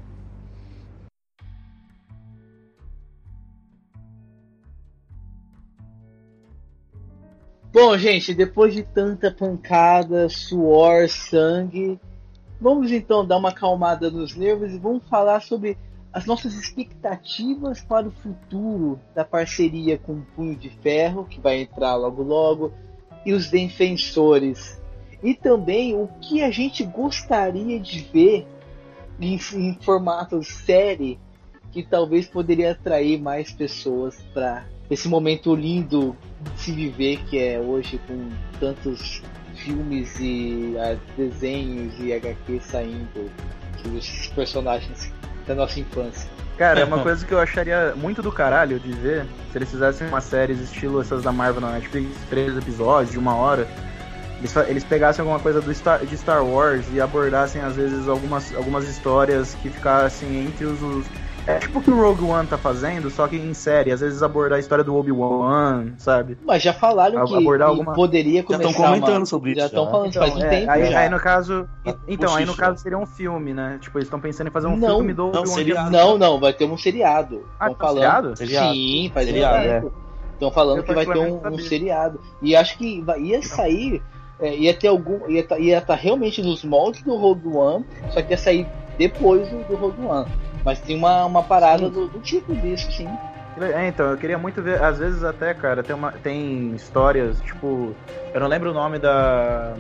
[7.73, 11.99] Bom, gente, depois de tanta pancada, suor, sangue,
[12.61, 15.77] vamos então dar uma acalmada nos nervos e vamos falar sobre
[16.13, 21.63] as nossas expectativas para o futuro da parceria com o Punho de Ferro, que vai
[21.63, 22.73] entrar logo logo,
[23.25, 24.81] e os Defensores.
[25.23, 28.47] E também o que a gente gostaria de ver
[29.19, 31.19] em, em formato série
[31.71, 37.59] que talvez poderia atrair mais pessoas para esse momento lindo de se viver que é
[37.59, 38.29] hoje com
[38.61, 39.23] tantos
[39.55, 43.31] filmes e ah, desenhos e HQ saindo
[43.81, 45.11] sobre esses personagens
[45.55, 46.29] da nossa infância.
[46.59, 50.07] Cara, é uma coisa que eu acharia muito do caralho de ver se eles fizessem
[50.09, 53.67] uma série estilo essas da Marvel na Netflix, três episódios de uma hora.
[54.39, 58.53] Eles, eles pegassem alguma coisa do Star, de Star Wars e abordassem às vezes algumas,
[58.57, 61.07] algumas histórias que ficassem entre os, os-
[61.45, 63.91] É tipo o que o Rogue One tá fazendo, só que em série.
[63.91, 66.39] Às vezes abordar a história do Obi-Wan, sabe?
[66.45, 69.27] Mas já falaram Ab- que, abordar que alguma- poderia Já começar estão comentando uma...
[69.27, 69.67] sobre Já isso.
[69.67, 71.01] estão falando faz um é, tempo aí, já.
[71.01, 71.69] aí no caso.
[71.85, 73.79] Ah, Então, aí no caso seria um filme, né?
[73.81, 74.97] Tipo, eles estão pensando em fazer um Não.
[74.99, 75.91] filme do Não, Obi-Wan seriado.
[75.91, 77.45] Não, não, vai ter um seriado.
[77.59, 77.97] Ah, Estão tá falando.
[78.03, 78.37] seriado?
[78.37, 78.75] Seriado.
[78.75, 79.93] Sim, faz Seriado, um tempo.
[80.35, 82.21] Estão falando Eu que vai ter um, um seriado.
[82.41, 84.01] E acho que vai- ia sair,
[84.39, 85.29] é, ia ter algum.
[85.29, 88.67] ia estar ia tá realmente nos moldes do Rogue One, só que ia sair
[88.97, 90.27] depois do, do Rogue One.
[90.65, 93.09] Mas tem uma, uma parada do, do tipo disso, sim.
[93.61, 97.95] É, então, eu queria muito ver, às vezes até, cara, tem, uma, tem histórias, tipo,
[98.33, 99.75] eu não lembro o nome da.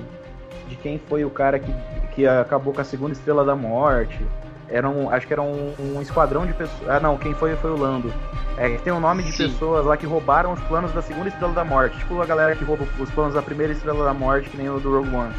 [0.68, 1.72] de quem foi o cara que,
[2.14, 4.20] que acabou com a segunda estrela da morte.
[4.68, 6.88] Era um, acho que era um, um esquadrão de pessoas.
[6.88, 8.12] Ah, não, quem foi foi o Lando.
[8.56, 9.48] É, que tem um nome de Sim.
[9.48, 11.98] pessoas lá que roubaram os planos da segunda estrela da morte.
[11.98, 14.78] Tipo a galera que rouba os planos da primeira estrela da morte, que nem o
[14.78, 15.32] do Rogue One.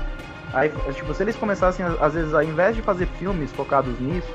[0.54, 4.32] Aí, tipo, se eles começassem, às vezes, ao invés de fazer filmes focados nisso,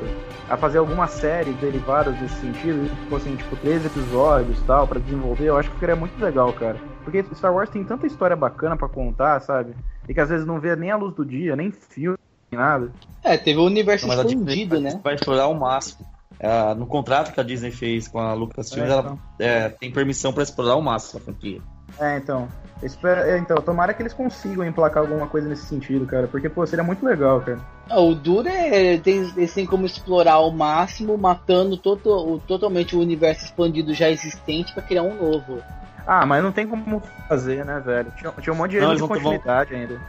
[0.49, 4.99] a fazer algumas séries derivadas desse sentido, tipo assim, tipo, três episódios e tal, pra
[4.99, 6.77] desenvolver, eu acho que ficaria muito legal, cara.
[7.05, 9.74] Porque Star Wars tem tanta história bacana pra contar, sabe?
[10.09, 12.19] E que às vezes não vê nem a luz do dia, nem filme,
[12.51, 12.90] nem nada.
[13.23, 15.01] É, teve o universo Mas a Disney expandido, vai, né?
[15.05, 16.05] vai explorar ao máximo.
[16.40, 19.19] É, no contrato que a Disney fez com a Lucasfilm, É, ela então.
[19.39, 21.61] é, tem permissão pra explorar ao máximo a franquia.
[21.98, 22.48] É, então.
[22.82, 26.28] Espero, é, então, tomara que eles consigam emplacar alguma coisa nesse sentido, cara.
[26.28, 27.59] Porque, pô, seria muito legal, cara.
[27.90, 32.94] Ah, O duro é tem, eles têm como explorar ao máximo, matando toto, o, totalmente
[32.94, 35.60] o universo expandido já existente pra criar um novo.
[36.06, 38.12] Ah, mas não tem como fazer, né, velho?
[38.16, 40.01] Tinha, tinha um monte de Não, de vão- continuidade ainda.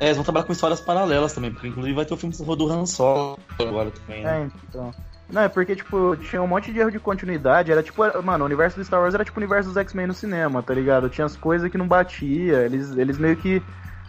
[0.00, 2.68] É, eles vão trabalhar com histórias paralelas também, porque inclusive vai ter o filme do
[2.68, 4.42] Han Solo agora também, né?
[4.42, 4.90] É, então.
[5.30, 7.70] Não, é porque, tipo, tinha um monte de erro de continuidade.
[7.70, 10.14] Era tipo, mano, o universo do Star Wars era tipo o universo dos X-Men no
[10.14, 11.10] cinema, tá ligado?
[11.10, 12.64] Tinha as coisas que não batia.
[12.64, 13.62] Eles, eles meio que.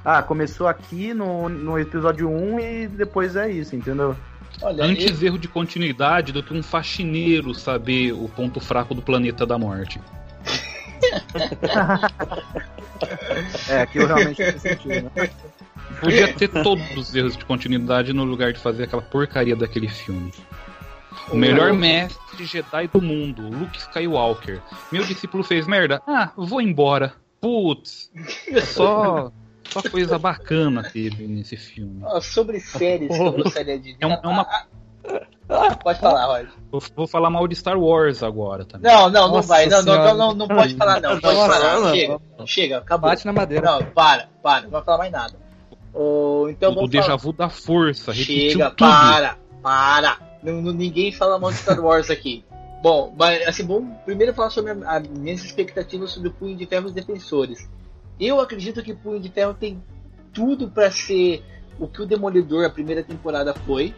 [0.03, 4.15] Ah, começou aqui no, no episódio 1 e depois é isso, entendeu?
[4.61, 9.45] Olha, Antes erro de continuidade do que um faxineiro saber o ponto fraco do planeta
[9.45, 9.99] da morte.
[13.69, 15.29] É, aquilo realmente faz sentido, né?
[16.01, 20.33] Podia ter todos os erros de continuidade no lugar de fazer aquela porcaria daquele filme.
[21.31, 24.61] O melhor mestre Jedi do mundo, Luke Skywalker.
[24.91, 26.01] Meu discípulo fez merda?
[26.07, 27.13] Ah, vou embora.
[27.39, 28.11] Putz,
[28.65, 29.31] só,
[29.69, 32.01] só coisa bacana teve nesse filme.
[32.03, 33.33] ó, sobre séries, Porra.
[33.33, 33.91] que eu gostaria de.
[33.91, 34.45] É, é uma,
[35.83, 36.49] Pode falar, Roger.
[36.71, 38.91] Vou, vou falar mal de Star Wars agora também.
[38.91, 39.65] Não, não, não Nossa vai.
[39.67, 41.19] Não, não, não, não, não pode falar, não.
[41.19, 41.79] Pode Nossa, falar.
[41.79, 41.95] não.
[41.95, 43.09] Chega, chega, acabou.
[43.09, 43.65] Bate na madeira.
[43.71, 45.33] Não, para, para, não vai falar mais nada.
[45.93, 47.17] Ô, então o vamos déjà falar.
[47.17, 48.77] vu da força, Chega, tudo.
[48.89, 50.28] para, para.
[50.41, 52.43] Não, não- ninguém fala mal de Star Wars aqui.
[52.81, 56.85] Bom, mas assim, vamos primeiro falar sobre as minhas expectativas sobre o Punho de Ferro
[56.85, 57.69] e os Defensores.
[58.19, 59.83] Eu acredito que Punho de Ferro tem
[60.33, 61.43] tudo pra ser
[61.77, 63.93] o que o Demolidor a primeira temporada foi.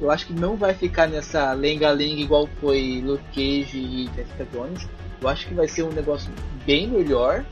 [0.00, 4.88] Eu acho que não vai ficar nessa lenga-lenga igual foi Luke Cage e Jessica Jones.
[5.20, 6.30] Eu acho que vai ser um negócio
[6.64, 7.44] bem melhor.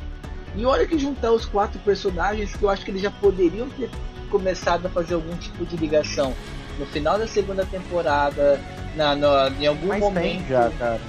[0.56, 3.88] E olha que juntar os quatro personagens que eu acho que eles já poderiam ter
[4.30, 6.34] começado a fazer algum tipo de ligação
[6.80, 8.60] no final da segunda temporada,
[8.96, 10.22] na, na- em algum Mas momento.
[10.22, 11.00] tem já, cara.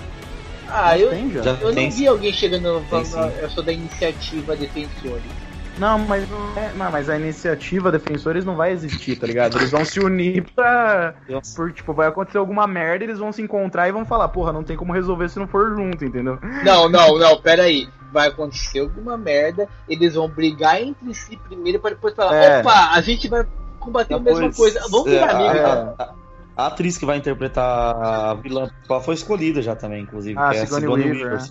[0.74, 1.42] Ah, eu, Tem já.
[1.42, 5.24] Eu não tem vi alguém chegando Tem falando, eu sou da iniciativa Defensores.
[5.78, 6.72] Não, mas não é.
[6.76, 9.58] Não, mas a iniciativa Defensores não vai existir, tá ligado?
[9.58, 11.14] Eles vão se unir pra.
[11.56, 14.64] Por, tipo, vai acontecer alguma merda, eles vão se encontrar e vão falar, porra, não
[14.64, 16.38] tem como resolver se não for junto, entendeu?
[16.64, 17.88] Não, não, não, pera aí.
[18.14, 22.60] Vai acontecer alguma merda, eles vão brigar entre si primeiro para depois falar, É.
[22.60, 23.46] opa, a gente vai
[23.82, 24.80] combater a mesma coisa.
[24.90, 25.66] Vamos virar é, amigo, é.
[25.66, 26.14] a,
[26.56, 28.70] a atriz que vai interpretar a vilã
[29.04, 30.38] foi escolhida já também, inclusive.
[30.40, 31.50] Ah, que é a Sigourney Sigourney Weaver, Weaver.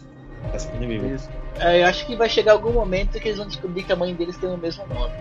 [0.53, 1.15] É a Sigourney Weaver.
[1.15, 1.29] Isso.
[1.59, 4.15] É, eu acho que vai chegar algum momento que eles vão descobrir que a mãe
[4.15, 5.13] deles tem o mesmo nome.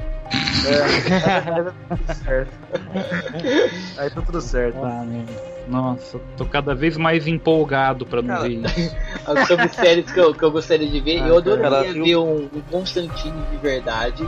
[0.65, 2.51] É, tá tudo certo.
[3.97, 4.77] Aí tá tudo certo.
[4.83, 5.25] Ah, meu.
[5.67, 8.95] Nossa, tô cada vez mais empolgado pra não Cara, ver isso.
[9.25, 12.03] Ah, Sobre séries que eu, que eu gostaria de ver, Ah, eu adoraria cara, eu-
[12.03, 14.23] ver um, um Constantine de verdade.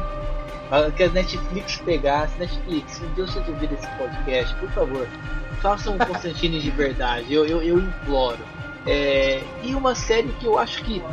[0.95, 2.37] Que a Netflix pegasse.
[2.39, 5.07] Netflix, se um dia vocês ouvirem esse podcast, por favor,
[5.61, 7.33] façam um Constantine de verdade.
[7.33, 8.39] Eu, eu, eu imploro.
[8.85, 11.03] É, e uma série que eu acho que,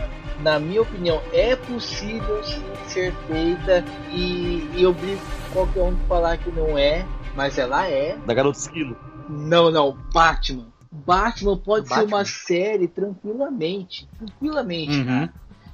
[0.40, 3.84] na minha opinião, é possível sim ser feita.
[4.10, 7.04] E, e eu brigo com qualquer um de falar que não é,
[7.34, 8.16] mas ela é.
[8.26, 8.96] Da Garota Esquilo.
[9.28, 10.66] Não, não, Batman.
[10.90, 12.16] Batman pode ser Batman?
[12.16, 14.08] uma série tranquilamente.
[14.18, 14.98] Tranquilamente.
[14.98, 15.28] Uhum.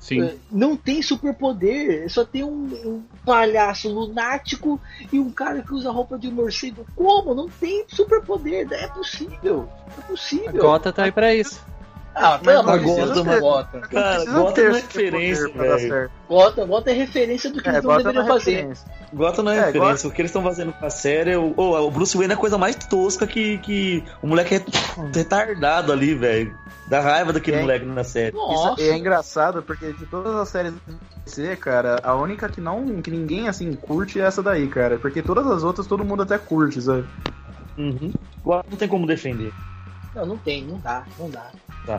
[0.04, 0.22] Sim.
[0.22, 2.48] É, Não tem superpoder, só tem um,
[2.84, 4.78] um palhaço lunático
[5.10, 6.84] e um cara que usa roupa de morcego.
[6.94, 7.34] Como?
[7.34, 9.66] Não tem superpoder, é possível.
[9.96, 10.52] É A possível.
[10.60, 11.58] Gota tá aí pra isso.
[12.16, 13.80] Ah, Mas não precisa ter- Gota.
[13.80, 16.10] Cara, Gota ter não é referência, velho.
[16.28, 18.50] Gota, Gota é referência do que É, eles não deveriam não é fazer.
[18.56, 18.86] referência.
[19.12, 19.90] Gota não é, É, referência.
[19.94, 22.32] Gota- O que eles estão fazendo com a série é o, oh, o Bruce Wayne
[22.32, 24.64] é a coisa mais tosca que, que o moleque é
[25.12, 26.56] retardado ali, velho.
[26.86, 27.60] Dá raiva daquele É.
[27.60, 28.36] moleque na série.
[28.36, 28.80] Nossa.
[28.80, 30.80] Isso é engraçado porque de todas as séries do
[31.24, 35.22] DC, cara, a única que não que ninguém assim curte é essa daí, cara, porque
[35.22, 37.04] todas as outras todo mundo até curte, sabe?
[37.78, 38.12] Uhum.
[38.44, 39.52] Não tem como defender.
[40.14, 41.50] Não, não tem, não dá, não dá.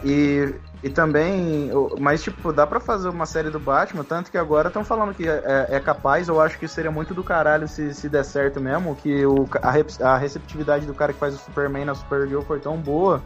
[0.04, 4.70] E, e também, mas tipo, dá pra fazer uma série do Batman, tanto que agora
[4.70, 8.10] estão falando que é, é capaz, eu acho que seria muito do caralho se, se
[8.10, 11.94] der certo mesmo, que o, a, a receptividade do cara que faz o Superman na
[11.94, 13.22] Supergirl foi tão boa,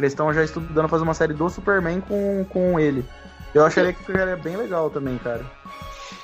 [0.00, 3.04] que eles estão já estudando fazer uma série do Superman com, com ele.
[3.54, 5.44] Eu acharia que ficaria bem legal também, cara.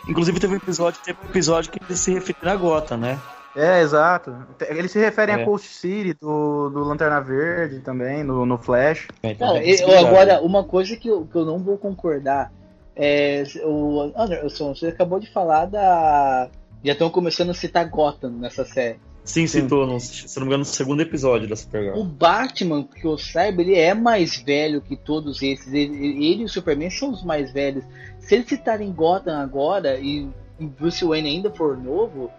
[0.08, 3.18] Inclusive teve um episódio, teve um episódio que ele se refere a Gota, né?
[3.54, 4.36] É, exato.
[4.68, 5.42] Eles se referem É.
[5.42, 9.08] a Coast City do, do Lanterna Verde também, no, no Flash.
[9.22, 10.06] Então, Cara, tem eu- possibilidade.
[10.06, 12.52] agora, uma coisa que eu, que eu não vou concordar
[12.94, 13.42] é.
[13.64, 16.48] O Anderson, você acabou de falar da.
[16.84, 19.00] Já estão começando a citar Gotham nessa série.
[19.26, 21.98] Sim, citou, no, se não me engano, no segundo episódio da Supergirl.
[21.98, 25.66] O Batman, que eu saiba, ele é mais velho que todos esses.
[25.72, 25.96] Ele,
[26.30, 27.84] ele e o Superman são os mais velhos.
[28.20, 30.28] Se eles citarem Gotham agora e,
[30.60, 32.30] e Bruce Wayne ainda for novo,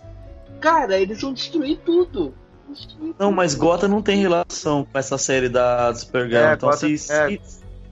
[0.62, 2.34] cara, eles vão destruir tudo.
[2.70, 3.32] Destruir Não, tudo.
[3.36, 6.40] mas Gota não tem relação com essa série da Supergirl.
[6.42, 7.38] É, então, Gotham- se, se- é.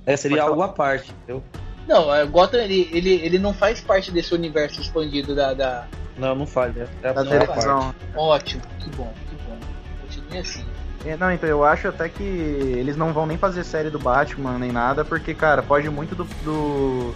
[0.06, 1.44] é, seria algo à parte, entendeu?
[1.88, 5.54] Não, é, Gotham ele, ele, ele não faz parte desse universo expandido da.
[5.54, 5.86] da...
[6.18, 6.88] Não, não falha.
[7.04, 7.80] É a Da televisão.
[7.94, 7.96] parte.
[8.16, 9.58] Ótimo, que bom, que bom.
[10.02, 10.66] Continue assim.
[11.06, 14.58] É, Não, então eu acho até que eles não vão nem fazer série do Batman
[14.58, 16.24] nem nada, porque, cara, foge muito do.
[16.44, 17.14] do,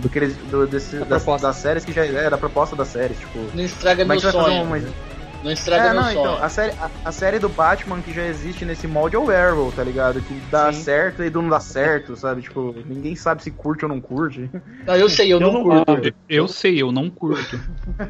[0.00, 0.36] do que eles.
[0.50, 1.46] Do, desse, Da das, proposta.
[1.46, 3.38] das séries que já é, da proposta da série, tipo.
[3.54, 4.64] Não estraga Como é meu que você vai fazer sonho.
[4.66, 5.17] uma.
[5.42, 6.18] Não estraga É, meu não, sonho.
[6.20, 9.30] então, a série, a, a série do Batman que já existe nesse molde é o
[9.30, 10.20] Arrow, tá ligado?
[10.20, 10.82] Que dá Sim.
[10.82, 12.42] certo e do não dá certo, sabe?
[12.42, 14.50] Tipo, ninguém sabe se curte ou não curte.
[14.86, 16.14] Não, eu sei, eu, Eu não, não curto.
[16.28, 17.60] Eu sei, eu não curto.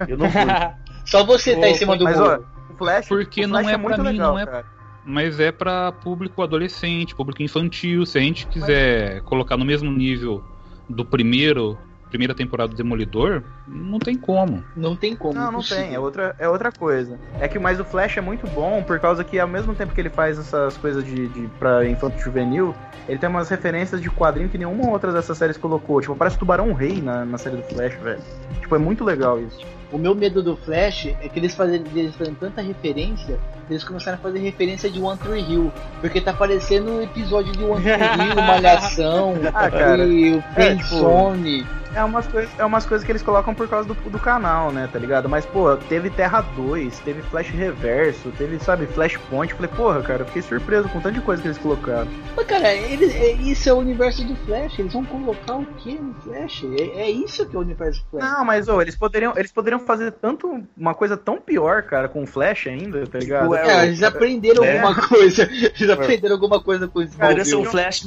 [0.09, 0.74] Eu não curto.
[1.05, 2.38] Só você tá em cima do Mas, ó,
[2.70, 4.64] o Flash, Porque o não Flash é muito pra mim, legal, não é- cara.
[5.05, 8.05] Mas é pra público adolescente, público infantil.
[8.05, 10.44] Se a gente quiser colocar no mesmo nível
[10.86, 11.78] do primeiro,
[12.09, 14.64] primeira temporada do Demolidor, não tem como.
[14.76, 15.35] Não tem como.
[15.35, 15.85] Não, não impossível.
[15.85, 17.18] tem, é outra, é outra coisa.
[17.40, 20.01] É que mas o Flash é muito bom por causa que ao mesmo tempo que
[20.01, 22.74] ele faz essas coisas de, de pra infanto juvenil,
[23.09, 26.01] ele tem umas referências de quadrinho que nenhuma outra dessas séries colocou.
[26.01, 28.20] Tipo, parece Tubarão Rei na, na série do Flash, velho.
[28.60, 29.60] Tipo, é muito legal isso.
[29.90, 33.39] O meu medo do Flash é que eles fazem, eles fazem tanta referência,
[33.70, 35.72] eles começaram a fazer referência de One Tree Hill.
[36.00, 40.04] Porque tá parecendo um episódio de One Tree Hill, Malhação, Ah, cara.
[40.04, 41.66] e o É, tipo, Friendzone.
[41.94, 44.88] É umas, coisas, é umas coisas que eles colocam por causa do, do canal, né,
[44.92, 45.26] tá ligado?
[45.26, 49.54] Mas, pô, teve Terra 2, teve Flash Reverso, teve, sabe, Flashpoint.
[49.54, 52.06] Falei, porra, cara, fiquei surpreso com tanta coisa que eles colocaram.
[52.36, 54.78] Mas, cara, eles, é, isso é o universo do Flash.
[54.78, 56.62] Eles vão colocar o que no Flash?
[56.78, 58.30] É, é isso que é o universo do Flash.
[58.32, 62.22] Não, mas, ô, eles poderiam, eles poderiam fazer tanto uma coisa tão pior, cara, com
[62.22, 63.48] o Flash ainda, tá ligado?
[63.66, 64.78] Ué, É, eles aprenderam É.
[64.78, 65.43] alguma coisa.
[65.51, 67.70] Eles aprenderam alguma coisa com o Poderia ser um Smallville.
[67.70, 68.06] Flash,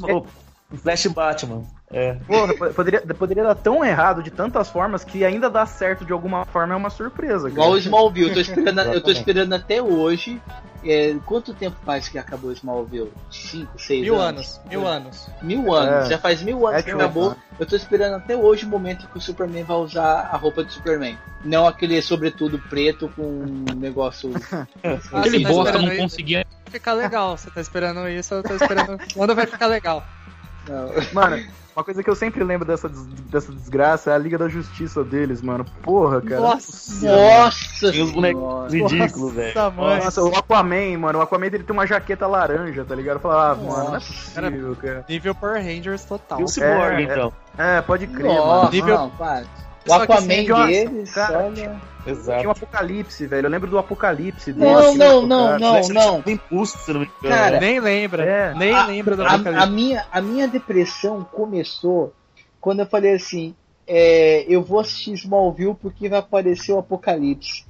[0.72, 1.64] um Flash Batman.
[1.92, 2.14] É.
[2.26, 6.14] Porra, po- poderia, poderia dar tão errado de tantas formas que ainda dá certo de
[6.14, 7.52] alguma forma é uma surpresa, cara.
[7.52, 8.30] Igual o Smallville.
[8.30, 10.42] Eu tô esperando, eu tô esperando até hoje.
[10.84, 13.12] É, quanto tempo faz que acabou o Smallville?
[13.30, 14.58] Cinco, seis Mil anos?
[14.58, 15.28] anos, mil anos.
[15.42, 16.08] Mil anos.
[16.08, 16.10] É.
[16.12, 17.30] Já faz mil anos É que que acabou.
[17.32, 20.64] eu- Eu tô esperando até hoje o momento que o Superman vai usar a roupa
[20.64, 21.18] de Superman.
[21.46, 24.32] Não aquele sobretudo preto com um negócio.
[24.84, 26.02] Ah, Aquele você tá bosta esperando não isso?
[26.02, 26.48] conseguia.
[26.72, 28.98] Ficar legal, você tá esperando isso, eu tô esperando.
[29.14, 30.04] Quando vai ficar legal?
[30.68, 30.90] Não.
[31.14, 31.44] Mano,
[31.76, 35.04] uma coisa que eu sempre lembro dessa, des- dessa desgraça é a Liga da Justiça
[35.04, 35.66] deles, mano.
[35.82, 36.42] Porra, cara.
[36.42, 37.92] Nossa, Nossa!
[37.92, 39.54] Tem os bonecos ridículos, velho.
[39.76, 43.16] Nossa, o Aquaman, mano, o Aquaman ele tem uma jaqueta laranja, tá ligado?
[43.18, 45.06] Eu falava, ah, mano, não é possível, cara.
[45.08, 46.40] Nível Power Rangers total.
[46.40, 47.02] E o Cyborg, É, é.
[47.04, 47.34] então.
[47.58, 48.72] É, pode crer, Nossa, mano.
[48.72, 49.12] Nível- não.
[49.82, 51.82] O que Aquaman assim, nossa, deles, cara, olha.
[52.06, 52.38] Exato.
[52.40, 53.46] Tinha um apocalipse, velho.
[53.46, 56.22] Eu lembro do apocalipse Não, deles, que não, não, não, não.
[56.22, 57.36] tinha impulso, se não me engano.
[57.36, 58.54] Cara, Nem lembra, É.
[58.56, 59.70] nem A- lembra do A, a Apocalipse.
[59.72, 62.14] minha, a minha depressão começou
[62.60, 63.56] quando eu falei assim:
[63.88, 67.66] é, eu vou assistir Smallville porque vai aparecer o Apocalipse.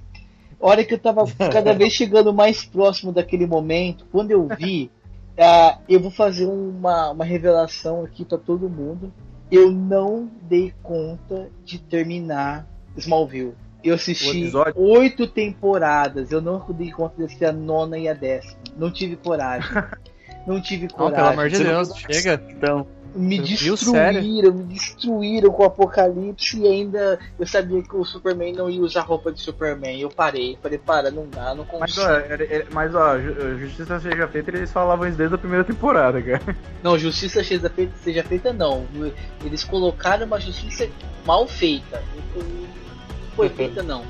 [0.61, 4.91] A hora que eu tava cada vez chegando mais próximo daquele momento, quando eu vi,
[5.37, 9.11] ah, eu vou fazer uma, uma revelação aqui pra todo mundo.
[9.51, 12.65] Eu não dei conta de terminar
[12.97, 13.53] Smallville.
[13.83, 16.31] Eu assisti oito temporadas.
[16.31, 18.55] Eu não dei conta de assistir a nona e a décima.
[18.77, 19.69] Não tive coragem.
[20.47, 21.15] Não tive Não, coragem.
[21.17, 22.43] pelo amor de Você não- Deus, chega.
[22.49, 28.05] Então, Me viu, destruíram, me destruíram com o Apocalipse e ainda eu sabia que o
[28.05, 29.99] Superman não ia usar roupa de Superman.
[29.99, 32.05] Eu parei, falei, para, não dá, não Mas, consigo.
[32.05, 35.63] ó, era- era- mas, ó, Ju- Justiça Seja Feita, eles falavam isso desde a primeira
[35.65, 36.55] temporada, cara.
[36.81, 38.85] Não, justiça seja feita, seja feita não.
[39.43, 40.87] Eles colocaram uma justiça
[41.25, 42.01] mal feita.
[42.33, 42.43] Não
[43.35, 44.05] foi feita não.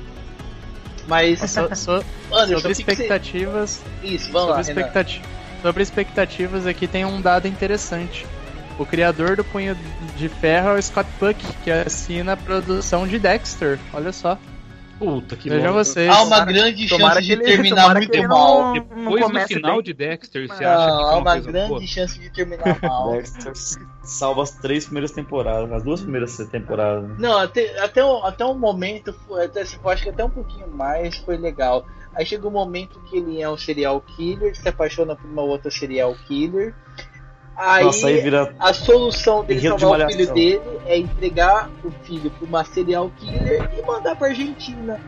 [1.08, 2.82] Mas, So- so- Anderson, sobre que você...
[2.92, 4.86] expectativas, Isso, vamos lá, sobre, Renan.
[4.86, 5.22] expectati-
[5.60, 8.24] sobre expectativas aqui tem um dado interessante.
[8.78, 9.76] O criador do Punho
[10.16, 13.78] de Ferro é o Scott Puck, que assina a produção de Dexter.
[13.92, 14.38] Olha só.
[14.98, 15.92] Puta que Vejam bosta.
[15.94, 16.08] vocês.
[16.08, 18.62] Há uma grande tomara chance de ele- terminar muito mal.
[18.62, 19.82] não- Depois do final bem.
[19.82, 21.86] de Dexter, você Não, acha que há foi uma grande boa?
[21.86, 23.12] chance de terminar mal.
[23.12, 23.52] Dexter
[24.04, 27.08] salva as três primeiras temporadas, as duas primeiras temporadas.
[27.08, 27.16] né?
[27.18, 30.68] Não, até, até, um, até um momento, foi- até, assim, acho que até um pouquinho
[30.68, 31.84] mais foi legal.
[32.14, 35.70] Aí chega um momento que ele é um serial killer, se apaixona por uma outra
[35.70, 36.74] serial killer.
[37.56, 38.54] Aí, Nossa, aí vira.
[38.58, 42.64] a solução dele Enredo de salvar o filho dele é entregar o filho pra uma
[42.64, 44.98] serial killer e mandar pra Argentina.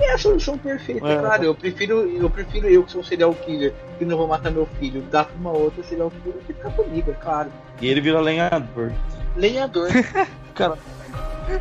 [0.00, 1.16] É a solução perfeita, É.
[1.18, 1.42] claro.
[1.44, 4.66] Eu prefiro, eu prefiro eu que sou um serial killer que não vou matar meu
[4.78, 7.50] filho, dar pra uma outra serial killer e ficar comigo, é claro.
[7.80, 8.92] E ele vira lenhador.
[9.36, 9.88] Lenhador.
[10.54, 10.78] Cara,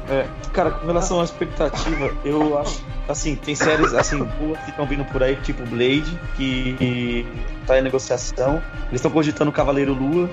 [0.09, 2.83] é, cara, com relação à expectativa, eu acho.
[3.07, 7.25] Assim, tem séries assim, boas que estão vindo por aí, tipo Blade, que
[7.65, 8.61] tá em negociação.
[8.87, 10.29] Eles estão cogitando Cavaleiro Lua.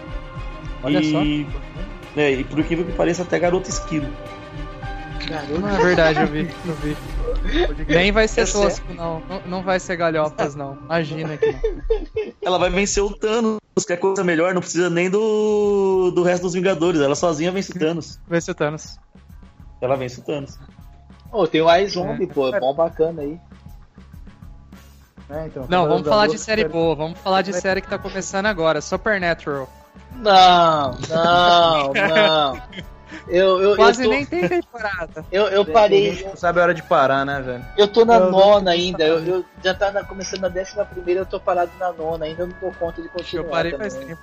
[0.83, 1.47] Olha e,
[2.17, 4.09] É, e por incrível que pareça, até Garota Esquilo.
[5.61, 6.97] Não é verdade, eu vi, eu vi.
[7.89, 9.23] Nem vai ser É tosco, não.
[9.29, 9.41] não.
[9.47, 10.77] Não vai ser galhopas, não.
[10.85, 11.61] Imagina que não.
[12.43, 16.43] Ela vai vencer o Thanos, que é coisa melhor, não precisa nem do, do resto
[16.43, 17.01] dos Vingadores.
[17.01, 18.21] Ela sozinha vence o Thanos.
[18.29, 18.99] Vai ser Thanos.
[19.85, 20.59] Ela vence o Thanos.
[21.31, 23.39] Oh, tem o iZombie, pô, é bom bacana aí.
[25.28, 26.94] É, então, Não, vamos falar de série boa.
[26.94, 28.81] Vamos falar de série que tá começando agora.
[28.81, 29.69] Supernatural.
[30.16, 32.62] Não, não, não.
[33.28, 35.24] Eu, eu, Quase eu, tô, nem tem temporada.
[35.31, 37.65] eu, eu parei, não sabe a hora de parar, né, velho?
[37.77, 41.20] eu tô na Eu nona ainda, eu, eu já tá na- começando na décima primeira,
[41.20, 43.90] eu tô parado na nona, ainda não dou conta de continuar Eu parei também.
[43.90, 44.20] faz tempo.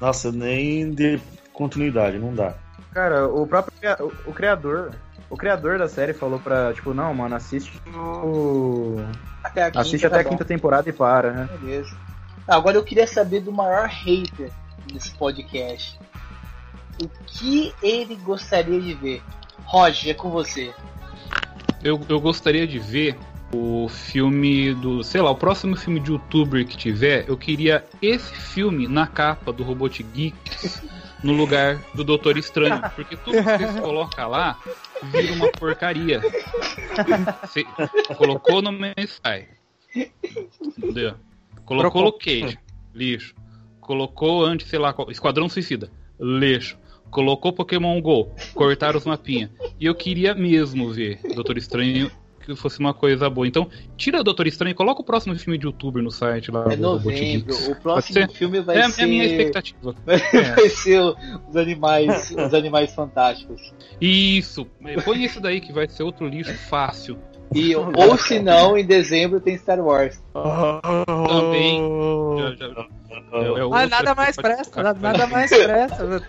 [0.00, 1.20] Nossa, nem de
[1.52, 2.54] continuidade, não dá.
[2.94, 4.94] Cara, o próprio o, o criador,
[5.28, 8.96] o criador da série falou pra, tipo, não, mano, assiste o...
[9.42, 10.30] Até a quinta, Assiste tá até a bom.
[10.30, 11.48] quinta temporada e para, né?
[11.60, 11.94] Beleza.
[12.46, 14.50] Ah, Agora eu queria saber do maior hater
[14.92, 15.98] desse podcast.
[17.02, 19.22] O que ele gostaria de ver?
[19.64, 20.72] Roger, é com você.
[21.82, 23.18] Eu, eu gostaria de ver
[23.52, 25.02] o filme do.
[25.02, 29.52] Sei lá, o próximo filme de youtuber que tiver, eu queria esse filme na capa
[29.52, 30.82] do Robot Geeks
[31.24, 32.80] no lugar do Doutor Estranho.
[32.94, 34.60] Porque tudo que vocês colocam lá
[35.04, 36.20] vira uma porcaria.
[37.42, 37.64] Você
[38.16, 39.48] colocou no Mensai.
[40.76, 41.14] Entendeu?
[41.64, 42.58] Colocou Cage,
[42.94, 43.34] lixo.
[43.80, 45.90] Colocou antes, sei lá, qual- Esquadrão Suicida,
[46.20, 46.76] lixo.
[47.10, 49.50] Colocou Pokémon GO, cortaram os mapinha.
[49.78, 52.10] E eu queria mesmo ver Doutor Estranho
[52.44, 53.46] que fosse uma coisa boa.
[53.46, 56.64] Então, tira o Doutor Estranho e coloca o próximo filme de youtuber no site lá.
[56.72, 57.54] É novembro.
[57.70, 58.30] O próximo ser?
[58.30, 59.02] filme vai É, é ser.
[59.02, 59.94] a minha expectativa.
[60.06, 61.00] vai ser
[61.48, 63.72] os animais, os animais fantásticos.
[64.00, 64.66] Isso,
[65.04, 67.18] põe esse daí que vai ser outro lixo fácil.
[67.54, 70.20] E, ou se não, em dezembro tem Star Wars.
[70.32, 71.80] Também.
[72.38, 72.86] Já- já-
[73.32, 76.22] é- é Ah, nada mais presta, nada, nada mais presta.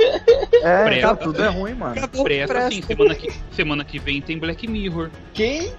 [0.63, 1.07] É, Presta.
[1.07, 1.97] tá, tudo é ruim, mano.
[1.97, 5.09] Acabou, Presta sim, semana que, semana que vem tem Black Mirror.
[5.33, 5.71] Quem?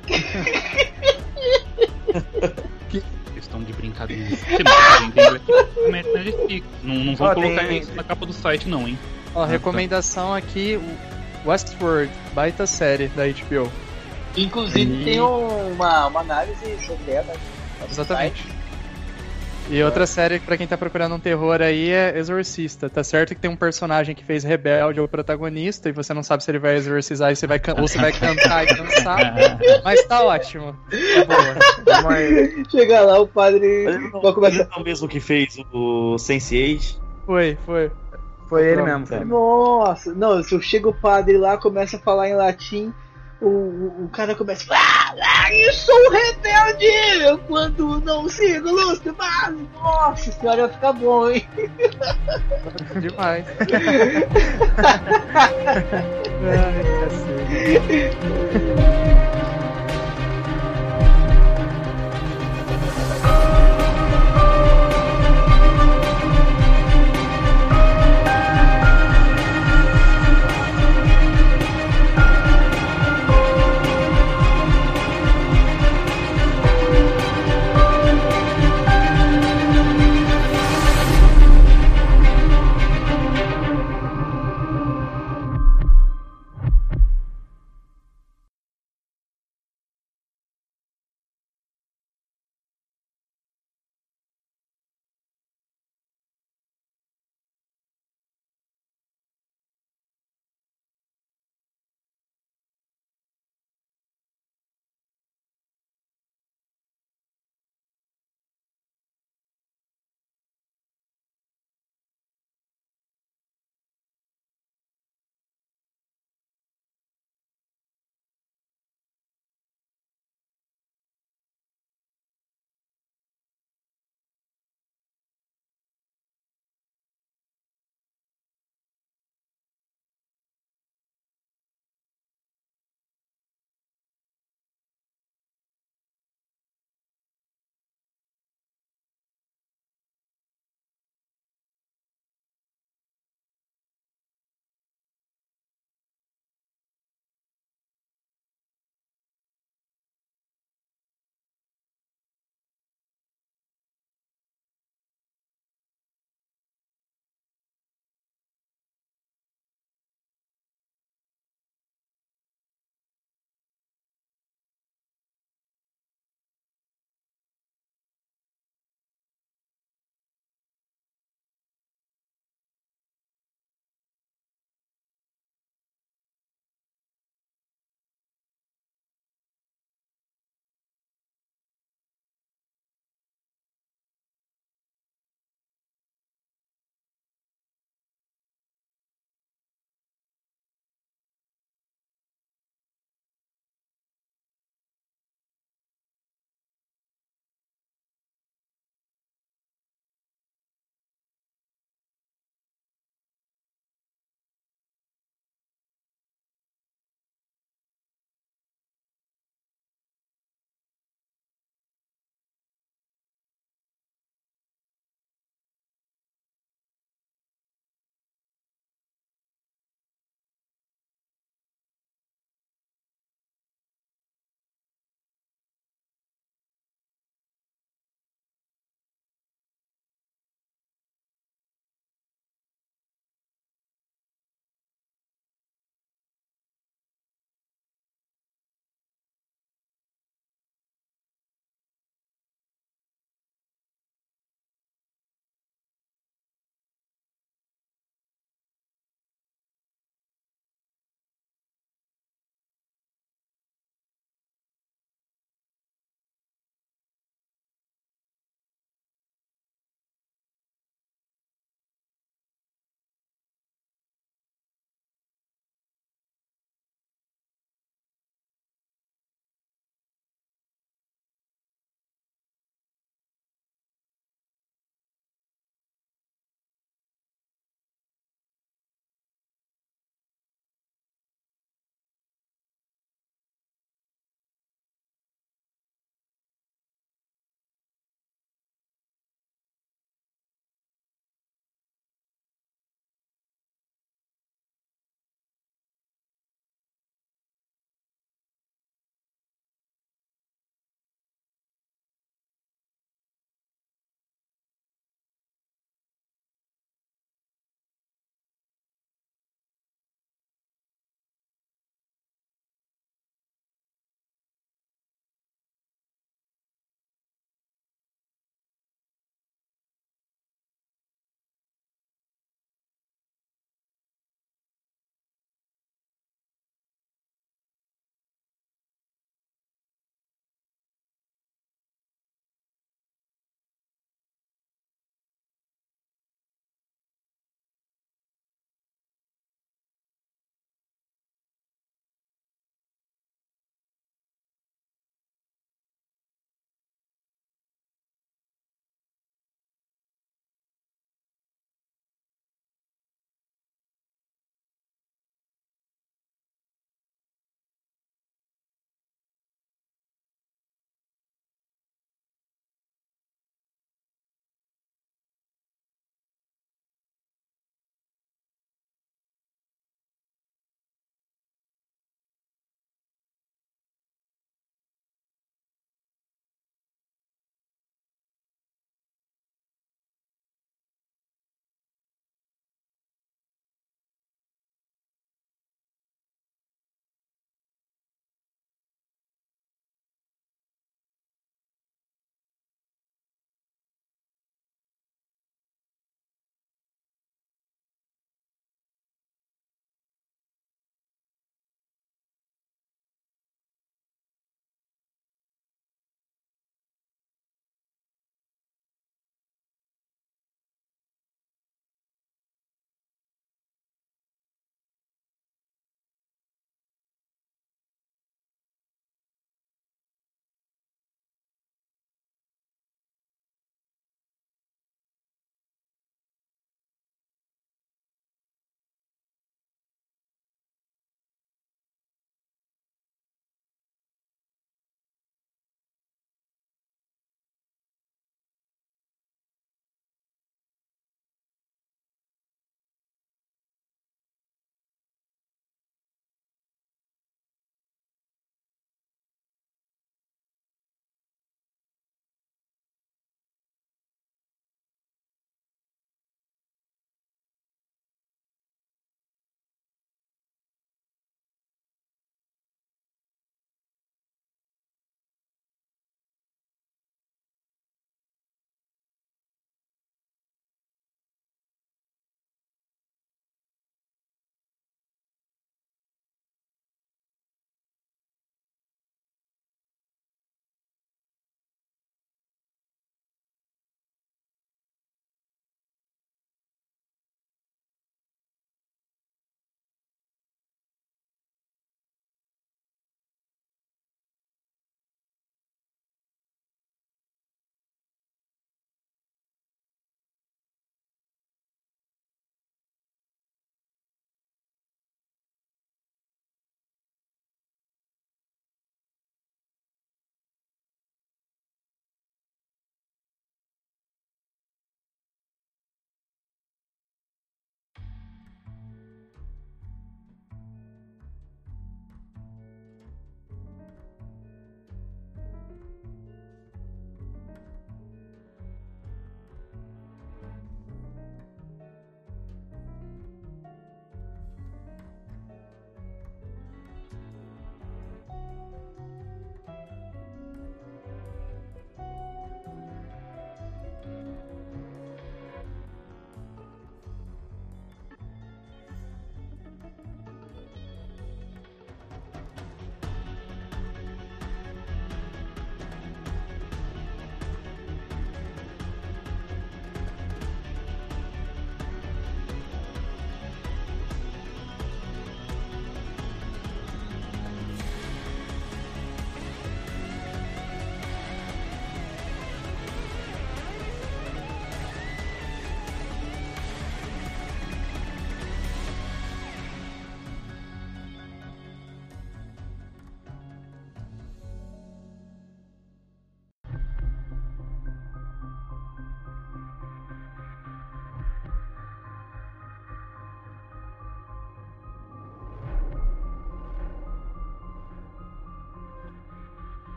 [3.35, 4.35] Questão de brincadeira.
[4.36, 4.59] Semana
[4.89, 6.66] que vem tem Black Mirror na Netflix.
[6.82, 8.98] Não, não vão colocar tem- isso na capa do site, não, hein?
[9.35, 10.78] Ó, recomendação aqui,
[11.44, 13.70] Westworld, baita série da HBO.
[14.36, 17.32] Inclusive E- tem uma, uma análise sobre ela.
[17.90, 18.42] Exatamente.
[18.42, 18.56] site.
[19.68, 22.88] E outra série pra quem tá procurando um terror aí é Exorcista.
[22.88, 26.44] Tá certo que tem um personagem que fez Rebelde ao protagonista e você não sabe
[26.44, 29.34] se ele vai exorcizar e você vai ou se vai cantar e dançar.
[29.82, 30.72] Mas tá ótimo.
[30.88, 32.02] Tá boa.
[32.04, 34.54] Mas, Chega lá, o padre Ele não, vai começar.
[34.60, 36.98] ele não é o mesmo que fez o Sense8.
[37.26, 37.90] Foi, foi.
[38.48, 39.06] foi ele Pronto, mesmo.
[39.08, 39.24] Foi.
[39.24, 42.94] Nossa, não, se chega o padre lá, começa a falar em latim,
[43.40, 49.12] o, o, cara começa a falar, ah, eu sou um rebelde quando não sigo de
[49.12, 49.68] base.
[49.74, 51.46] Nossa senhora, vai ficar bom, hein?
[53.00, 53.44] Demais.
[56.46, 58.16] Ai, cacete.